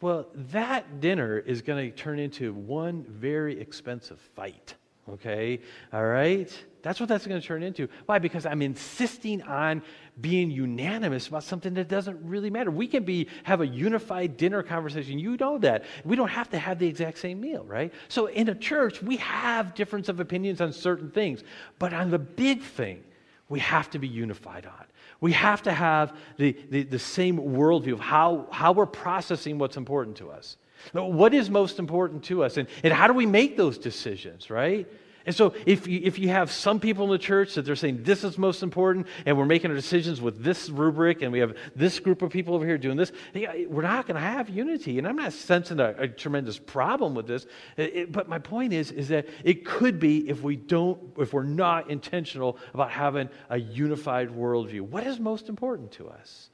Well, 0.00 0.26
that 0.52 1.00
dinner 1.00 1.38
is 1.38 1.62
going 1.62 1.90
to 1.90 1.96
turn 1.96 2.18
into 2.18 2.52
one 2.52 3.04
very 3.08 3.58
expensive 3.58 4.20
fight. 4.34 4.74
Okay? 5.08 5.60
All 5.92 6.04
right? 6.04 6.52
That's 6.82 7.00
what 7.00 7.08
that's 7.08 7.26
going 7.26 7.40
to 7.40 7.46
turn 7.46 7.62
into. 7.62 7.88
Why? 8.06 8.18
Because 8.18 8.44
I'm 8.44 8.60
insisting 8.62 9.42
on 9.42 9.82
being 10.20 10.50
unanimous 10.50 11.28
about 11.28 11.44
something 11.44 11.74
that 11.74 11.88
doesn't 11.88 12.18
really 12.22 12.50
matter. 12.50 12.70
We 12.70 12.86
can 12.86 13.04
be 13.04 13.28
have 13.44 13.60
a 13.60 13.66
unified 13.66 14.36
dinner 14.36 14.62
conversation. 14.62 15.18
You 15.18 15.36
know 15.36 15.58
that. 15.58 15.84
We 16.04 16.16
don't 16.16 16.28
have 16.28 16.50
to 16.50 16.58
have 16.58 16.78
the 16.78 16.86
exact 16.86 17.18
same 17.18 17.40
meal, 17.40 17.64
right? 17.64 17.92
So 18.08 18.26
in 18.26 18.48
a 18.48 18.54
church, 18.54 19.02
we 19.02 19.16
have 19.16 19.74
difference 19.74 20.08
of 20.08 20.20
opinions 20.20 20.60
on 20.60 20.72
certain 20.72 21.10
things, 21.10 21.42
but 21.78 21.92
on 21.92 22.10
the 22.10 22.18
big 22.18 22.62
thing, 22.62 23.02
we 23.48 23.60
have 23.60 23.90
to 23.90 23.98
be 23.98 24.08
unified 24.08 24.66
on. 24.66 24.84
We 25.20 25.32
have 25.32 25.62
to 25.62 25.72
have 25.72 26.16
the, 26.36 26.56
the, 26.70 26.82
the, 26.82 26.98
same 26.98 27.38
worldview 27.38 27.94
of 27.94 28.00
how, 28.00 28.48
how 28.52 28.72
we're 28.72 28.86
processing 28.86 29.58
what's 29.58 29.76
important 29.76 30.16
to 30.18 30.30
us. 30.30 30.56
What 30.92 31.32
is 31.32 31.48
most 31.48 31.78
important 31.78 32.24
to 32.24 32.44
us? 32.44 32.58
And, 32.58 32.68
and 32.84 32.92
how 32.92 33.06
do 33.06 33.14
we 33.14 33.26
make 33.26 33.56
those 33.56 33.78
decisions, 33.78 34.50
right? 34.50 34.86
And 35.26 35.34
so, 35.34 35.54
if 35.66 35.88
you, 35.88 36.00
if 36.04 36.20
you 36.20 36.28
have 36.28 36.52
some 36.52 36.78
people 36.78 37.04
in 37.04 37.10
the 37.10 37.18
church 37.18 37.54
that 37.54 37.62
they're 37.62 37.74
saying 37.74 38.04
this 38.04 38.22
is 38.22 38.38
most 38.38 38.62
important, 38.62 39.08
and 39.26 39.36
we're 39.36 39.44
making 39.44 39.70
our 39.70 39.76
decisions 39.76 40.20
with 40.20 40.42
this 40.42 40.68
rubric, 40.68 41.20
and 41.20 41.32
we 41.32 41.40
have 41.40 41.56
this 41.74 41.98
group 41.98 42.22
of 42.22 42.30
people 42.30 42.54
over 42.54 42.64
here 42.64 42.78
doing 42.78 42.96
this, 42.96 43.10
we're 43.34 43.82
not 43.82 44.06
going 44.06 44.14
to 44.14 44.20
have 44.20 44.48
unity. 44.48 44.98
And 44.98 45.06
I'm 45.06 45.16
not 45.16 45.32
sensing 45.32 45.80
a, 45.80 45.94
a 45.98 46.08
tremendous 46.08 46.58
problem 46.58 47.16
with 47.16 47.26
this, 47.26 47.46
it, 47.76 48.12
but 48.12 48.28
my 48.28 48.38
point 48.38 48.72
is, 48.72 48.92
is 48.92 49.08
that 49.08 49.26
it 49.42 49.64
could 49.64 49.98
be 49.98 50.28
if 50.28 50.42
we 50.42 50.54
don't, 50.54 51.00
if 51.18 51.32
we're 51.32 51.42
not 51.42 51.90
intentional 51.90 52.56
about 52.72 52.92
having 52.92 53.28
a 53.50 53.58
unified 53.58 54.30
worldview. 54.30 54.82
What 54.82 55.06
is 55.06 55.18
most 55.18 55.48
important 55.48 55.90
to 55.92 56.08
us? 56.08 56.50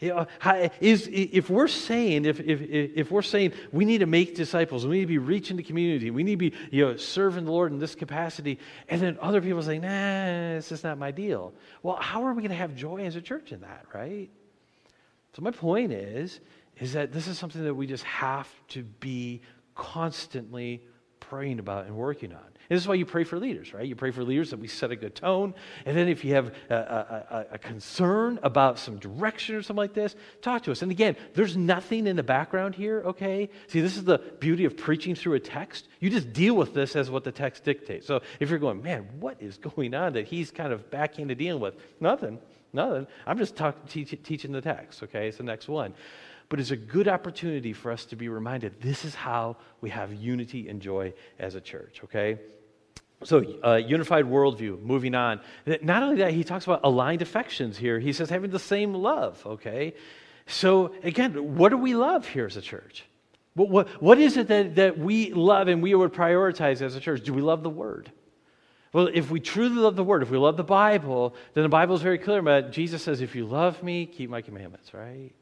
Is, 0.00 1.08
if 1.10 1.48
we're 1.48 1.68
saying 1.68 2.24
if, 2.24 2.40
if, 2.40 2.60
if 2.60 3.10
we're 3.10 3.22
saying 3.22 3.52
we 3.72 3.84
need 3.84 3.98
to 3.98 4.06
make 4.06 4.34
disciples 4.34 4.86
we 4.86 4.96
need 4.96 5.02
to 5.02 5.06
be 5.06 5.18
reaching 5.18 5.56
the 5.56 5.62
community 5.62 6.10
we 6.10 6.22
need 6.22 6.32
to 6.32 6.50
be 6.50 6.52
you 6.70 6.84
know, 6.84 6.96
serving 6.96 7.44
the 7.44 7.52
lord 7.52 7.72
in 7.72 7.78
this 7.78 7.94
capacity 7.94 8.58
and 8.88 9.00
then 9.00 9.16
other 9.20 9.40
people 9.40 9.62
say 9.62 9.78
nah 9.78 10.56
this 10.56 10.72
is 10.72 10.82
not 10.82 10.98
my 10.98 11.10
deal. 11.10 11.54
Well 11.82 11.96
how 11.96 12.24
are 12.24 12.34
we 12.34 12.42
going 12.42 12.50
to 12.50 12.56
have 12.56 12.74
joy 12.74 13.04
as 13.04 13.16
a 13.16 13.20
church 13.22 13.52
in 13.52 13.60
that 13.60 13.86
right? 13.94 14.30
So 15.34 15.42
my 15.42 15.52
point 15.52 15.92
is 15.92 16.40
is 16.80 16.92
that 16.92 17.12
this 17.12 17.28
is 17.28 17.38
something 17.38 17.62
that 17.62 17.74
we 17.74 17.86
just 17.86 18.04
have 18.04 18.48
to 18.68 18.82
be 18.82 19.40
constantly 19.74 20.82
praying 21.20 21.60
about 21.60 21.86
and 21.86 21.96
working 21.96 22.32
on 22.32 22.53
and 22.68 22.76
this 22.76 22.82
is 22.82 22.88
why 22.88 22.94
you 22.94 23.04
pray 23.04 23.24
for 23.24 23.38
leaders, 23.38 23.74
right? 23.74 23.86
You 23.86 23.94
pray 23.94 24.10
for 24.10 24.24
leaders 24.24 24.50
that 24.50 24.58
we 24.58 24.68
set 24.68 24.90
a 24.90 24.96
good 24.96 25.14
tone. 25.14 25.54
And 25.84 25.94
then 25.94 26.08
if 26.08 26.24
you 26.24 26.34
have 26.34 26.54
a, 26.70 26.74
a, 26.74 27.46
a, 27.52 27.58
concern 27.58 28.38
about 28.42 28.78
some 28.78 28.96
direction 28.96 29.54
or 29.54 29.62
something 29.62 29.82
like 29.82 29.92
this, 29.92 30.16
talk 30.40 30.62
to 30.62 30.72
us. 30.72 30.80
And 30.80 30.90
again, 30.90 31.16
there's 31.34 31.58
nothing 31.58 32.06
in 32.06 32.16
the 32.16 32.22
background 32.22 32.74
here, 32.74 33.02
okay? 33.04 33.50
See, 33.66 33.82
this 33.82 33.98
is 33.98 34.04
the 34.04 34.18
beauty 34.18 34.64
of 34.64 34.78
preaching 34.78 35.14
through 35.14 35.34
a 35.34 35.40
text. 35.40 35.88
You 36.00 36.08
just 36.08 36.32
deal 36.32 36.54
with 36.54 36.72
this 36.72 36.96
as 36.96 37.10
what 37.10 37.22
the 37.22 37.32
text 37.32 37.64
dictates. 37.64 38.06
So 38.06 38.22
if 38.40 38.48
you're 38.48 38.58
going, 38.58 38.82
man, 38.82 39.08
what 39.20 39.36
is 39.42 39.58
going 39.58 39.92
on 39.92 40.14
that 40.14 40.26
he's 40.26 40.50
kind 40.50 40.72
of 40.72 40.90
backing 40.90 41.28
to 41.28 41.34
dealing 41.34 41.60
with? 41.60 41.74
Nothing, 42.00 42.38
nothing. 42.72 43.06
I'm 43.26 43.36
just 43.36 43.56
talk, 43.56 43.88
teach, 43.90 44.18
teaching 44.22 44.52
the 44.52 44.62
text, 44.62 45.02
okay? 45.02 45.28
It's 45.28 45.36
the 45.36 45.44
next 45.44 45.68
one 45.68 45.92
but 46.48 46.60
it's 46.60 46.70
a 46.70 46.76
good 46.76 47.08
opportunity 47.08 47.72
for 47.72 47.90
us 47.90 48.04
to 48.06 48.16
be 48.16 48.28
reminded 48.28 48.80
this 48.80 49.04
is 49.04 49.14
how 49.14 49.56
we 49.80 49.90
have 49.90 50.12
unity 50.12 50.68
and 50.68 50.80
joy 50.80 51.12
as 51.38 51.54
a 51.54 51.60
church, 51.60 52.00
okay? 52.04 52.38
So, 53.24 53.42
uh, 53.64 53.76
unified 53.76 54.26
worldview, 54.26 54.82
moving 54.82 55.14
on. 55.14 55.40
Not 55.82 56.02
only 56.02 56.16
that, 56.18 56.32
he 56.32 56.44
talks 56.44 56.64
about 56.64 56.80
aligned 56.84 57.22
affections 57.22 57.78
here. 57.78 57.98
He 57.98 58.12
says 58.12 58.30
having 58.30 58.50
the 58.50 58.58
same 58.58 58.94
love, 58.94 59.42
okay? 59.46 59.94
So, 60.46 60.94
again, 61.02 61.56
what 61.56 61.70
do 61.70 61.78
we 61.78 61.94
love 61.94 62.28
here 62.28 62.46
as 62.46 62.56
a 62.56 62.62
church? 62.62 63.04
What, 63.54 63.70
what, 63.70 63.88
what 64.02 64.18
is 64.18 64.36
it 64.36 64.48
that, 64.48 64.74
that 64.76 64.98
we 64.98 65.32
love 65.32 65.68
and 65.68 65.82
we 65.82 65.94
would 65.94 66.12
prioritize 66.12 66.82
as 66.82 66.96
a 66.96 67.00
church? 67.00 67.22
Do 67.22 67.32
we 67.32 67.40
love 67.40 67.62
the 67.62 67.70
Word? 67.70 68.12
Well, 68.92 69.08
if 69.12 69.30
we 69.30 69.40
truly 69.40 69.76
love 69.76 69.96
the 69.96 70.04
Word, 70.04 70.22
if 70.22 70.30
we 70.30 70.38
love 70.38 70.56
the 70.56 70.62
Bible, 70.62 71.34
then 71.54 71.62
the 71.62 71.68
Bible 71.68 71.94
is 71.94 72.02
very 72.02 72.18
clear 72.18 72.38
about 72.38 72.64
it. 72.64 72.70
Jesus 72.72 73.02
says, 73.02 73.20
if 73.20 73.34
you 73.34 73.46
love 73.46 73.82
me, 73.82 74.06
keep 74.06 74.28
my 74.28 74.42
commandments, 74.42 74.92
right? 74.92 75.32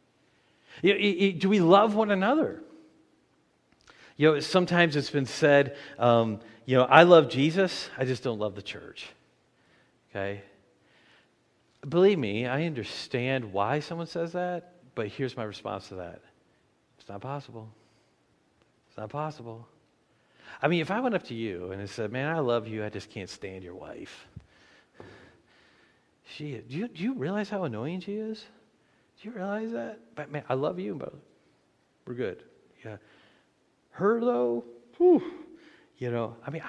Do 0.83 1.49
we 1.49 1.61
love 1.61 1.95
one 1.95 2.11
another? 2.11 2.63
You 4.17 4.35
know, 4.35 4.41
sometimes 4.41 4.95
it's 4.95 5.11
been 5.11 5.27
said, 5.27 5.77
um, 5.99 6.41
you 6.65 6.77
know, 6.77 6.85
I 6.85 7.03
love 7.03 7.29
Jesus, 7.29 7.91
I 7.97 8.05
just 8.05 8.23
don't 8.23 8.39
love 8.39 8.55
the 8.55 8.63
church. 8.63 9.09
Okay? 10.11 10.43
Believe 11.89 12.19
me, 12.19 12.47
I 12.47 12.65
understand 12.65 13.53
why 13.53 13.81
someone 13.81 14.07
says 14.07 14.33
that, 14.33 14.75
but 14.95 15.09
here's 15.09 15.37
my 15.37 15.45
response 15.45 15.89
to 15.89 15.97
that 15.97 16.21
it's 16.99 17.09
not 17.09 17.21
possible. 17.21 17.69
It's 18.89 18.97
not 18.97 19.09
possible. 19.09 19.67
I 20.61 20.69
mean, 20.69 20.81
if 20.81 20.91
I 20.91 21.01
went 21.01 21.15
up 21.15 21.25
to 21.25 21.35
you 21.35 21.73
and 21.73 21.81
I 21.81 21.87
said, 21.87 22.13
Man, 22.13 22.29
I 22.29 22.41
love 22.41 22.69
you, 22.69 22.85
I 22.85 22.91
just 22.91 23.11
can't 23.11 23.29
stand 23.29 23.65
your 23.65 23.75
wife. 23.75 24.29
She, 26.25 26.63
do 26.69 26.77
you, 26.77 26.89
do 26.89 27.03
you 27.03 27.15
realize 27.15 27.51
how 27.51 27.65
annoying 27.65 28.01
she 28.01 28.15
is? 28.15 28.45
Do 29.21 29.29
you 29.29 29.35
realize 29.35 29.73
that? 29.73 29.99
But 30.15 30.31
man, 30.31 30.45
I 30.49 30.55
love 30.55 30.79
you, 30.79 30.95
but 30.95 31.15
we're 32.07 32.15
good. 32.15 32.45
Yeah. 32.85 32.97
Her, 33.91 34.21
though, 34.21 34.65
whew, 34.97 35.23
you 36.03 36.11
know, 36.11 36.35
I 36.45 36.51
mean, 36.51 36.63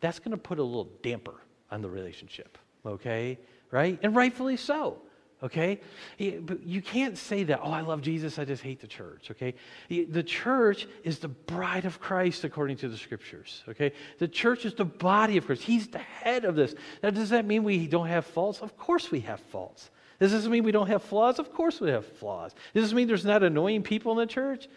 that's 0.00 0.18
going 0.18 0.32
to 0.32 0.36
put 0.36 0.58
a 0.58 0.62
little 0.62 0.90
damper 1.02 1.36
on 1.70 1.82
the 1.82 1.88
relationship, 1.88 2.58
okay? 2.84 3.38
Right? 3.70 3.96
And 4.02 4.16
rightfully 4.16 4.56
so, 4.56 4.98
okay? 5.40 5.80
But 6.18 6.66
you 6.66 6.82
can't 6.82 7.16
say 7.16 7.44
that, 7.44 7.60
oh, 7.62 7.70
I 7.70 7.82
love 7.82 8.02
Jesus, 8.02 8.40
I 8.40 8.44
just 8.44 8.60
hate 8.60 8.80
the 8.80 8.88
church, 8.88 9.30
okay? 9.30 9.54
The 9.88 10.24
church 10.24 10.88
is 11.04 11.20
the 11.20 11.28
bride 11.28 11.84
of 11.84 12.00
Christ 12.00 12.42
according 12.42 12.78
to 12.78 12.88
the 12.88 12.98
scriptures, 12.98 13.62
okay? 13.68 13.92
The 14.18 14.26
church 14.26 14.64
is 14.64 14.74
the 14.74 14.84
body 14.84 15.36
of 15.36 15.46
Christ. 15.46 15.62
He's 15.62 15.86
the 15.86 15.98
head 15.98 16.44
of 16.44 16.56
this. 16.56 16.74
Now, 17.04 17.10
does 17.10 17.30
that 17.30 17.46
mean 17.46 17.62
we 17.62 17.86
don't 17.86 18.08
have 18.08 18.26
faults? 18.26 18.62
Of 18.62 18.76
course 18.76 19.12
we 19.12 19.20
have 19.20 19.38
faults. 19.38 19.90
Does 20.18 20.32
this 20.32 20.44
mean 20.46 20.64
we 20.64 20.72
don't 20.72 20.88
have 20.88 21.04
flaws? 21.04 21.38
Of 21.38 21.52
course 21.52 21.80
we 21.80 21.90
have 21.90 22.04
flaws. 22.04 22.52
Does 22.74 22.82
this 22.82 22.92
mean 22.92 23.06
there's 23.06 23.24
not 23.24 23.44
annoying 23.44 23.84
people 23.84 24.10
in 24.10 24.18
the 24.18 24.26
church? 24.26 24.68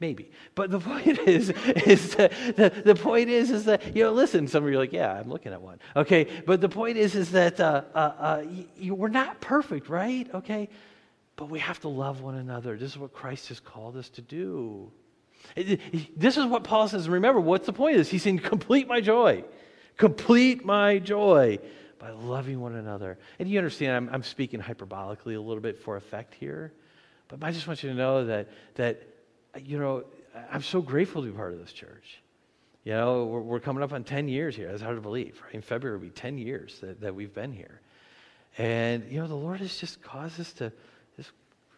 Maybe. 0.00 0.30
But 0.54 0.70
the 0.70 0.80
point 0.90 1.18
is, 1.20 1.50
is 1.50 2.14
that, 2.16 2.32
the, 2.56 2.72
the 2.84 2.94
point 2.94 3.30
is, 3.30 3.50
is 3.50 3.64
that, 3.64 3.96
you 3.96 4.04
know, 4.04 4.12
listen, 4.12 4.48
some 4.48 4.64
of 4.64 4.70
you 4.70 4.76
are 4.76 4.80
like, 4.80 4.92
yeah, 4.92 5.12
I'm 5.12 5.28
looking 5.28 5.52
at 5.52 5.62
one. 5.62 5.78
Okay. 5.96 6.26
But 6.46 6.60
the 6.60 6.68
point 6.68 6.96
is, 6.96 7.14
is 7.14 7.30
that 7.32 7.60
uh, 7.60 7.82
uh, 7.94 7.98
uh, 7.98 8.44
you, 8.76 8.94
we're 8.94 9.08
not 9.08 9.40
perfect, 9.40 9.88
right? 9.88 10.28
Okay. 10.34 10.68
But 11.36 11.50
we 11.50 11.58
have 11.58 11.80
to 11.80 11.88
love 11.88 12.20
one 12.20 12.36
another. 12.36 12.76
This 12.76 12.92
is 12.92 12.98
what 12.98 13.12
Christ 13.12 13.48
has 13.48 13.60
called 13.60 13.96
us 13.96 14.08
to 14.10 14.22
do. 14.22 14.90
It, 15.56 15.80
it, 15.92 16.18
this 16.18 16.36
is 16.36 16.46
what 16.46 16.64
Paul 16.64 16.88
says. 16.88 17.08
Remember, 17.08 17.40
what's 17.40 17.66
the 17.66 17.72
point 17.72 17.94
of 17.94 18.00
this? 18.00 18.08
He's 18.08 18.22
saying, 18.22 18.38
complete 18.38 18.86
my 18.86 19.00
joy. 19.00 19.44
Complete 19.96 20.64
my 20.64 20.98
joy 20.98 21.58
by 21.98 22.10
loving 22.10 22.60
one 22.60 22.74
another. 22.74 23.18
And 23.38 23.48
you 23.48 23.58
understand, 23.58 23.92
I'm, 23.92 24.14
I'm 24.14 24.22
speaking 24.22 24.60
hyperbolically 24.60 25.36
a 25.36 25.40
little 25.40 25.60
bit 25.60 25.78
for 25.78 25.96
effect 25.96 26.34
here. 26.34 26.72
But 27.28 27.42
I 27.42 27.52
just 27.52 27.66
want 27.66 27.82
you 27.82 27.90
to 27.90 27.94
know 27.94 28.26
that, 28.26 28.48
that 28.74 29.02
you 29.62 29.78
know, 29.78 30.04
I'm 30.50 30.62
so 30.62 30.82
grateful 30.82 31.22
to 31.22 31.30
be 31.30 31.36
part 31.36 31.52
of 31.52 31.58
this 31.58 31.72
church. 31.72 32.20
You 32.84 32.92
know, 32.92 33.24
we're, 33.24 33.40
we're 33.40 33.60
coming 33.60 33.82
up 33.82 33.92
on 33.92 34.04
10 34.04 34.28
years 34.28 34.54
here. 34.54 34.68
That's 34.70 34.82
hard 34.82 34.96
to 34.96 35.00
believe. 35.00 35.40
Right? 35.42 35.54
In 35.54 35.62
February, 35.62 35.98
will 35.98 36.04
be 36.04 36.10
10 36.10 36.38
years 36.38 36.78
that, 36.80 37.00
that 37.00 37.14
we've 37.14 37.32
been 37.32 37.52
here. 37.52 37.80
And, 38.58 39.04
you 39.10 39.20
know, 39.20 39.26
the 39.26 39.34
Lord 39.34 39.60
has 39.60 39.76
just 39.76 40.02
caused 40.02 40.38
us 40.38 40.52
to 40.54 40.72
just, 41.16 41.30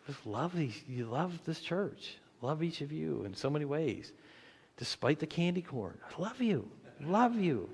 just 0.07 0.27
love 0.27 0.55
these. 0.55 0.75
You 0.89 1.07
love 1.07 1.39
this 1.45 1.61
church. 1.61 2.17
Love 2.43 2.63
each 2.63 2.81
of 2.81 2.93
you 2.93 3.23
in 3.25 3.35
so 3.35 3.49
many 3.49 3.65
ways. 3.65 4.13
Despite 4.77 5.21
the 5.21 5.27
candy 5.27 5.63
corn. 5.63 5.99
I 6.05 6.21
love 6.21 6.41
you. 6.41 6.69
Love 7.01 7.37
you. 7.37 7.71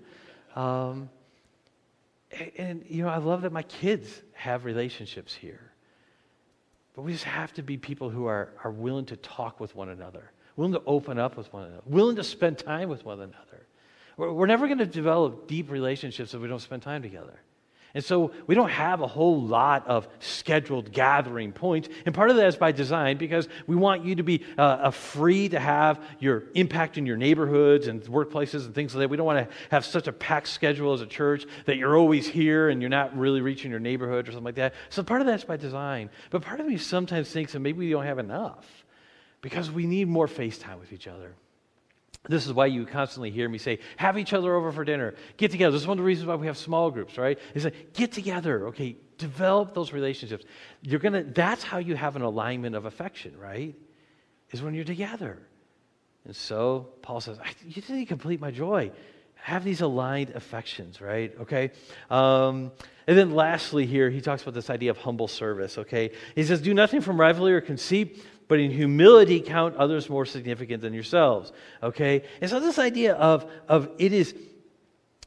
Um, 0.54 1.08
and, 2.30 2.52
and, 2.56 2.84
you 2.88 3.02
know, 3.02 3.08
I 3.08 3.16
love 3.16 3.42
that 3.42 3.52
my 3.52 3.62
kids 3.62 4.08
have 4.34 4.64
relationships 4.64 5.34
here. 5.34 5.71
But 6.94 7.02
we 7.02 7.12
just 7.12 7.24
have 7.24 7.52
to 7.54 7.62
be 7.62 7.76
people 7.76 8.10
who 8.10 8.26
are, 8.26 8.50
are 8.64 8.70
willing 8.70 9.06
to 9.06 9.16
talk 9.16 9.60
with 9.60 9.74
one 9.74 9.88
another, 9.88 10.30
willing 10.56 10.74
to 10.74 10.82
open 10.86 11.18
up 11.18 11.36
with 11.36 11.52
one 11.52 11.64
another, 11.64 11.82
willing 11.86 12.16
to 12.16 12.24
spend 12.24 12.58
time 12.58 12.88
with 12.88 13.04
one 13.04 13.20
another. 13.20 13.66
We're, 14.16 14.32
we're 14.32 14.46
never 14.46 14.66
going 14.66 14.78
to 14.78 14.86
develop 14.86 15.46
deep 15.48 15.70
relationships 15.70 16.34
if 16.34 16.40
we 16.40 16.48
don't 16.48 16.60
spend 16.60 16.82
time 16.82 17.02
together. 17.02 17.40
And 17.94 18.02
so 18.02 18.32
we 18.46 18.54
don't 18.54 18.70
have 18.70 19.02
a 19.02 19.06
whole 19.06 19.42
lot 19.42 19.86
of 19.86 20.08
scheduled 20.18 20.92
gathering 20.92 21.52
points. 21.52 21.90
And 22.06 22.14
part 22.14 22.30
of 22.30 22.36
that 22.36 22.46
is 22.46 22.56
by 22.56 22.72
design 22.72 23.18
because 23.18 23.48
we 23.66 23.76
want 23.76 24.04
you 24.04 24.14
to 24.14 24.22
be 24.22 24.44
uh, 24.56 24.90
free 24.90 25.50
to 25.50 25.58
have 25.58 26.02
your 26.18 26.44
impact 26.54 26.96
in 26.96 27.04
your 27.04 27.18
neighborhoods 27.18 27.88
and 27.88 28.02
workplaces 28.04 28.64
and 28.64 28.74
things 28.74 28.94
like 28.94 29.02
that. 29.02 29.10
We 29.10 29.18
don't 29.18 29.26
want 29.26 29.46
to 29.46 29.54
have 29.70 29.84
such 29.84 30.08
a 30.08 30.12
packed 30.12 30.48
schedule 30.48 30.94
as 30.94 31.02
a 31.02 31.06
church 31.06 31.44
that 31.66 31.76
you're 31.76 31.96
always 31.96 32.26
here 32.26 32.70
and 32.70 32.80
you're 32.80 32.88
not 32.88 33.16
really 33.16 33.42
reaching 33.42 33.70
your 33.70 33.80
neighborhood 33.80 34.26
or 34.26 34.32
something 34.32 34.44
like 34.44 34.54
that. 34.54 34.72
So 34.88 35.02
part 35.02 35.20
of 35.20 35.26
that's 35.26 35.44
by 35.44 35.58
design. 35.58 36.08
But 36.30 36.42
part 36.42 36.60
of 36.60 36.66
me 36.66 36.78
sometimes 36.78 37.30
thinks 37.30 37.52
that 37.52 37.60
maybe 37.60 37.80
we 37.80 37.90
don't 37.90 38.06
have 38.06 38.18
enough 38.18 38.66
because 39.42 39.70
we 39.70 39.86
need 39.86 40.08
more 40.08 40.28
face 40.28 40.56
time 40.56 40.80
with 40.80 40.94
each 40.94 41.06
other. 41.06 41.34
This 42.28 42.46
is 42.46 42.52
why 42.52 42.66
you 42.66 42.86
constantly 42.86 43.30
hear 43.30 43.48
me 43.48 43.58
say, 43.58 43.80
have 43.96 44.16
each 44.16 44.32
other 44.32 44.54
over 44.54 44.70
for 44.70 44.84
dinner, 44.84 45.14
get 45.36 45.50
together. 45.50 45.72
This 45.72 45.82
is 45.82 45.88
one 45.88 45.98
of 45.98 46.02
the 46.02 46.06
reasons 46.06 46.28
why 46.28 46.36
we 46.36 46.46
have 46.46 46.56
small 46.56 46.90
groups, 46.90 47.18
right? 47.18 47.38
Is 47.54 47.64
like, 47.64 47.94
get 47.94 48.12
together, 48.12 48.68
okay? 48.68 48.96
Develop 49.18 49.74
those 49.74 49.92
relationships. 49.92 50.44
You're 50.82 51.00
gonna, 51.00 51.24
that's 51.24 51.64
how 51.64 51.78
you 51.78 51.96
have 51.96 52.14
an 52.14 52.22
alignment 52.22 52.76
of 52.76 52.84
affection, 52.84 53.36
right? 53.38 53.74
Is 54.52 54.62
when 54.62 54.74
you're 54.74 54.84
together. 54.84 55.38
And 56.24 56.36
so 56.36 56.90
Paul 57.02 57.20
says, 57.20 57.38
You 57.66 57.82
didn't 57.82 58.06
complete 58.06 58.40
my 58.40 58.52
joy. 58.52 58.92
Have 59.34 59.64
these 59.64 59.80
aligned 59.80 60.30
affections, 60.30 61.00
right? 61.00 61.34
Okay? 61.40 61.72
Um, 62.08 62.70
and 63.08 63.18
then 63.18 63.34
lastly, 63.34 63.86
here, 63.86 64.08
he 64.08 64.20
talks 64.20 64.42
about 64.42 64.54
this 64.54 64.70
idea 64.70 64.90
of 64.90 64.98
humble 64.98 65.26
service, 65.26 65.78
okay? 65.78 66.12
He 66.36 66.44
says, 66.44 66.60
Do 66.60 66.72
nothing 66.72 67.00
from 67.00 67.18
rivalry 67.18 67.54
or 67.54 67.60
conceit 67.60 68.24
but 68.52 68.60
in 68.60 68.70
humility 68.70 69.40
count 69.40 69.74
others 69.76 70.10
more 70.10 70.26
significant 70.26 70.82
than 70.82 70.92
yourselves. 70.92 71.54
Okay? 71.82 72.22
And 72.42 72.50
so 72.50 72.60
this 72.60 72.78
idea 72.78 73.14
of, 73.14 73.50
of 73.66 73.88
it 73.96 74.12
is 74.12 74.34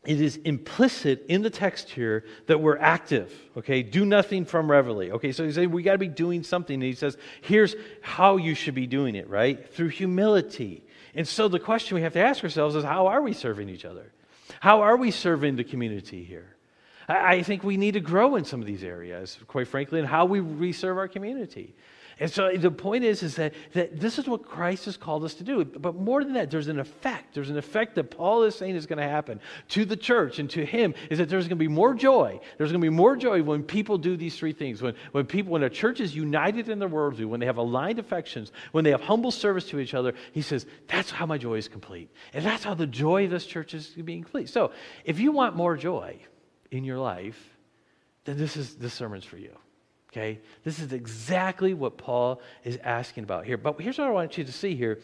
it 0.05 0.21
is 0.21 0.35
implicit 0.35 1.25
in 1.27 1.41
the 1.41 1.49
text 1.49 1.89
here 1.89 2.23
that 2.45 2.61
we're 2.61 2.77
active 2.77 3.33
okay? 3.57 3.81
Do 3.81 4.05
nothing 4.05 4.45
from 4.45 4.69
revelry 4.69 5.09
okay? 5.09 5.31
So 5.31 5.43
he 5.43 5.51
saying 5.51 5.71
we 5.71 5.81
got 5.81 5.93
to 5.93 5.97
be 5.97 6.07
doing 6.07 6.43
something 6.43 6.75
and 6.75 6.83
he 6.83 6.93
says 6.93 7.17
here's 7.41 7.75
how 8.01 8.38
you 8.38 8.53
should 8.53 8.75
be 8.75 8.85
doing 8.85 9.15
it 9.15 9.27
right? 9.27 9.73
Through 9.73 9.88
humility. 9.88 10.83
And 11.15 11.27
so 11.27 11.47
the 11.47 11.59
question 11.59 11.95
we 11.95 12.03
have 12.03 12.13
to 12.13 12.19
ask 12.19 12.43
ourselves 12.43 12.75
is 12.75 12.83
how 12.83 13.07
are 13.07 13.23
we 13.23 13.33
serving 13.33 13.69
each 13.69 13.85
other? 13.85 14.13
How 14.59 14.81
are 14.81 14.97
we 14.97 15.09
serving 15.09 15.55
the 15.55 15.63
community 15.63 16.23
here? 16.23 16.55
I, 17.07 17.41
think 17.41 17.63
we 17.63 17.77
need 17.77 17.95
to 17.95 18.01
grow 18.01 18.35
in 18.35 18.45
some 18.45 18.61
of 18.61 18.67
these 18.67 18.83
areas 18.83 19.39
quite 19.47 19.67
frankly 19.67 19.97
in 19.97 20.05
how 20.05 20.25
we, 20.25 20.41
we 20.41 20.73
serve 20.73 20.99
our 20.99 21.07
community 21.07 21.73
and 22.17 22.32
so 22.32 22.56
the 22.56 22.71
point 22.71 23.04
is, 23.04 23.23
is 23.23 23.36
that, 23.36 23.54
that 23.73 23.99
this 23.99 24.17
is 24.17 24.25
what 24.28 24.43
Christ 24.43 24.86
has 24.86 24.95
called 24.95 25.25
us 25.25 25.34
to 25.36 25.43
do. 25.43 25.65
But 25.65 25.95
more 25.95 26.23
than 26.23 26.34
that, 26.34 26.49
there's 26.49 26.69
an 26.69 26.80
effect. 26.80 27.34
There's 27.34 27.49
an 27.49 27.58
effect 27.58 27.95
that 27.95 28.06
Paul 28.06 28.43
is 28.43 28.56
saying 28.56 28.75
is 28.75 28.86
going 28.86 28.99
to 28.99 29.08
happen 29.08 29.41
to 29.69 29.84
the 29.84 29.97
church 29.97 30.39
and 30.39 30.49
to 30.51 30.65
him 30.65 30.93
is 31.10 31.17
that 31.17 31.28
there's 31.28 31.43
going 31.43 31.58
to 31.58 31.63
be 31.63 31.67
more 31.67 31.93
joy. 31.93 32.39
There's 32.58 32.71
going 32.71 32.82
to 32.82 32.86
be 32.86 32.95
more 32.95 33.17
joy 33.17 33.43
when 33.43 33.63
people 33.63 33.97
do 33.97 34.15
these 34.15 34.38
three 34.38 34.54
things. 34.54 34.82
When, 34.82 34.95
when 35.12 35.25
people, 35.25 35.51
when 35.51 35.63
a 35.63 35.69
church 35.69 35.99
is 35.99 36.15
united 36.15 36.69
in 36.69 36.80
their 36.80 36.88
worldview, 36.88 37.25
when 37.25 37.41
they 37.41 37.47
have 37.47 37.58
aligned 37.58 37.99
affections, 37.99 38.54
when 38.71 38.86
they 38.86 38.91
have 38.91 39.01
humble 39.01 39.32
service 39.32 39.65
to 39.69 39.80
each 39.80 39.93
other, 39.93 40.13
he 40.32 40.41
says, 40.41 40.65
that's 40.88 41.12
how 41.12 41.25
my 41.25 41.38
joy 41.38 41.56
is 41.56 41.67
complete. 41.67 42.10
And 42.34 42.45
that's 42.45 42.63
how 42.63 42.75
the 42.75 42.88
joy 42.88 43.25
of 43.25 43.32
this 43.32 43.45
church 43.45 43.73
is 43.73 43.88
being 43.89 44.23
complete. 44.23 44.47
So 44.47 44.71
if 45.04 45.19
you 45.19 45.34
want 45.34 45.58
more 45.58 45.75
joy 45.75 46.17
in 46.71 46.86
your 46.86 46.97
life, 46.97 47.58
then 48.23 48.38
this 48.38 48.56
is 48.56 48.75
this 48.75 48.93
sermon's 48.93 49.25
for 49.25 49.38
you. 49.38 49.56
Okay? 50.15 50.39
This 50.63 50.80
is 50.80 50.93
exactly 50.93 51.73
what 51.73 51.97
Paul 51.97 52.41
is 52.63 52.78
asking 52.84 53.25
about 53.25 53.45
here. 53.45 53.58
But 53.58 53.82
here's 53.82 53.97
what 53.97 54.08
I 54.08 54.12
want 54.12 54.38
you 54.38 54.45
to 54.45 54.51
see 54.51 54.75
here 54.75 54.99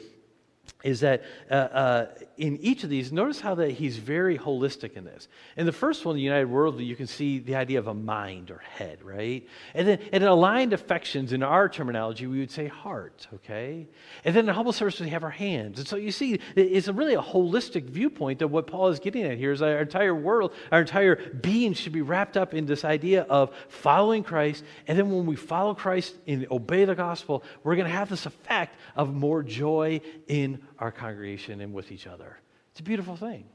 is 0.84 1.02
that 1.02 1.24
uh, 1.50 1.54
uh, 1.54 2.06
in 2.38 2.58
each 2.58 2.84
of 2.84 2.89
these, 2.89 3.12
notice 3.12 3.39
how 3.39 3.56
that 3.56 3.72
he's 3.72 3.98
very 3.98 4.38
holistic 4.38 4.94
in 4.94 5.04
this. 5.04 5.28
In 5.56 5.65
the 5.65 5.72
first 5.72 6.06
one, 6.06 6.15
the 6.15 6.22
United 6.22 6.48
Worldview, 6.48 6.86
you 6.86 6.96
can 6.96 7.08
see 7.08 7.39
the 7.39 7.56
idea 7.56 7.80
of 7.80 7.88
a 7.88 7.94
mind 7.94 8.50
or 8.50 8.58
head, 8.58 9.04
right? 9.04 9.48
And 9.74 9.88
then 9.88 10.00
and 10.12 10.24
aligned 10.24 10.74
affections, 10.74 11.34
in 11.34 11.44
our 11.44 11.70
terminology, 11.70 12.26
we 12.26 12.39
would 12.39 12.52
say 12.52 12.67
heart, 12.67 13.28
okay? 13.36 13.88
And 14.26 14.36
then 14.36 14.50
in 14.50 14.56
humble 14.56 14.74
service, 14.74 15.00
we 15.00 15.10
have 15.10 15.24
our 15.24 15.30
hands. 15.30 15.80
And 15.80 15.88
so 15.88 15.98
you 15.98 16.12
see, 16.12 16.39
it's 16.56 16.88
a 16.88 16.94
really 16.94 17.13
a 17.13 17.22
holistic 17.22 17.84
viewpoint 17.84 18.41
of 18.41 18.52
what 18.52 18.67
Paul 18.67 18.88
is 18.88 19.00
getting 19.00 19.24
at 19.24 19.38
here 19.38 19.52
is 19.52 19.62
our 19.62 19.80
entire 19.80 20.15
world, 20.15 20.54
our 20.72 20.82
entire 20.82 21.17
being 21.41 21.74
should 21.74 21.94
be 21.94 22.02
wrapped 22.02 22.38
up 22.38 22.54
in 22.54 22.65
this 22.65 22.84
idea 22.84 23.24
of 23.24 23.52
following 23.70 24.24
Christ. 24.24 24.63
And 24.88 24.98
then 24.98 25.12
when 25.12 25.26
we 25.26 25.36
follow 25.36 25.76
Christ 25.76 26.15
and 26.28 26.48
obey 26.50 26.86
the 26.86 26.96
gospel, 26.96 27.44
we're 27.63 27.76
going 27.76 27.88
to 27.88 27.94
have 27.94 28.10
this 28.10 28.26
effect 28.26 28.76
of 28.96 29.13
more 29.13 29.44
joy 29.44 30.02
in 30.28 30.60
our 30.82 30.91
congregation 30.91 31.62
and 31.62 31.74
with 31.74 31.91
each 31.91 32.08
other. 32.08 32.39
It's 32.72 32.80
a 32.80 32.84
beautiful 32.84 33.15
thing. 33.15 33.46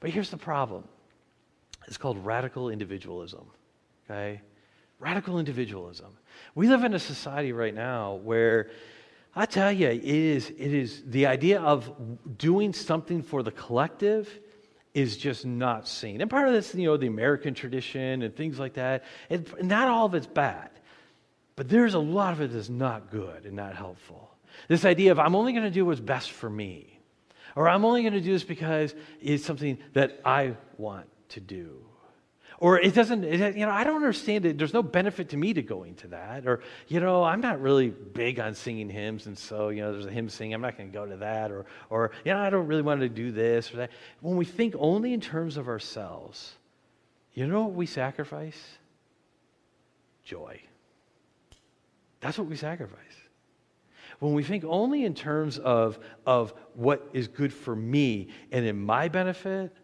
But 0.00 0.10
here's 0.10 0.30
the 0.30 0.36
problem 0.36 0.84
it's 1.86 1.98
called 1.98 2.24
radical 2.24 2.70
individualism. 2.70 3.46
Okay? 4.04 4.40
Radical 4.98 5.38
individualism. 5.38 6.16
We 6.54 6.68
live 6.68 6.84
in 6.84 6.94
a 6.94 6.98
society 6.98 7.52
right 7.52 7.74
now 7.74 8.14
where 8.14 8.70
I 9.34 9.46
tell 9.46 9.72
you, 9.72 9.88
it 9.88 10.04
is, 10.04 10.50
it 10.50 10.74
is 10.74 11.02
the 11.06 11.26
idea 11.26 11.60
of 11.60 11.90
doing 12.38 12.72
something 12.72 13.22
for 13.22 13.42
the 13.42 13.50
collective 13.50 14.28
is 14.94 15.16
just 15.16 15.46
not 15.46 15.88
seen. 15.88 16.20
And 16.20 16.30
part 16.30 16.48
of 16.48 16.54
this, 16.54 16.74
you 16.74 16.86
know, 16.86 16.96
the 16.96 17.06
American 17.06 17.54
tradition 17.54 18.22
and 18.22 18.36
things 18.36 18.58
like 18.58 18.74
that. 18.74 19.04
And 19.30 19.50
not 19.62 19.88
all 19.88 20.06
of 20.06 20.14
it's 20.14 20.26
bad, 20.26 20.70
but 21.56 21.68
there's 21.68 21.94
a 21.94 21.98
lot 21.98 22.34
of 22.34 22.42
it 22.42 22.52
that's 22.52 22.68
not 22.68 23.10
good 23.10 23.46
and 23.46 23.56
not 23.56 23.74
helpful. 23.74 24.31
This 24.68 24.84
idea 24.84 25.12
of 25.12 25.18
I'm 25.18 25.34
only 25.34 25.52
going 25.52 25.64
to 25.64 25.70
do 25.70 25.84
what's 25.84 26.00
best 26.00 26.30
for 26.30 26.48
me, 26.48 26.98
or 27.56 27.68
I'm 27.68 27.84
only 27.84 28.02
going 28.02 28.14
to 28.14 28.20
do 28.20 28.32
this 28.32 28.44
because 28.44 28.94
it's 29.20 29.44
something 29.44 29.78
that 29.92 30.20
I 30.24 30.56
want 30.78 31.06
to 31.30 31.40
do. 31.40 31.84
Or 32.58 32.78
it 32.78 32.94
doesn't, 32.94 33.24
it, 33.24 33.56
you 33.56 33.66
know, 33.66 33.72
I 33.72 33.82
don't 33.82 33.96
understand 33.96 34.46
it. 34.46 34.56
There's 34.56 34.72
no 34.72 34.84
benefit 34.84 35.30
to 35.30 35.36
me 35.36 35.52
to 35.52 35.62
going 35.62 35.96
to 35.96 36.08
that. 36.08 36.46
Or, 36.46 36.60
you 36.86 37.00
know, 37.00 37.24
I'm 37.24 37.40
not 37.40 37.60
really 37.60 37.90
big 37.90 38.38
on 38.38 38.54
singing 38.54 38.88
hymns, 38.88 39.26
and 39.26 39.36
so, 39.36 39.70
you 39.70 39.82
know, 39.82 39.92
there's 39.92 40.06
a 40.06 40.12
hymn 40.12 40.28
singing, 40.28 40.54
I'm 40.54 40.60
not 40.60 40.78
going 40.78 40.88
to 40.88 40.94
go 40.94 41.04
to 41.04 41.16
that. 41.16 41.50
Or, 41.50 41.66
or, 41.90 42.12
you 42.24 42.32
know, 42.32 42.38
I 42.38 42.50
don't 42.50 42.68
really 42.68 42.82
want 42.82 43.00
to 43.00 43.08
do 43.08 43.32
this 43.32 43.74
or 43.74 43.78
that. 43.78 43.90
When 44.20 44.36
we 44.36 44.44
think 44.44 44.76
only 44.78 45.12
in 45.12 45.20
terms 45.20 45.56
of 45.56 45.66
ourselves, 45.66 46.52
you 47.34 47.48
know 47.48 47.62
what 47.62 47.72
we 47.72 47.86
sacrifice? 47.86 48.60
Joy. 50.24 50.60
That's 52.20 52.38
what 52.38 52.46
we 52.46 52.54
sacrifice 52.54 53.21
when 54.22 54.34
we 54.34 54.44
think 54.44 54.62
only 54.64 55.04
in 55.04 55.14
terms 55.14 55.58
of, 55.58 55.98
of 56.24 56.54
what 56.74 57.10
is 57.12 57.26
good 57.26 57.52
for 57.52 57.74
me 57.74 58.28
and 58.52 58.64
in 58.64 58.80
my 58.80 59.08
benefit, 59.08 59.74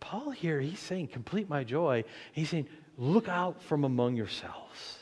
Paul 0.00 0.32
here, 0.32 0.60
he's 0.60 0.78
saying, 0.78 1.06
complete 1.06 1.48
my 1.48 1.64
joy. 1.64 2.04
He's 2.32 2.50
saying, 2.50 2.68
look 2.98 3.28
out 3.28 3.62
from 3.62 3.84
among 3.84 4.16
yourselves. 4.16 4.98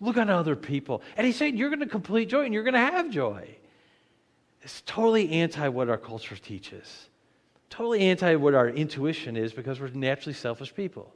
Look 0.00 0.16
on 0.18 0.30
other 0.30 0.54
people. 0.54 1.02
And 1.16 1.26
he's 1.26 1.34
saying, 1.34 1.56
you're 1.56 1.68
going 1.68 1.80
to 1.80 1.86
complete 1.86 2.28
joy 2.28 2.44
and 2.44 2.54
you're 2.54 2.62
going 2.62 2.74
to 2.74 2.78
have 2.78 3.10
joy. 3.10 3.56
It's 4.62 4.80
totally 4.86 5.32
anti 5.32 5.66
what 5.66 5.88
our 5.88 5.98
culture 5.98 6.36
teaches. 6.36 7.08
Totally 7.70 8.02
anti 8.02 8.36
what 8.36 8.54
our 8.54 8.68
intuition 8.68 9.36
is 9.36 9.52
because 9.52 9.80
we're 9.80 9.88
naturally 9.88 10.34
selfish 10.34 10.72
people. 10.72 11.12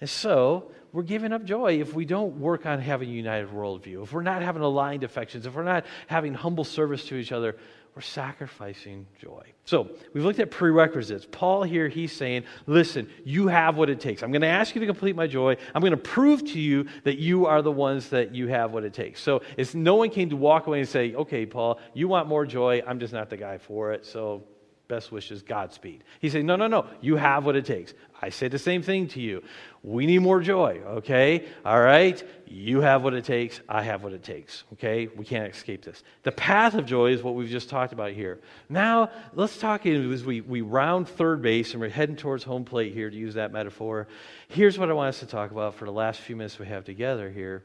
And 0.00 0.10
so, 0.10 0.70
we're 0.92 1.02
giving 1.02 1.32
up 1.32 1.44
joy 1.44 1.80
if 1.80 1.94
we 1.94 2.04
don't 2.04 2.38
work 2.38 2.64
on 2.64 2.80
having 2.80 3.10
a 3.10 3.12
united 3.12 3.50
worldview, 3.50 4.02
if 4.02 4.12
we're 4.12 4.22
not 4.22 4.42
having 4.42 4.62
aligned 4.62 5.04
affections, 5.04 5.46
if 5.46 5.54
we're 5.54 5.62
not 5.62 5.84
having 6.06 6.32
humble 6.34 6.64
service 6.64 7.04
to 7.06 7.16
each 7.16 7.32
other, 7.32 7.56
we're 7.94 8.02
sacrificing 8.02 9.06
joy. 9.18 9.42
So, 9.64 9.88
we've 10.12 10.22
looked 10.22 10.38
at 10.38 10.50
prerequisites. 10.50 11.26
Paul 11.30 11.62
here, 11.62 11.88
he's 11.88 12.12
saying, 12.12 12.44
listen, 12.66 13.08
you 13.24 13.48
have 13.48 13.78
what 13.78 13.88
it 13.88 14.00
takes. 14.00 14.22
I'm 14.22 14.30
going 14.30 14.42
to 14.42 14.48
ask 14.48 14.74
you 14.74 14.80
to 14.80 14.86
complete 14.86 15.16
my 15.16 15.26
joy. 15.26 15.56
I'm 15.74 15.80
going 15.80 15.92
to 15.92 15.96
prove 15.96 16.44
to 16.44 16.60
you 16.60 16.86
that 17.04 17.16
you 17.16 17.46
are 17.46 17.62
the 17.62 17.72
ones 17.72 18.10
that 18.10 18.34
you 18.34 18.48
have 18.48 18.72
what 18.72 18.84
it 18.84 18.92
takes. 18.92 19.22
So, 19.22 19.40
it's 19.56 19.74
no 19.74 19.94
one 19.94 20.10
came 20.10 20.28
to 20.28 20.36
walk 20.36 20.66
away 20.66 20.80
and 20.80 20.88
say, 20.88 21.14
okay, 21.14 21.46
Paul, 21.46 21.80
you 21.94 22.06
want 22.06 22.28
more 22.28 22.44
joy. 22.44 22.82
I'm 22.86 23.00
just 23.00 23.14
not 23.14 23.30
the 23.30 23.38
guy 23.38 23.56
for 23.56 23.92
it. 23.92 24.04
So, 24.04 24.44
best 24.88 25.10
wishes, 25.10 25.42
Godspeed. 25.42 26.04
He 26.20 26.28
said, 26.28 26.44
No, 26.44 26.56
no, 26.56 26.66
no, 26.66 26.86
you 27.00 27.16
have 27.16 27.44
what 27.44 27.56
it 27.56 27.64
takes. 27.64 27.94
I 28.20 28.30
say 28.30 28.48
the 28.48 28.58
same 28.58 28.82
thing 28.82 29.08
to 29.08 29.20
you. 29.20 29.42
We 29.82 30.06
need 30.06 30.20
more 30.20 30.40
joy, 30.40 30.80
okay? 30.86 31.46
All 31.64 31.80
right? 31.80 32.22
You 32.46 32.80
have 32.80 33.02
what 33.04 33.14
it 33.14 33.24
takes. 33.24 33.60
I 33.68 33.82
have 33.82 34.02
what 34.02 34.12
it 34.12 34.22
takes, 34.22 34.64
okay? 34.74 35.06
We 35.06 35.24
can't 35.24 35.52
escape 35.52 35.84
this. 35.84 36.02
The 36.22 36.32
path 36.32 36.74
of 36.74 36.86
joy 36.86 37.12
is 37.12 37.22
what 37.22 37.34
we've 37.34 37.48
just 37.48 37.68
talked 37.68 37.92
about 37.92 38.12
here. 38.12 38.40
Now, 38.68 39.10
let's 39.34 39.58
talk 39.58 39.84
as 39.84 40.24
we, 40.24 40.40
we 40.40 40.62
round 40.62 41.08
third 41.08 41.42
base 41.42 41.72
and 41.72 41.80
we're 41.80 41.90
heading 41.90 42.16
towards 42.16 42.42
home 42.42 42.64
plate 42.64 42.94
here, 42.94 43.10
to 43.10 43.16
use 43.16 43.34
that 43.34 43.52
metaphor. 43.52 44.08
Here's 44.48 44.78
what 44.78 44.90
I 44.90 44.94
want 44.94 45.08
us 45.08 45.20
to 45.20 45.26
talk 45.26 45.50
about 45.50 45.74
for 45.74 45.84
the 45.84 45.92
last 45.92 46.20
few 46.20 46.36
minutes 46.36 46.58
we 46.58 46.66
have 46.66 46.84
together 46.84 47.30
here. 47.30 47.64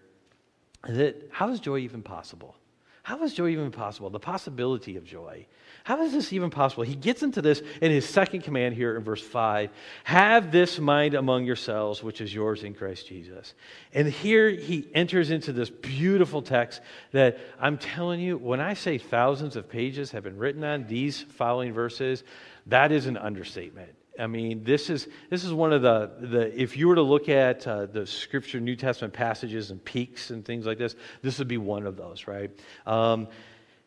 That 0.87 1.29
how 1.31 1.49
is 1.49 1.59
joy 1.59 1.79
even 1.79 2.01
possible? 2.01 2.55
How 3.03 3.23
is 3.23 3.33
joy 3.33 3.49
even 3.49 3.71
possible? 3.71 4.09
The 4.09 4.19
possibility 4.19 4.97
of 4.97 5.03
joy. 5.03 5.47
How 5.83 6.03
is 6.03 6.13
this 6.13 6.31
even 6.31 6.49
possible? 6.49 6.83
He 6.83 6.95
gets 6.95 7.23
into 7.23 7.41
this 7.41 7.61
in 7.81 7.91
his 7.91 8.07
second 8.07 8.43
command 8.43 8.75
here 8.75 8.95
in 8.95 9.03
verse 9.03 9.21
5 9.21 9.71
Have 10.03 10.51
this 10.51 10.79
mind 10.79 11.15
among 11.15 11.45
yourselves, 11.45 12.03
which 12.03 12.21
is 12.21 12.33
yours 12.33 12.63
in 12.63 12.73
Christ 12.73 13.07
Jesus. 13.07 13.53
And 13.93 14.07
here 14.07 14.49
he 14.49 14.87
enters 14.93 15.31
into 15.31 15.51
this 15.53 15.69
beautiful 15.69 16.41
text 16.41 16.81
that 17.11 17.39
I'm 17.59 17.77
telling 17.77 18.19
you, 18.19 18.37
when 18.37 18.59
I 18.59 18.75
say 18.75 18.97
thousands 18.97 19.55
of 19.55 19.69
pages 19.69 20.11
have 20.11 20.23
been 20.23 20.37
written 20.37 20.63
on 20.63 20.85
these 20.87 21.21
following 21.21 21.73
verses, 21.73 22.23
that 22.67 22.91
is 22.91 23.07
an 23.07 23.17
understatement. 23.17 23.93
I 24.19 24.27
mean, 24.27 24.63
this 24.63 24.89
is, 24.89 25.07
this 25.29 25.43
is 25.43 25.53
one 25.53 25.73
of 25.73 25.81
the, 25.81 26.11
the 26.19 26.61
if 26.61 26.77
you 26.77 26.87
were 26.87 26.95
to 26.95 27.01
look 27.01 27.29
at 27.29 27.65
uh, 27.65 27.85
the 27.87 28.05
scripture, 28.05 28.59
New 28.59 28.75
Testament 28.75 29.13
passages 29.13 29.71
and 29.71 29.83
peaks 29.83 30.29
and 30.29 30.43
things 30.45 30.65
like 30.65 30.77
this, 30.77 30.95
this 31.21 31.39
would 31.39 31.47
be 31.47 31.57
one 31.57 31.87
of 31.87 31.95
those, 31.95 32.27
right? 32.27 32.51
Um, 32.85 33.27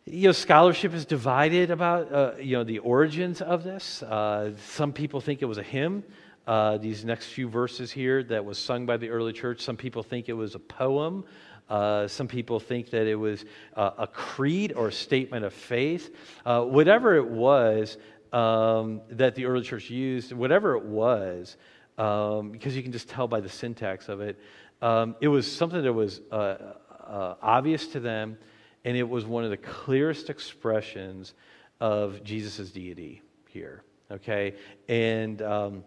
you 0.07 0.29
know, 0.29 0.33
scholarship 0.33 0.93
is 0.93 1.07
divided 1.07 1.71
about, 1.71 2.13
uh, 2.13 2.33
you 2.39 2.57
know, 2.57 2.65
the 2.65 2.79
origins 2.81 3.41
of 3.41 3.65
this. 3.65 4.03
Uh, 4.03 4.53
some 4.67 4.93
people 4.93 5.21
think 5.21 5.41
it 5.41 5.47
was 5.47 5.57
a 5.57 5.63
hymn, 5.63 6.05
uh, 6.47 6.77
these 6.77 7.07
next 7.07 7.27
few 7.29 7.49
verses 7.49 7.91
here, 7.91 8.23
that 8.23 8.45
was 8.45 8.59
sung 8.59 8.85
by 8.85 8.99
the 8.99 9.09
early 9.09 9.33
church. 9.33 9.63
Some 9.63 9.79
people 9.79 10.03
think 10.03 10.29
it 10.29 10.35
was 10.35 10.55
a 10.55 10.59
poem. 10.59 11.25
Uh, 11.71 12.07
some 12.07 12.29
people 12.29 12.61
think 12.61 12.91
that 12.91 13.07
it 13.07 13.15
was 13.15 13.47
uh, 13.77 13.93
a 13.97 14.07
creed 14.07 14.75
or 14.77 14.89
a 14.89 14.93
statement 14.93 15.43
of 15.43 15.55
faith. 15.55 16.15
Uh, 16.45 16.63
whatever 16.63 17.17
it 17.17 17.27
was 17.27 17.97
um, 18.35 19.01
that 19.09 19.35
the 19.35 19.47
early 19.47 19.65
church 19.65 19.89
used, 19.89 20.33
whatever 20.33 20.77
it 20.77 20.85
was, 20.85 21.57
um, 21.97 22.51
because 22.51 22.77
you 22.77 22.83
can 22.83 22.93
just 22.93 23.09
tell 23.09 23.27
by 23.27 23.41
the 23.41 23.49
syntax 23.49 24.11
of 24.11 24.21
it, 24.21 24.39
um, 24.83 25.17
it 25.23 25.29
was 25.29 25.51
something 25.51 25.81
that 25.81 25.95
was 25.95 26.21
obvious 26.31 27.87
to 27.87 28.01
them 28.01 28.37
and 28.85 28.97
it 28.97 29.09
was 29.09 29.25
one 29.25 29.45
of 29.45 29.51
the 29.51 29.57
clearest 29.57 30.31
expressions 30.31 31.35
of 31.81 32.23
Jesus' 32.25 32.71
deity 32.71 33.23
here. 33.49 33.83
Okay? 34.11 34.55
And. 34.89 35.41
Um, 35.43 35.85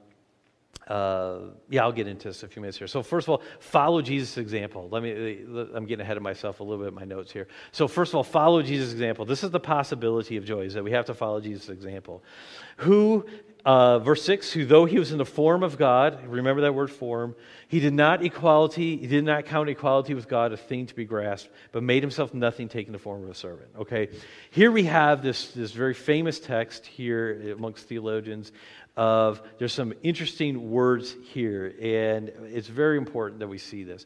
uh, 0.87 1.39
yeah, 1.69 1.83
I'll 1.83 1.91
get 1.91 2.07
into 2.07 2.29
this 2.29 2.43
in 2.43 2.49
a 2.49 2.51
few 2.51 2.61
minutes 2.61 2.77
here. 2.77 2.87
So, 2.87 3.03
first 3.03 3.25
of 3.25 3.31
all, 3.31 3.41
follow 3.59 4.01
Jesus' 4.01 4.37
example. 4.37 4.87
Let 4.89 5.03
me, 5.03 5.43
I'm 5.73 5.85
getting 5.85 6.01
ahead 6.01 6.17
of 6.17 6.23
myself 6.23 6.61
a 6.61 6.63
little 6.63 6.83
bit 6.83 6.89
in 6.89 6.95
my 6.95 7.03
notes 7.03 7.31
here. 7.31 7.47
So, 7.71 7.87
first 7.87 8.11
of 8.11 8.15
all, 8.15 8.23
follow 8.23 8.61
Jesus' 8.61 8.93
example. 8.93 9.25
This 9.25 9.43
is 9.43 9.51
the 9.51 9.59
possibility 9.59 10.37
of 10.37 10.45
joy, 10.45 10.61
is 10.61 10.75
that 10.75 10.83
we 10.83 10.91
have 10.91 11.05
to 11.05 11.13
follow 11.13 11.41
Jesus' 11.41 11.67
example. 11.69 12.23
Who, 12.77 13.25
uh, 13.65 13.99
verse 13.99 14.23
6, 14.23 14.53
who 14.53 14.65
though 14.65 14.85
he 14.85 14.97
was 14.97 15.11
in 15.11 15.17
the 15.17 15.25
form 15.25 15.61
of 15.61 15.77
God, 15.77 16.25
remember 16.25 16.61
that 16.61 16.73
word 16.73 16.89
form, 16.89 17.35
he 17.67 17.81
did 17.81 17.93
not 17.93 18.23
equality, 18.23 18.95
he 18.95 19.07
did 19.07 19.25
not 19.25 19.45
count 19.45 19.67
equality 19.67 20.13
with 20.13 20.29
God 20.29 20.53
a 20.53 20.57
thing 20.57 20.85
to 20.85 20.95
be 20.95 21.03
grasped, 21.03 21.51
but 21.73 21.83
made 21.83 22.01
himself 22.01 22.33
nothing, 22.33 22.69
taking 22.69 22.93
the 22.93 22.99
form 22.99 23.25
of 23.25 23.29
a 23.29 23.33
servant. 23.33 23.69
Okay, 23.77 24.07
here 24.51 24.71
we 24.71 24.83
have 24.83 25.21
this, 25.21 25.51
this 25.51 25.73
very 25.73 25.93
famous 25.93 26.39
text 26.39 26.85
here 26.85 27.51
amongst 27.51 27.87
theologians 27.89 28.53
of 28.97 29.41
there's 29.59 29.71
some 29.71 29.93
interesting 30.03 30.71
words 30.71 31.15
here, 31.31 31.73
and 31.79 32.29
it's 32.45 32.67
very 32.67 32.97
important 32.97 33.39
that 33.39 33.47
we 33.47 33.59
see 33.59 33.83
this. 33.83 34.05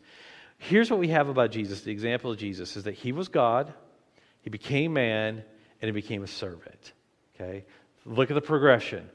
Here's 0.57 0.91
what 0.91 0.99
we 0.99 1.07
have 1.07 1.29
about 1.29 1.49
Jesus 1.49 1.81
the 1.81 1.91
example 1.91 2.29
of 2.29 2.37
Jesus 2.37 2.75
is 2.77 2.83
that 2.83 2.93
he 2.93 3.13
was 3.13 3.29
God, 3.29 3.73
he 4.43 4.51
became 4.51 4.93
man, 4.93 5.43
and 5.81 5.87
he 5.87 5.91
became 5.91 6.23
a 6.23 6.27
servant. 6.27 6.93
Okay? 7.35 7.65
Look 8.05 8.29
at 8.29 8.35
the 8.35 8.41
progression 8.41 9.09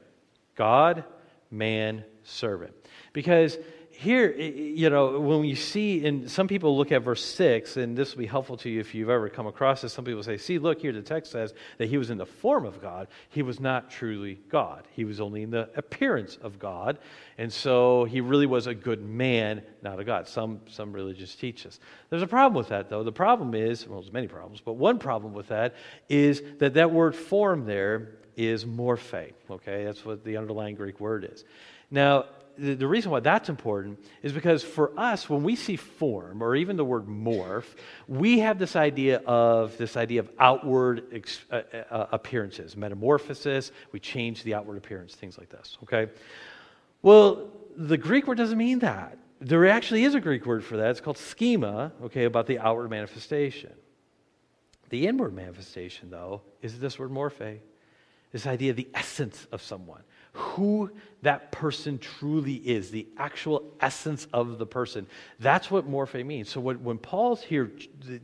God, 0.55 1.05
man, 1.51 2.03
servant. 2.23 2.73
Because 3.13 3.57
here, 3.99 4.31
you 4.31 4.91
know, 4.91 5.19
when 5.19 5.43
you 5.43 5.55
see, 5.55 6.05
and 6.05 6.29
some 6.29 6.47
people 6.47 6.77
look 6.77 6.91
at 6.91 7.01
verse 7.01 7.25
6, 7.25 7.77
and 7.77 7.97
this 7.97 8.11
will 8.13 8.19
be 8.19 8.27
helpful 8.27 8.55
to 8.57 8.69
you 8.69 8.79
if 8.79 8.93
you've 8.93 9.09
ever 9.09 9.27
come 9.27 9.47
across 9.47 9.81
this. 9.81 9.91
Some 9.91 10.05
people 10.05 10.21
say, 10.21 10.37
see, 10.37 10.59
look 10.59 10.81
here, 10.81 10.91
the 10.91 11.01
text 11.01 11.31
says 11.31 11.55
that 11.79 11.89
he 11.89 11.97
was 11.97 12.11
in 12.11 12.19
the 12.19 12.25
form 12.25 12.63
of 12.63 12.79
God. 12.79 13.07
He 13.29 13.41
was 13.41 13.59
not 13.59 13.89
truly 13.89 14.35
God, 14.49 14.87
he 14.91 15.03
was 15.03 15.19
only 15.19 15.41
in 15.41 15.49
the 15.49 15.67
appearance 15.75 16.37
of 16.43 16.59
God. 16.59 16.99
And 17.39 17.51
so 17.51 18.03
he 18.03 18.21
really 18.21 18.45
was 18.45 18.67
a 18.67 18.75
good 18.75 19.01
man, 19.01 19.63
not 19.81 19.99
a 19.99 20.03
God. 20.03 20.27
Some, 20.27 20.61
some 20.69 20.93
religions 20.93 21.33
teach 21.33 21.63
this. 21.63 21.79
There's 22.11 22.21
a 22.21 22.27
problem 22.27 22.55
with 22.55 22.69
that, 22.69 22.91
though. 22.91 23.03
The 23.03 23.11
problem 23.11 23.55
is, 23.55 23.87
well, 23.87 23.99
there's 23.99 24.13
many 24.13 24.27
problems, 24.27 24.61
but 24.61 24.73
one 24.73 24.99
problem 24.99 25.33
with 25.33 25.47
that 25.47 25.73
is 26.07 26.43
that 26.59 26.75
that 26.75 26.91
word 26.91 27.15
form 27.15 27.65
there 27.65 28.09
is 28.35 28.63
morphe, 28.63 29.33
okay? 29.49 29.85
That's 29.85 30.05
what 30.05 30.23
the 30.23 30.37
underlying 30.37 30.75
Greek 30.75 30.99
word 30.99 31.27
is. 31.33 31.43
Now, 31.89 32.25
the, 32.57 32.73
the 32.75 32.87
reason 32.87 33.11
why 33.11 33.19
that's 33.19 33.49
important 33.49 33.99
is 34.23 34.33
because 34.33 34.63
for 34.63 34.91
us, 34.97 35.29
when 35.29 35.43
we 35.43 35.55
see 35.55 35.75
form 35.75 36.41
or 36.41 36.55
even 36.55 36.75
the 36.75 36.85
word 36.85 37.07
morph, 37.07 37.65
we 38.07 38.39
have 38.39 38.59
this 38.59 38.75
idea 38.75 39.17
of 39.25 39.77
this 39.77 39.97
idea 39.97 40.21
of 40.21 40.29
outward 40.39 41.03
ex, 41.11 41.39
uh, 41.51 41.61
uh, 41.89 42.07
appearances, 42.11 42.75
metamorphosis. 42.75 43.71
We 43.91 43.99
change 43.99 44.43
the 44.43 44.53
outward 44.53 44.77
appearance, 44.77 45.15
things 45.15 45.37
like 45.37 45.49
this. 45.49 45.77
Okay. 45.83 46.11
Well, 47.01 47.49
the 47.75 47.97
Greek 47.97 48.27
word 48.27 48.37
doesn't 48.37 48.57
mean 48.57 48.79
that. 48.79 49.17
There 49.39 49.67
actually 49.67 50.03
is 50.03 50.15
a 50.15 50.19
Greek 50.19 50.45
word 50.45 50.63
for 50.63 50.77
that. 50.77 50.89
It's 50.89 51.01
called 51.01 51.17
schema. 51.17 51.91
Okay, 52.03 52.25
about 52.25 52.47
the 52.47 52.59
outward 52.59 52.89
manifestation. 52.89 53.73
The 54.89 55.05
inward 55.05 55.33
manifestation, 55.33 56.09
though, 56.09 56.41
is 56.61 56.79
this 56.79 56.97
word 56.97 57.11
morphe. 57.11 57.59
This 58.31 58.47
idea 58.47 58.71
of 58.71 58.77
the 58.77 58.87
essence 58.93 59.47
of 59.51 59.61
someone 59.61 60.01
who 60.37 60.91
that 61.23 61.51
person 61.51 61.97
truly 61.97 62.55
is, 62.55 62.91
the 62.91 63.07
actual 63.17 63.73
essence 63.81 64.27
of 64.31 64.59
the 64.59 64.65
person. 64.67 65.07
That's 65.39 65.71
what 65.71 65.89
morphe 65.89 66.23
means. 66.23 66.49
So 66.49 66.61
when, 66.61 66.83
when 66.83 66.99
Paul's 66.99 67.41
here, 67.41 67.71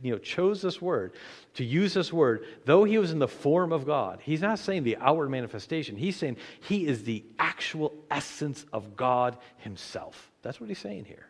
you 0.02 0.12
know, 0.12 0.18
chose 0.18 0.62
this 0.62 0.80
word, 0.80 1.14
to 1.54 1.64
use 1.64 1.92
this 1.92 2.12
word, 2.12 2.46
though 2.64 2.84
he 2.84 2.98
was 2.98 3.10
in 3.10 3.18
the 3.18 3.28
form 3.28 3.72
of 3.72 3.84
God, 3.84 4.20
he's 4.22 4.40
not 4.40 4.60
saying 4.60 4.84
the 4.84 4.96
outward 4.98 5.30
manifestation. 5.30 5.96
He's 5.96 6.16
saying 6.16 6.36
he 6.60 6.86
is 6.86 7.02
the 7.02 7.24
actual 7.38 7.92
essence 8.10 8.64
of 8.72 8.96
God 8.96 9.36
himself. 9.58 10.30
That's 10.42 10.60
what 10.60 10.68
he's 10.68 10.78
saying 10.78 11.06
here. 11.06 11.26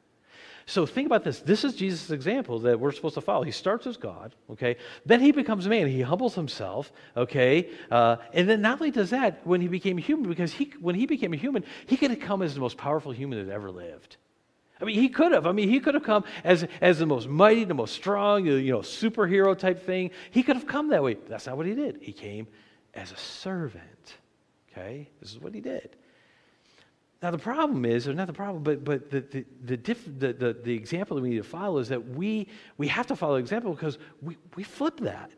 So 0.67 0.87
think 0.87 1.07
about 1.07 1.25
this. 1.25 1.41
This 1.41 1.63
is 1.63 1.75
Jesus' 1.75 2.11
example 2.11 2.59
that 2.61 2.81
we're 2.81 2.93
supposed 2.93 3.17
to 3.17 3.21
follow. 3.21 3.43
He 3.43 3.51
starts 3.51 3.87
as 3.87 3.97
God, 3.97 4.35
okay? 4.51 4.77
Then 5.05 5.21
he 5.21 5.31
becomes 5.31 5.69
man. 5.69 5.89
He 5.89 6.01
humbles 6.01 6.35
himself, 6.35 6.91
okay? 7.17 7.69
Uh, 7.91 8.17
and 8.33 8.49
then 8.49 8.63
not 8.63 8.81
only 8.81 8.91
does 8.91 9.11
that, 9.11 9.47
when 9.47 9.61
he 9.61 9.69
became 9.69 9.99
human, 9.99 10.29
because 10.29 10.53
he, 10.53 10.73
when 10.81 10.95
he 10.95 11.05
became 11.07 11.35
a 11.35 11.37
human, 11.37 11.65
he 11.87 11.97
could 11.97 12.11
have 12.11 12.21
come 12.21 12.41
as 12.41 12.55
the 12.55 12.61
most 12.61 12.79
powerful 12.79 13.13
human 13.13 13.47
that 13.47 13.53
ever 13.53 13.71
lived. 13.71 14.17
I 14.81 14.85
mean, 14.85 14.99
he 14.99 15.09
could 15.09 15.33
have. 15.33 15.47
I 15.47 15.53
mean, 15.53 15.69
he 15.69 15.81
could 15.81 15.95
have 15.95 16.03
come 16.03 16.25
as, 16.43 16.67
as 16.81 16.99
the 16.99 17.07
most 17.07 17.29
mighty, 17.29 17.65
the 17.65 17.75
most 17.75 17.95
strong, 17.95 18.47
you 18.47 18.73
know, 18.73 18.81
superhero 18.81 19.57
type 19.57 19.85
thing. 19.85 20.11
He 20.31 20.43
could 20.43 20.57
have 20.57 20.67
come 20.67 20.89
that 20.89 21.03
way. 21.03 21.17
That's 21.29 21.47
not 21.47 21.57
what 21.57 21.67
he 21.67 21.75
did. 21.75 21.99
He 22.01 22.13
came 22.13 22.47
as 22.95 23.13
a 23.13 23.17
servant, 23.17 24.17
okay? 24.73 25.11
This 25.21 25.31
is 25.31 25.39
what 25.39 25.55
he 25.55 25.61
did. 25.61 25.97
Now, 27.25 27.31
the 27.31 27.39
problem 27.39 27.87
is, 27.87 28.07
or 28.07 28.13
not 28.13 28.27
the 28.27 28.35
problem, 28.35 28.63
but, 28.63 28.85
but 28.85 29.11
the, 29.11 29.23
the, 29.23 29.47
the, 29.65 29.77
diff, 29.79 30.05
the, 30.19 30.35
the, 30.35 30.53
the 30.63 30.75
example 30.75 31.17
that 31.17 31.23
we 31.23 31.31
need 31.31 31.39
to 31.39 31.43
follow 31.43 31.79
is 31.79 31.89
that 31.89 32.11
we, 32.11 32.49
we 32.77 32.87
have 32.89 33.07
to 33.07 33.17
follow 33.17 33.37
example 33.37 33.73
because 33.73 33.97
we, 34.21 34.37
we 34.57 34.63
flip 34.63 35.01
that. 35.01 35.31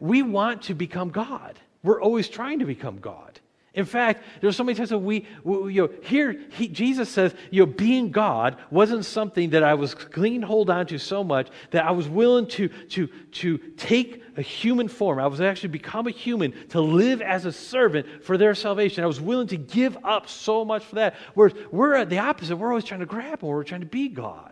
We 0.00 0.22
want 0.22 0.62
to 0.62 0.72
become 0.72 1.10
God. 1.10 1.60
We're 1.82 2.00
always 2.00 2.30
trying 2.30 2.58
to 2.60 2.64
become 2.64 3.00
God. 3.00 3.38
In 3.74 3.84
fact, 3.84 4.22
there's 4.40 4.56
so 4.56 4.62
many 4.62 4.76
times 4.76 4.90
that 4.90 4.98
we, 4.98 5.26
we 5.42 5.74
you 5.74 5.82
know, 5.82 5.90
here 6.04 6.40
he, 6.50 6.68
Jesus 6.68 7.08
says, 7.08 7.34
you 7.50 7.66
know, 7.66 7.66
being 7.66 8.12
God 8.12 8.56
wasn't 8.70 9.04
something 9.04 9.50
that 9.50 9.64
I 9.64 9.74
was 9.74 9.94
clinging 9.94 10.42
hold 10.42 10.70
on 10.70 10.86
to 10.86 10.98
so 10.98 11.24
much 11.24 11.48
that 11.72 11.84
I 11.84 11.90
was 11.90 12.08
willing 12.08 12.46
to, 12.48 12.68
to, 12.68 13.08
to 13.08 13.58
take 13.76 14.22
a 14.36 14.42
human 14.42 14.86
form. 14.86 15.18
I 15.18 15.26
was 15.26 15.40
actually 15.40 15.70
become 15.70 16.06
a 16.06 16.12
human 16.12 16.52
to 16.68 16.80
live 16.80 17.20
as 17.20 17.46
a 17.46 17.52
servant 17.52 18.22
for 18.22 18.38
their 18.38 18.54
salvation. 18.54 19.02
I 19.02 19.08
was 19.08 19.20
willing 19.20 19.48
to 19.48 19.56
give 19.56 19.98
up 20.04 20.28
so 20.28 20.64
much 20.64 20.84
for 20.84 20.94
that. 20.96 21.16
Whereas 21.34 21.54
we're 21.72 21.94
at 21.94 22.10
the 22.10 22.18
opposite. 22.18 22.56
We're 22.56 22.68
always 22.68 22.84
trying 22.84 23.00
to 23.00 23.06
grab 23.06 23.42
and 23.42 23.50
we're 23.50 23.64
trying 23.64 23.80
to 23.80 23.86
be 23.86 24.06
God. 24.08 24.50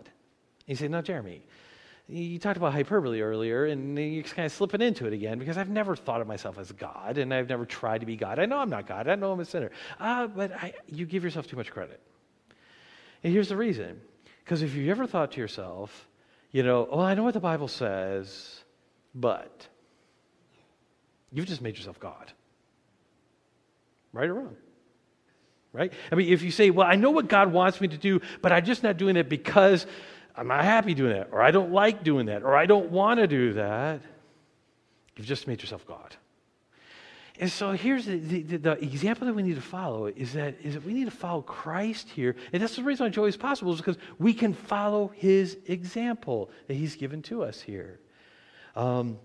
And 0.66 0.68
you 0.68 0.74
say, 0.74 0.88
no, 0.88 1.00
Jeremy, 1.00 1.44
you 2.08 2.38
talked 2.38 2.56
about 2.56 2.72
hyperbole 2.72 3.20
earlier, 3.20 3.66
and 3.66 3.98
you're 3.98 4.24
kind 4.24 4.46
of 4.46 4.52
slipping 4.52 4.80
into 4.80 5.06
it 5.06 5.12
again 5.12 5.38
because 5.38 5.56
I've 5.56 5.70
never 5.70 5.96
thought 5.96 6.20
of 6.20 6.26
myself 6.26 6.58
as 6.58 6.70
God, 6.72 7.18
and 7.18 7.32
I've 7.32 7.48
never 7.48 7.64
tried 7.64 7.98
to 7.98 8.06
be 8.06 8.16
God. 8.16 8.38
I 8.38 8.46
know 8.46 8.58
I'm 8.58 8.70
not 8.70 8.86
God. 8.86 9.08
I 9.08 9.14
know 9.14 9.32
I'm 9.32 9.40
a 9.40 9.44
sinner. 9.44 9.70
Uh, 9.98 10.26
but 10.26 10.52
I, 10.52 10.74
you 10.86 11.06
give 11.06 11.24
yourself 11.24 11.46
too 11.46 11.56
much 11.56 11.70
credit. 11.70 12.00
And 13.24 13.32
here's 13.32 13.48
the 13.48 13.56
reason 13.56 14.00
because 14.44 14.62
if 14.62 14.74
you 14.74 14.90
ever 14.90 15.06
thought 15.06 15.32
to 15.32 15.40
yourself, 15.40 16.08
you 16.50 16.62
know, 16.62 16.88
oh, 16.90 17.00
I 17.00 17.14
know 17.14 17.22
what 17.22 17.34
the 17.34 17.40
Bible 17.40 17.68
says, 17.68 18.62
but 19.14 19.68
you've 21.30 21.46
just 21.46 21.62
made 21.62 21.76
yourself 21.76 21.98
God. 21.98 22.32
Right 24.12 24.28
or 24.28 24.34
wrong? 24.34 24.56
Right? 25.72 25.92
I 26.10 26.16
mean, 26.16 26.30
if 26.30 26.42
you 26.42 26.50
say, 26.50 26.68
well, 26.68 26.86
I 26.86 26.96
know 26.96 27.10
what 27.10 27.28
God 27.28 27.50
wants 27.50 27.80
me 27.80 27.88
to 27.88 27.96
do, 27.96 28.20
but 28.42 28.52
I'm 28.52 28.64
just 28.64 28.82
not 28.82 28.98
doing 28.98 29.16
it 29.16 29.30
because 29.30 29.86
I'm 30.36 30.48
not 30.48 30.64
happy 30.64 30.94
doing 30.94 31.12
that, 31.12 31.28
or 31.32 31.42
I 31.42 31.50
don't 31.50 31.72
like 31.72 32.04
doing 32.04 32.26
that, 32.26 32.42
or 32.42 32.56
I 32.56 32.66
don't 32.66 32.90
want 32.90 33.20
to 33.20 33.26
do 33.26 33.52
that, 33.54 34.00
you've 35.16 35.26
just 35.26 35.46
made 35.46 35.60
yourself 35.60 35.86
God. 35.86 36.16
And 37.38 37.50
so 37.50 37.72
here's 37.72 38.06
the, 38.06 38.18
the, 38.18 38.56
the, 38.58 38.72
example 38.72 39.26
that 39.26 39.34
we 39.34 39.42
need 39.42 39.56
to 39.56 39.62
follow 39.62 40.06
is 40.06 40.34
that, 40.34 40.54
is 40.62 40.74
that 40.74 40.84
we 40.84 40.92
need 40.92 41.06
to 41.06 41.10
follow 41.10 41.42
Christ 41.42 42.08
here. 42.10 42.36
And 42.52 42.62
that's 42.62 42.76
the 42.76 42.82
reason 42.82 43.06
why 43.06 43.10
joy 43.10 43.26
is 43.26 43.36
possible, 43.36 43.72
is 43.72 43.78
because 43.78 43.96
we 44.18 44.34
can 44.34 44.52
follow 44.52 45.10
his 45.14 45.56
example 45.66 46.50
that 46.68 46.74
he's 46.74 46.94
given 46.94 47.22
to 47.22 47.42
us 47.42 47.60
here. 47.60 48.00
Um, 48.76 49.18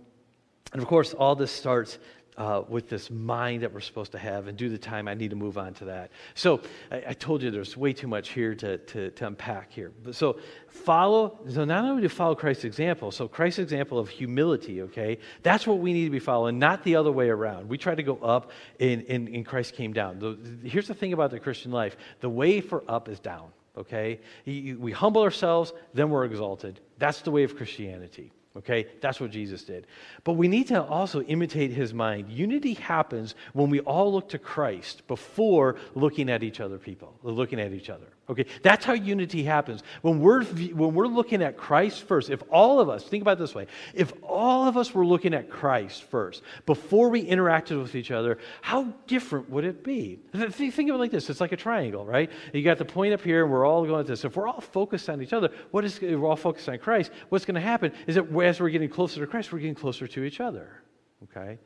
and 0.74 0.82
of 0.82 0.88
course, 0.88 1.14
all 1.14 1.36
this 1.36 1.52
starts 1.52 2.00
uh, 2.38 2.62
with 2.70 2.88
this 2.88 3.10
mind 3.10 3.64
that 3.64 3.74
we're 3.74 3.80
supposed 3.80 4.12
to 4.12 4.20
have. 4.20 4.48
And 4.48 4.58
due 4.58 4.70
to 4.70 4.78
time, 4.78 5.08
I 5.08 5.16
need 5.16 5.32
to 5.32 5.36
move 5.36 5.58
on 5.58 5.74
to 5.76 5.86
that. 5.86 6.12
So 6.36 6.62
I, 6.92 7.04
I 7.08 7.14
told 7.14 7.42
you 7.42 7.50
there's 7.50 7.76
way 7.76 7.94
too 7.94 8.08
much 8.08 8.30
here 8.30 8.54
to, 8.56 8.78
to, 8.78 9.10
to 9.12 9.28
unpack 9.28 9.72
here. 9.72 9.92
But 10.04 10.16
so 10.16 10.38
follow, 10.68 11.40
so 11.50 11.66
not 11.66 11.84
only 11.84 12.04
to 12.04 12.10
follow 12.10 12.36
Christ's 12.36 12.66
example, 12.66 13.12
so 13.12 13.28
Christ's 13.28 13.60
example 13.60 13.98
of 13.98 14.10
humility, 14.10 14.84
okay, 14.84 15.18
that's 15.42 15.66
what 15.66 15.80
we 15.80 15.94
need 15.94 16.06
to 16.06 16.12
be 16.12 16.20
following, 16.20 16.60
not 16.60 16.84
the 16.84 16.96
other 16.96 17.12
way 17.12 17.30
around. 17.30 17.68
We 17.68 17.78
try 17.78 17.96
to 17.96 18.04
go 18.04 18.18
up 18.18 18.52
and, 18.80 19.04
and, 19.10 19.28
and 19.30 19.46
Christ 19.46 19.74
came 19.74 19.94
down. 19.94 20.20
The, 20.20 20.38
here's 20.68 20.88
the 20.88 20.94
thing 20.94 21.14
about 21.14 21.32
the 21.32 21.40
Christian 21.40 21.72
life 21.72 21.98
the 22.20 22.30
way 22.30 22.62
for 22.62 22.84
up 22.88 23.10
is 23.10 23.20
down, 23.20 23.50
okay? 23.76 24.20
We 24.46 24.92
humble 24.92 25.24
ourselves, 25.24 25.74
then 25.94 26.12
we're 26.12 26.26
exalted. 26.26 26.82
That's 27.00 27.22
the 27.22 27.32
way 27.32 27.44
of 27.44 27.56
Christianity. 27.56 28.32
Okay, 28.58 28.88
that's 29.02 29.20
what 29.20 29.30
Jesus 29.30 29.64
did. 29.64 29.86
But 30.24 30.34
we 30.34 30.48
need 30.48 30.68
to 30.70 30.84
also 30.84 31.22
imitate 31.22 31.72
his 31.72 31.94
mind. 31.94 32.30
Unity 32.30 32.74
happens 32.74 33.36
when 33.54 33.70
we 33.70 33.82
all 33.82 34.12
look 34.12 34.30
to 34.30 34.40
Christ 34.40 35.08
before 35.08 35.76
looking 35.94 36.30
at 36.30 36.42
each 36.42 36.60
other, 36.60 36.80
people, 36.80 37.14
looking 37.22 37.60
at 37.60 37.72
each 37.72 37.90
other. 37.90 38.08
Okay, 38.30 38.46
that's 38.62 38.84
how 38.84 38.92
unity 38.92 39.42
happens. 39.42 39.84
When 40.02 40.20
we're, 40.20 40.44
when 40.44 40.94
we're 40.94 41.08
looking 41.08 41.42
at 41.42 41.56
Christ 41.56 42.04
first, 42.04 42.30
if 42.30 42.44
all 42.50 42.82
of 42.82 42.90
us, 42.90 43.06
think 43.06 43.22
about 43.22 43.40
this 43.40 43.56
way, 43.56 43.68
if 43.94 44.12
all 44.22 44.68
of 44.68 44.76
us 44.76 44.94
were 44.94 45.06
looking 45.06 45.34
at 45.34 45.50
Christ 45.50 46.04
first 46.04 46.44
before 46.66 47.08
we 47.08 47.26
interacted 47.26 47.82
with 47.82 47.96
each 47.96 48.12
other, 48.12 48.38
how 48.62 48.94
different 49.08 49.50
would 49.50 49.64
it 49.64 49.82
be? 49.82 50.20
Think 50.34 50.90
of 50.90 50.96
it 50.96 50.98
like 50.98 51.12
this 51.12 51.30
it's 51.30 51.40
like 51.40 51.54
a 51.54 51.58
triangle, 51.58 52.06
right? 52.06 52.30
You 52.52 52.64
got 52.64 52.78
the 52.78 52.86
point 52.86 53.14
up 53.14 53.22
here, 53.22 53.44
and 53.44 53.52
we're 53.52 53.66
all 53.66 53.86
going 53.86 54.04
to 54.04 54.12
this. 54.12 54.26
If 54.26 54.36
we're 54.36 54.48
all 54.48 54.60
focused 54.60 55.10
on 55.10 55.22
each 55.22 55.32
other, 55.32 55.50
what 55.72 55.86
is, 55.86 55.98
if 55.98 56.20
we're 56.20 56.28
all 56.28 56.36
focused 56.36 56.68
on 56.68 56.80
Christ, 56.80 57.12
what's 57.30 57.46
going 57.46 57.56
to 57.56 57.62
happen 57.62 57.94
is 58.08 58.16
that 58.16 58.30
as 58.42 58.60
we're 58.60 58.70
getting 58.70 58.90
closer 58.90 59.22
to 59.22 59.28
Christ, 59.28 59.54
we're 59.54 59.60
getting 59.60 59.76
closer 59.76 60.06
to 60.06 60.24
each 60.26 60.42
other. 60.42 60.82
Okay? 61.24 61.60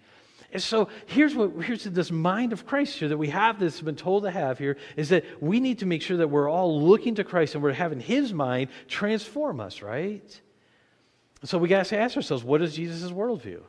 And 0.53 0.61
so 0.61 0.89
here's 1.05 1.33
what 1.33 1.51
here's 1.63 1.85
this 1.85 2.11
mind 2.11 2.51
of 2.51 2.65
Christ 2.65 2.97
here 2.97 3.07
that 3.09 3.17
we 3.17 3.29
have 3.29 3.59
this 3.59 3.79
been 3.79 3.95
told 3.95 4.23
to 4.23 4.31
have 4.31 4.57
here 4.59 4.77
is 4.97 5.09
that 5.09 5.23
we 5.41 5.59
need 5.59 5.79
to 5.79 5.85
make 5.85 6.01
sure 6.01 6.17
that 6.17 6.27
we're 6.27 6.49
all 6.49 6.81
looking 6.81 7.15
to 7.15 7.23
Christ 7.23 7.55
and 7.55 7.63
we're 7.63 7.71
having 7.71 8.01
his 8.01 8.33
mind 8.33 8.69
transform 8.87 9.61
us, 9.61 9.81
right? 9.81 10.41
So 11.43 11.57
we 11.57 11.69
got 11.69 11.85
to 11.85 11.97
ask 11.97 12.15
ourselves, 12.15 12.43
what 12.43 12.61
is 12.61 12.75
Jesus' 12.75 13.11
worldview? 13.11 13.61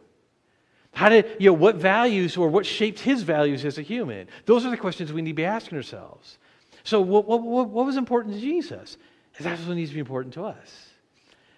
How 0.95 1.09
did, 1.09 1.37
you 1.39 1.49
know, 1.49 1.55
what 1.55 1.77
values 1.77 2.37
or 2.37 2.49
what 2.49 2.67
shaped 2.67 3.01
his 3.01 3.23
values 3.23 3.65
as 3.65 3.79
a 3.79 3.83
human? 3.83 4.29
Those 4.45 4.67
are 4.67 4.71
the 4.71 4.77
questions 4.77 5.13
we 5.13 5.23
need 5.23 5.31
to 5.31 5.37
be 5.37 5.45
asking 5.45 5.79
ourselves. 5.79 6.39
So 6.85 7.01
what, 7.01 7.27
what, 7.27 7.43
what 7.43 7.87
was 7.87 7.97
important 7.97 8.35
to 8.35 8.41
Jesus? 8.41 8.99
That's 9.41 9.63
what 9.63 9.77
needs 9.77 9.91
to 9.91 9.95
be 9.95 10.01
important 10.01 10.35
to 10.35 10.45
us. 10.45 10.89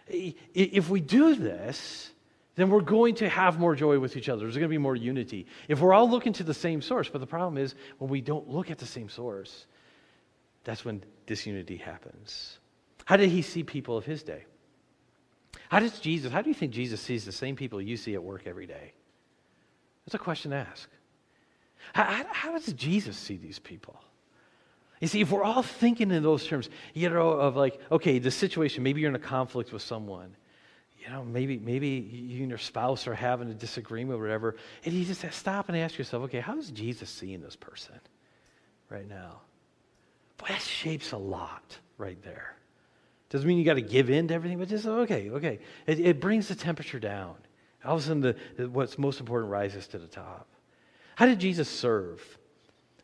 If 0.07 0.89
we 0.89 1.01
do 1.01 1.35
this, 1.35 2.11
then 2.57 2.70
we're 2.70 2.80
going 2.80 3.16
to 3.16 3.28
have 3.28 3.59
more 3.59 3.74
joy 3.74 3.98
with 3.98 4.16
each 4.16 4.28
other. 4.28 4.42
There's 4.42 4.57
going 4.57 4.68
to 4.68 4.68
be 4.68 4.78
more 4.78 4.96
unity. 4.96 5.46
If 5.68 5.80
we're 5.80 5.92
all 5.92 6.09
looking 6.09 6.32
to 6.34 6.44
the 6.44 6.55
same 6.55 6.82
source, 6.82 7.09
but 7.09 7.20
the 7.20 7.26
problem 7.26 7.59
is 7.59 7.74
when 7.98 8.11
we 8.11 8.20
don't 8.20 8.48
look 8.48 8.70
at 8.70 8.78
the 8.78 8.86
same 8.86 9.09
source, 9.09 9.66
that's 10.62 10.84
when 10.84 11.02
disunity 11.26 11.76
happens. 11.76 12.59
How 13.05 13.16
did 13.16 13.30
he 13.30 13.42
see 13.42 13.62
people 13.64 13.96
of 13.96 14.05
his 14.05 14.22
day? 14.22 14.44
How 15.68 15.80
does 15.80 15.98
Jesus, 15.98 16.32
how 16.32 16.42
do 16.42 16.48
you 16.48 16.55
think 16.55 16.72
Jesus 16.72 17.00
sees 17.00 17.24
the 17.24 17.32
same 17.32 17.57
people 17.57 17.80
you 17.80 17.96
see 17.96 18.14
at 18.14 18.22
work 18.22 18.46
every 18.46 18.66
day? 18.66 18.92
That's 20.07 20.14
a 20.14 20.18
question 20.18 20.52
to 20.52 20.59
ask. 20.59 20.88
How, 21.92 22.24
how, 22.30 22.52
does 22.52 22.72
Jesus 22.72 23.16
see 23.16 23.36
these 23.36 23.59
people? 23.59 23.96
You 25.00 25.09
see, 25.09 25.20
if 25.20 25.30
we're 25.30 25.42
all 25.42 25.62
thinking 25.62 26.11
in 26.11 26.22
those 26.22 26.46
terms, 26.46 26.70
you 26.94 27.11
know, 27.11 27.30
of 27.30 27.57
like, 27.57 27.78
okay, 27.90 28.18
the 28.18 28.30
situation, 28.30 28.82
maybe 28.82 29.00
you're 29.00 29.11
in 29.11 29.16
a 29.16 29.18
conflict 29.18 29.72
with 29.72 29.82
someone 29.82 30.36
you 31.05 31.12
know, 31.12 31.22
maybe, 31.22 31.59
maybe 31.59 31.88
you 31.88 32.40
and 32.40 32.48
your 32.48 32.59
spouse 32.59 33.07
are 33.07 33.14
having 33.14 33.50
a 33.50 33.55
disagreement 33.55 34.18
or 34.18 34.22
whatever, 34.22 34.57
and 34.84 34.94
you 34.94 35.05
just 35.05 35.24
stop 35.32 35.68
and 35.68 35.76
ask 35.76 35.98
yourself, 35.98 36.24
okay, 36.24 36.40
how 36.40 36.57
is 36.59 36.70
Jesus 36.70 37.11
seeing 37.11 37.42
this 37.42 37.57
person 37.57 37.98
right 38.88 39.09
now? 39.09 39.40
Boy, 40.38 40.46
that 40.48 40.62
shapes 40.62 41.12
a 41.12 41.18
lot 41.18 41.76
right 41.98 42.20
there. 42.22 42.57
Doesn't 43.28 43.46
mean 43.46 43.59
you 43.59 43.64
got 43.64 43.74
to 43.74 43.82
give 43.82 44.09
in 44.09 44.28
to 44.28 44.34
everything, 44.34 44.59
but 44.59 44.68
just, 44.68 44.86
okay, 44.86 45.28
okay. 45.30 45.59
It, 45.86 46.00
it 46.00 46.20
brings 46.20 46.48
the 46.48 46.55
temperature 46.55 47.00
down. 47.00 47.34
All 47.84 47.96
of 47.96 48.00
a 48.00 48.05
sudden, 48.05 48.36
the, 48.57 48.68
what's 48.68 48.96
most 48.98 49.20
important 49.20 49.50
rises 49.50 49.86
to 49.88 49.98
the 49.98 50.07
top. 50.07 50.48
How 51.16 51.26
did 51.26 51.38
Jesus 51.38 51.68
serve? 51.68 52.38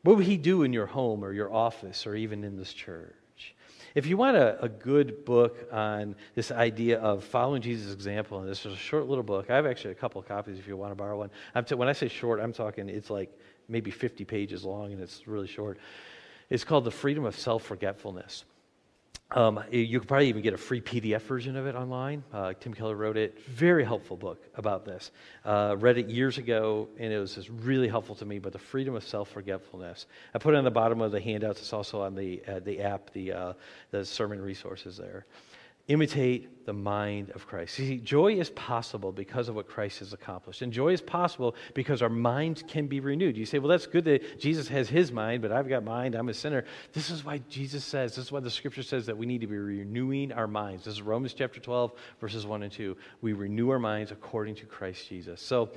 What 0.02 0.16
would 0.16 0.26
he 0.26 0.38
do 0.38 0.62
in 0.62 0.72
your 0.72 0.86
home 0.86 1.22
or 1.22 1.32
your 1.32 1.52
office 1.52 2.06
or 2.06 2.14
even 2.14 2.44
in 2.44 2.56
this 2.56 2.72
church? 2.72 3.14
If 3.94 4.06
you 4.06 4.16
want 4.16 4.36
a, 4.36 4.62
a, 4.62 4.68
good 4.68 5.24
book 5.24 5.66
on 5.72 6.14
this 6.34 6.52
idea 6.52 7.00
of 7.00 7.24
following 7.24 7.60
Jesus' 7.60 7.92
example, 7.92 8.38
and 8.38 8.48
this 8.48 8.64
is 8.64 8.72
a 8.72 8.76
short 8.76 9.08
little 9.08 9.24
book, 9.24 9.50
I 9.50 9.56
have 9.56 9.66
actually 9.66 9.92
a 9.92 9.96
couple 9.96 10.22
copies 10.22 10.58
if 10.58 10.68
you 10.68 10.76
want 10.76 10.92
to 10.92 10.94
borrow 10.94 11.18
one. 11.18 11.30
T- 11.64 11.74
when 11.74 11.88
I 11.88 11.92
say 11.92 12.08
short, 12.08 12.40
I'm 12.40 12.52
talking 12.52 12.88
it's 12.88 13.10
like 13.10 13.36
maybe 13.68 13.90
50 13.90 14.24
pages 14.24 14.64
long 14.64 14.92
and 14.92 15.00
it's 15.00 15.26
really 15.26 15.48
short. 15.48 15.78
It's 16.50 16.64
called 16.64 16.84
The 16.84 16.90
Freedom 16.90 17.24
of 17.24 17.38
Self 17.38 17.64
Forgetfulness. 17.64 18.44
Um, 19.32 19.62
you 19.70 20.00
could 20.00 20.08
probably 20.08 20.28
even 20.28 20.42
get 20.42 20.54
a 20.54 20.58
free 20.58 20.80
PDF 20.80 21.20
version 21.20 21.54
of 21.56 21.64
it 21.66 21.76
online. 21.76 22.24
Uh, 22.32 22.52
Tim 22.58 22.74
Keller 22.74 22.96
wrote 22.96 23.16
it. 23.16 23.40
Very 23.46 23.84
helpful 23.84 24.16
book 24.16 24.42
about 24.56 24.84
this. 24.84 25.12
Uh, 25.44 25.76
read 25.78 25.98
it 25.98 26.08
years 26.08 26.38
ago, 26.38 26.88
and 26.98 27.12
it 27.12 27.18
was 27.18 27.36
just 27.36 27.48
really 27.48 27.86
helpful 27.86 28.16
to 28.16 28.24
me. 28.24 28.40
But 28.40 28.52
the 28.52 28.58
freedom 28.58 28.96
of 28.96 29.04
self-forgetfulness. 29.04 30.06
I 30.34 30.38
put 30.38 30.54
it 30.54 30.56
on 30.56 30.64
the 30.64 30.70
bottom 30.72 31.00
of 31.00 31.12
the 31.12 31.20
handouts. 31.20 31.60
It's 31.60 31.72
also 31.72 32.02
on 32.02 32.16
the 32.16 32.42
uh, 32.48 32.58
the 32.58 32.80
app, 32.80 33.12
the 33.12 33.32
uh, 33.32 33.52
the 33.92 34.04
sermon 34.04 34.42
resources 34.42 34.96
there 34.96 35.26
imitate 35.88 36.66
the 36.66 36.72
mind 36.72 37.30
of 37.30 37.46
Christ. 37.46 37.74
See, 37.74 37.98
joy 37.98 38.34
is 38.34 38.50
possible 38.50 39.10
because 39.10 39.48
of 39.48 39.56
what 39.56 39.66
Christ 39.66 39.98
has 39.98 40.12
accomplished. 40.12 40.62
And 40.62 40.72
joy 40.72 40.92
is 40.92 41.00
possible 41.00 41.56
because 41.74 42.00
our 42.00 42.08
minds 42.08 42.62
can 42.66 42.86
be 42.86 43.00
renewed. 43.00 43.36
You 43.36 43.44
say, 43.44 43.58
well, 43.58 43.70
that's 43.70 43.86
good 43.86 44.04
that 44.04 44.38
Jesus 44.38 44.68
has 44.68 44.88
his 44.88 45.10
mind, 45.10 45.42
but 45.42 45.50
I've 45.50 45.68
got 45.68 45.82
mind, 45.82 46.14
I'm 46.14 46.28
a 46.28 46.34
sinner. 46.34 46.64
This 46.92 47.10
is 47.10 47.24
why 47.24 47.38
Jesus 47.48 47.84
says, 47.84 48.14
this 48.14 48.26
is 48.26 48.32
why 48.32 48.40
the 48.40 48.50
scripture 48.50 48.84
says 48.84 49.06
that 49.06 49.18
we 49.18 49.26
need 49.26 49.40
to 49.40 49.46
be 49.46 49.56
renewing 49.56 50.32
our 50.32 50.46
minds. 50.46 50.84
This 50.84 50.94
is 50.94 51.02
Romans 51.02 51.34
chapter 51.34 51.58
12, 51.58 51.92
verses 52.20 52.46
1 52.46 52.62
and 52.62 52.70
2. 52.70 52.96
We 53.20 53.32
renew 53.32 53.70
our 53.70 53.80
minds 53.80 54.12
according 54.12 54.54
to 54.56 54.66
Christ 54.66 55.08
Jesus. 55.08 55.40
So, 55.40 55.70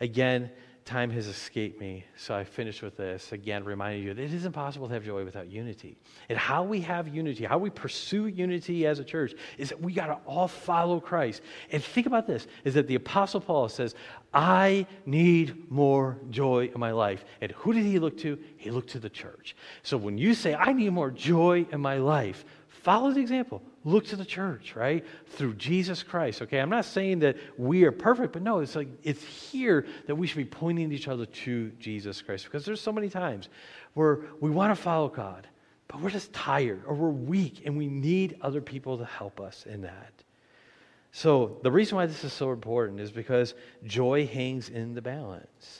again, 0.00 0.50
time 0.90 1.10
has 1.10 1.28
escaped 1.28 1.80
me, 1.80 2.04
so 2.16 2.34
I 2.34 2.42
finish 2.42 2.82
with 2.82 2.96
this 2.96 3.30
again, 3.30 3.62
reminding 3.64 4.02
you 4.02 4.12
that 4.12 4.20
it 4.20 4.34
is 4.34 4.44
impossible 4.44 4.88
to 4.88 4.94
have 4.94 5.04
joy 5.04 5.24
without 5.24 5.48
unity. 5.48 5.96
And 6.28 6.36
how 6.36 6.64
we 6.64 6.80
have 6.80 7.06
unity, 7.06 7.44
how 7.44 7.58
we 7.58 7.70
pursue 7.70 8.26
unity 8.26 8.86
as 8.86 8.98
a 8.98 9.04
church, 9.04 9.34
is 9.56 9.68
that 9.68 9.80
we 9.80 9.92
got 9.92 10.06
to 10.06 10.18
all 10.26 10.48
follow 10.48 10.98
Christ. 10.98 11.42
And 11.70 11.82
think 11.82 12.08
about 12.08 12.26
this: 12.26 12.48
is 12.64 12.74
that 12.74 12.88
the 12.88 12.96
Apostle 12.96 13.40
Paul 13.40 13.68
says, 13.68 13.94
"I 14.34 14.86
need 15.06 15.70
more 15.70 16.18
joy 16.28 16.70
in 16.74 16.80
my 16.80 16.90
life." 16.90 17.24
And 17.40 17.52
who 17.52 17.72
did 17.72 17.84
he 17.84 18.00
look 18.00 18.18
to? 18.18 18.36
He 18.56 18.72
looked 18.72 18.90
to 18.90 18.98
the 18.98 19.10
church. 19.10 19.54
So 19.84 19.96
when 19.96 20.18
you 20.18 20.34
say, 20.34 20.54
"I 20.56 20.72
need 20.72 20.90
more 20.90 21.12
joy 21.12 21.66
in 21.70 21.80
my 21.80 21.98
life," 21.98 22.44
follow 22.66 23.12
the 23.12 23.20
example. 23.20 23.62
Look 23.84 24.06
to 24.08 24.16
the 24.16 24.26
church, 24.26 24.76
right? 24.76 25.06
Through 25.26 25.54
Jesus 25.54 26.02
Christ. 26.02 26.42
Okay, 26.42 26.58
I'm 26.58 26.68
not 26.68 26.84
saying 26.84 27.20
that 27.20 27.36
we 27.56 27.84
are 27.84 27.92
perfect, 27.92 28.34
but 28.34 28.42
no, 28.42 28.58
it's 28.58 28.76
like 28.76 28.88
it's 29.02 29.22
here 29.22 29.86
that 30.06 30.14
we 30.14 30.26
should 30.26 30.36
be 30.36 30.44
pointing 30.44 30.92
each 30.92 31.08
other 31.08 31.24
to 31.24 31.70
Jesus 31.80 32.20
Christ 32.20 32.44
because 32.44 32.66
there's 32.66 32.80
so 32.80 32.92
many 32.92 33.08
times 33.08 33.48
where 33.94 34.20
we 34.40 34.50
want 34.50 34.76
to 34.76 34.80
follow 34.80 35.08
God, 35.08 35.48
but 35.88 36.00
we're 36.00 36.10
just 36.10 36.32
tired 36.34 36.82
or 36.86 36.94
we're 36.94 37.08
weak 37.08 37.62
and 37.64 37.78
we 37.78 37.86
need 37.86 38.36
other 38.42 38.60
people 38.60 38.98
to 38.98 39.06
help 39.06 39.40
us 39.40 39.64
in 39.64 39.80
that. 39.82 40.12
So, 41.12 41.58
the 41.62 41.72
reason 41.72 41.96
why 41.96 42.06
this 42.06 42.22
is 42.22 42.32
so 42.32 42.52
important 42.52 43.00
is 43.00 43.10
because 43.10 43.54
joy 43.84 44.26
hangs 44.26 44.68
in 44.68 44.94
the 44.94 45.02
balance. 45.02 45.78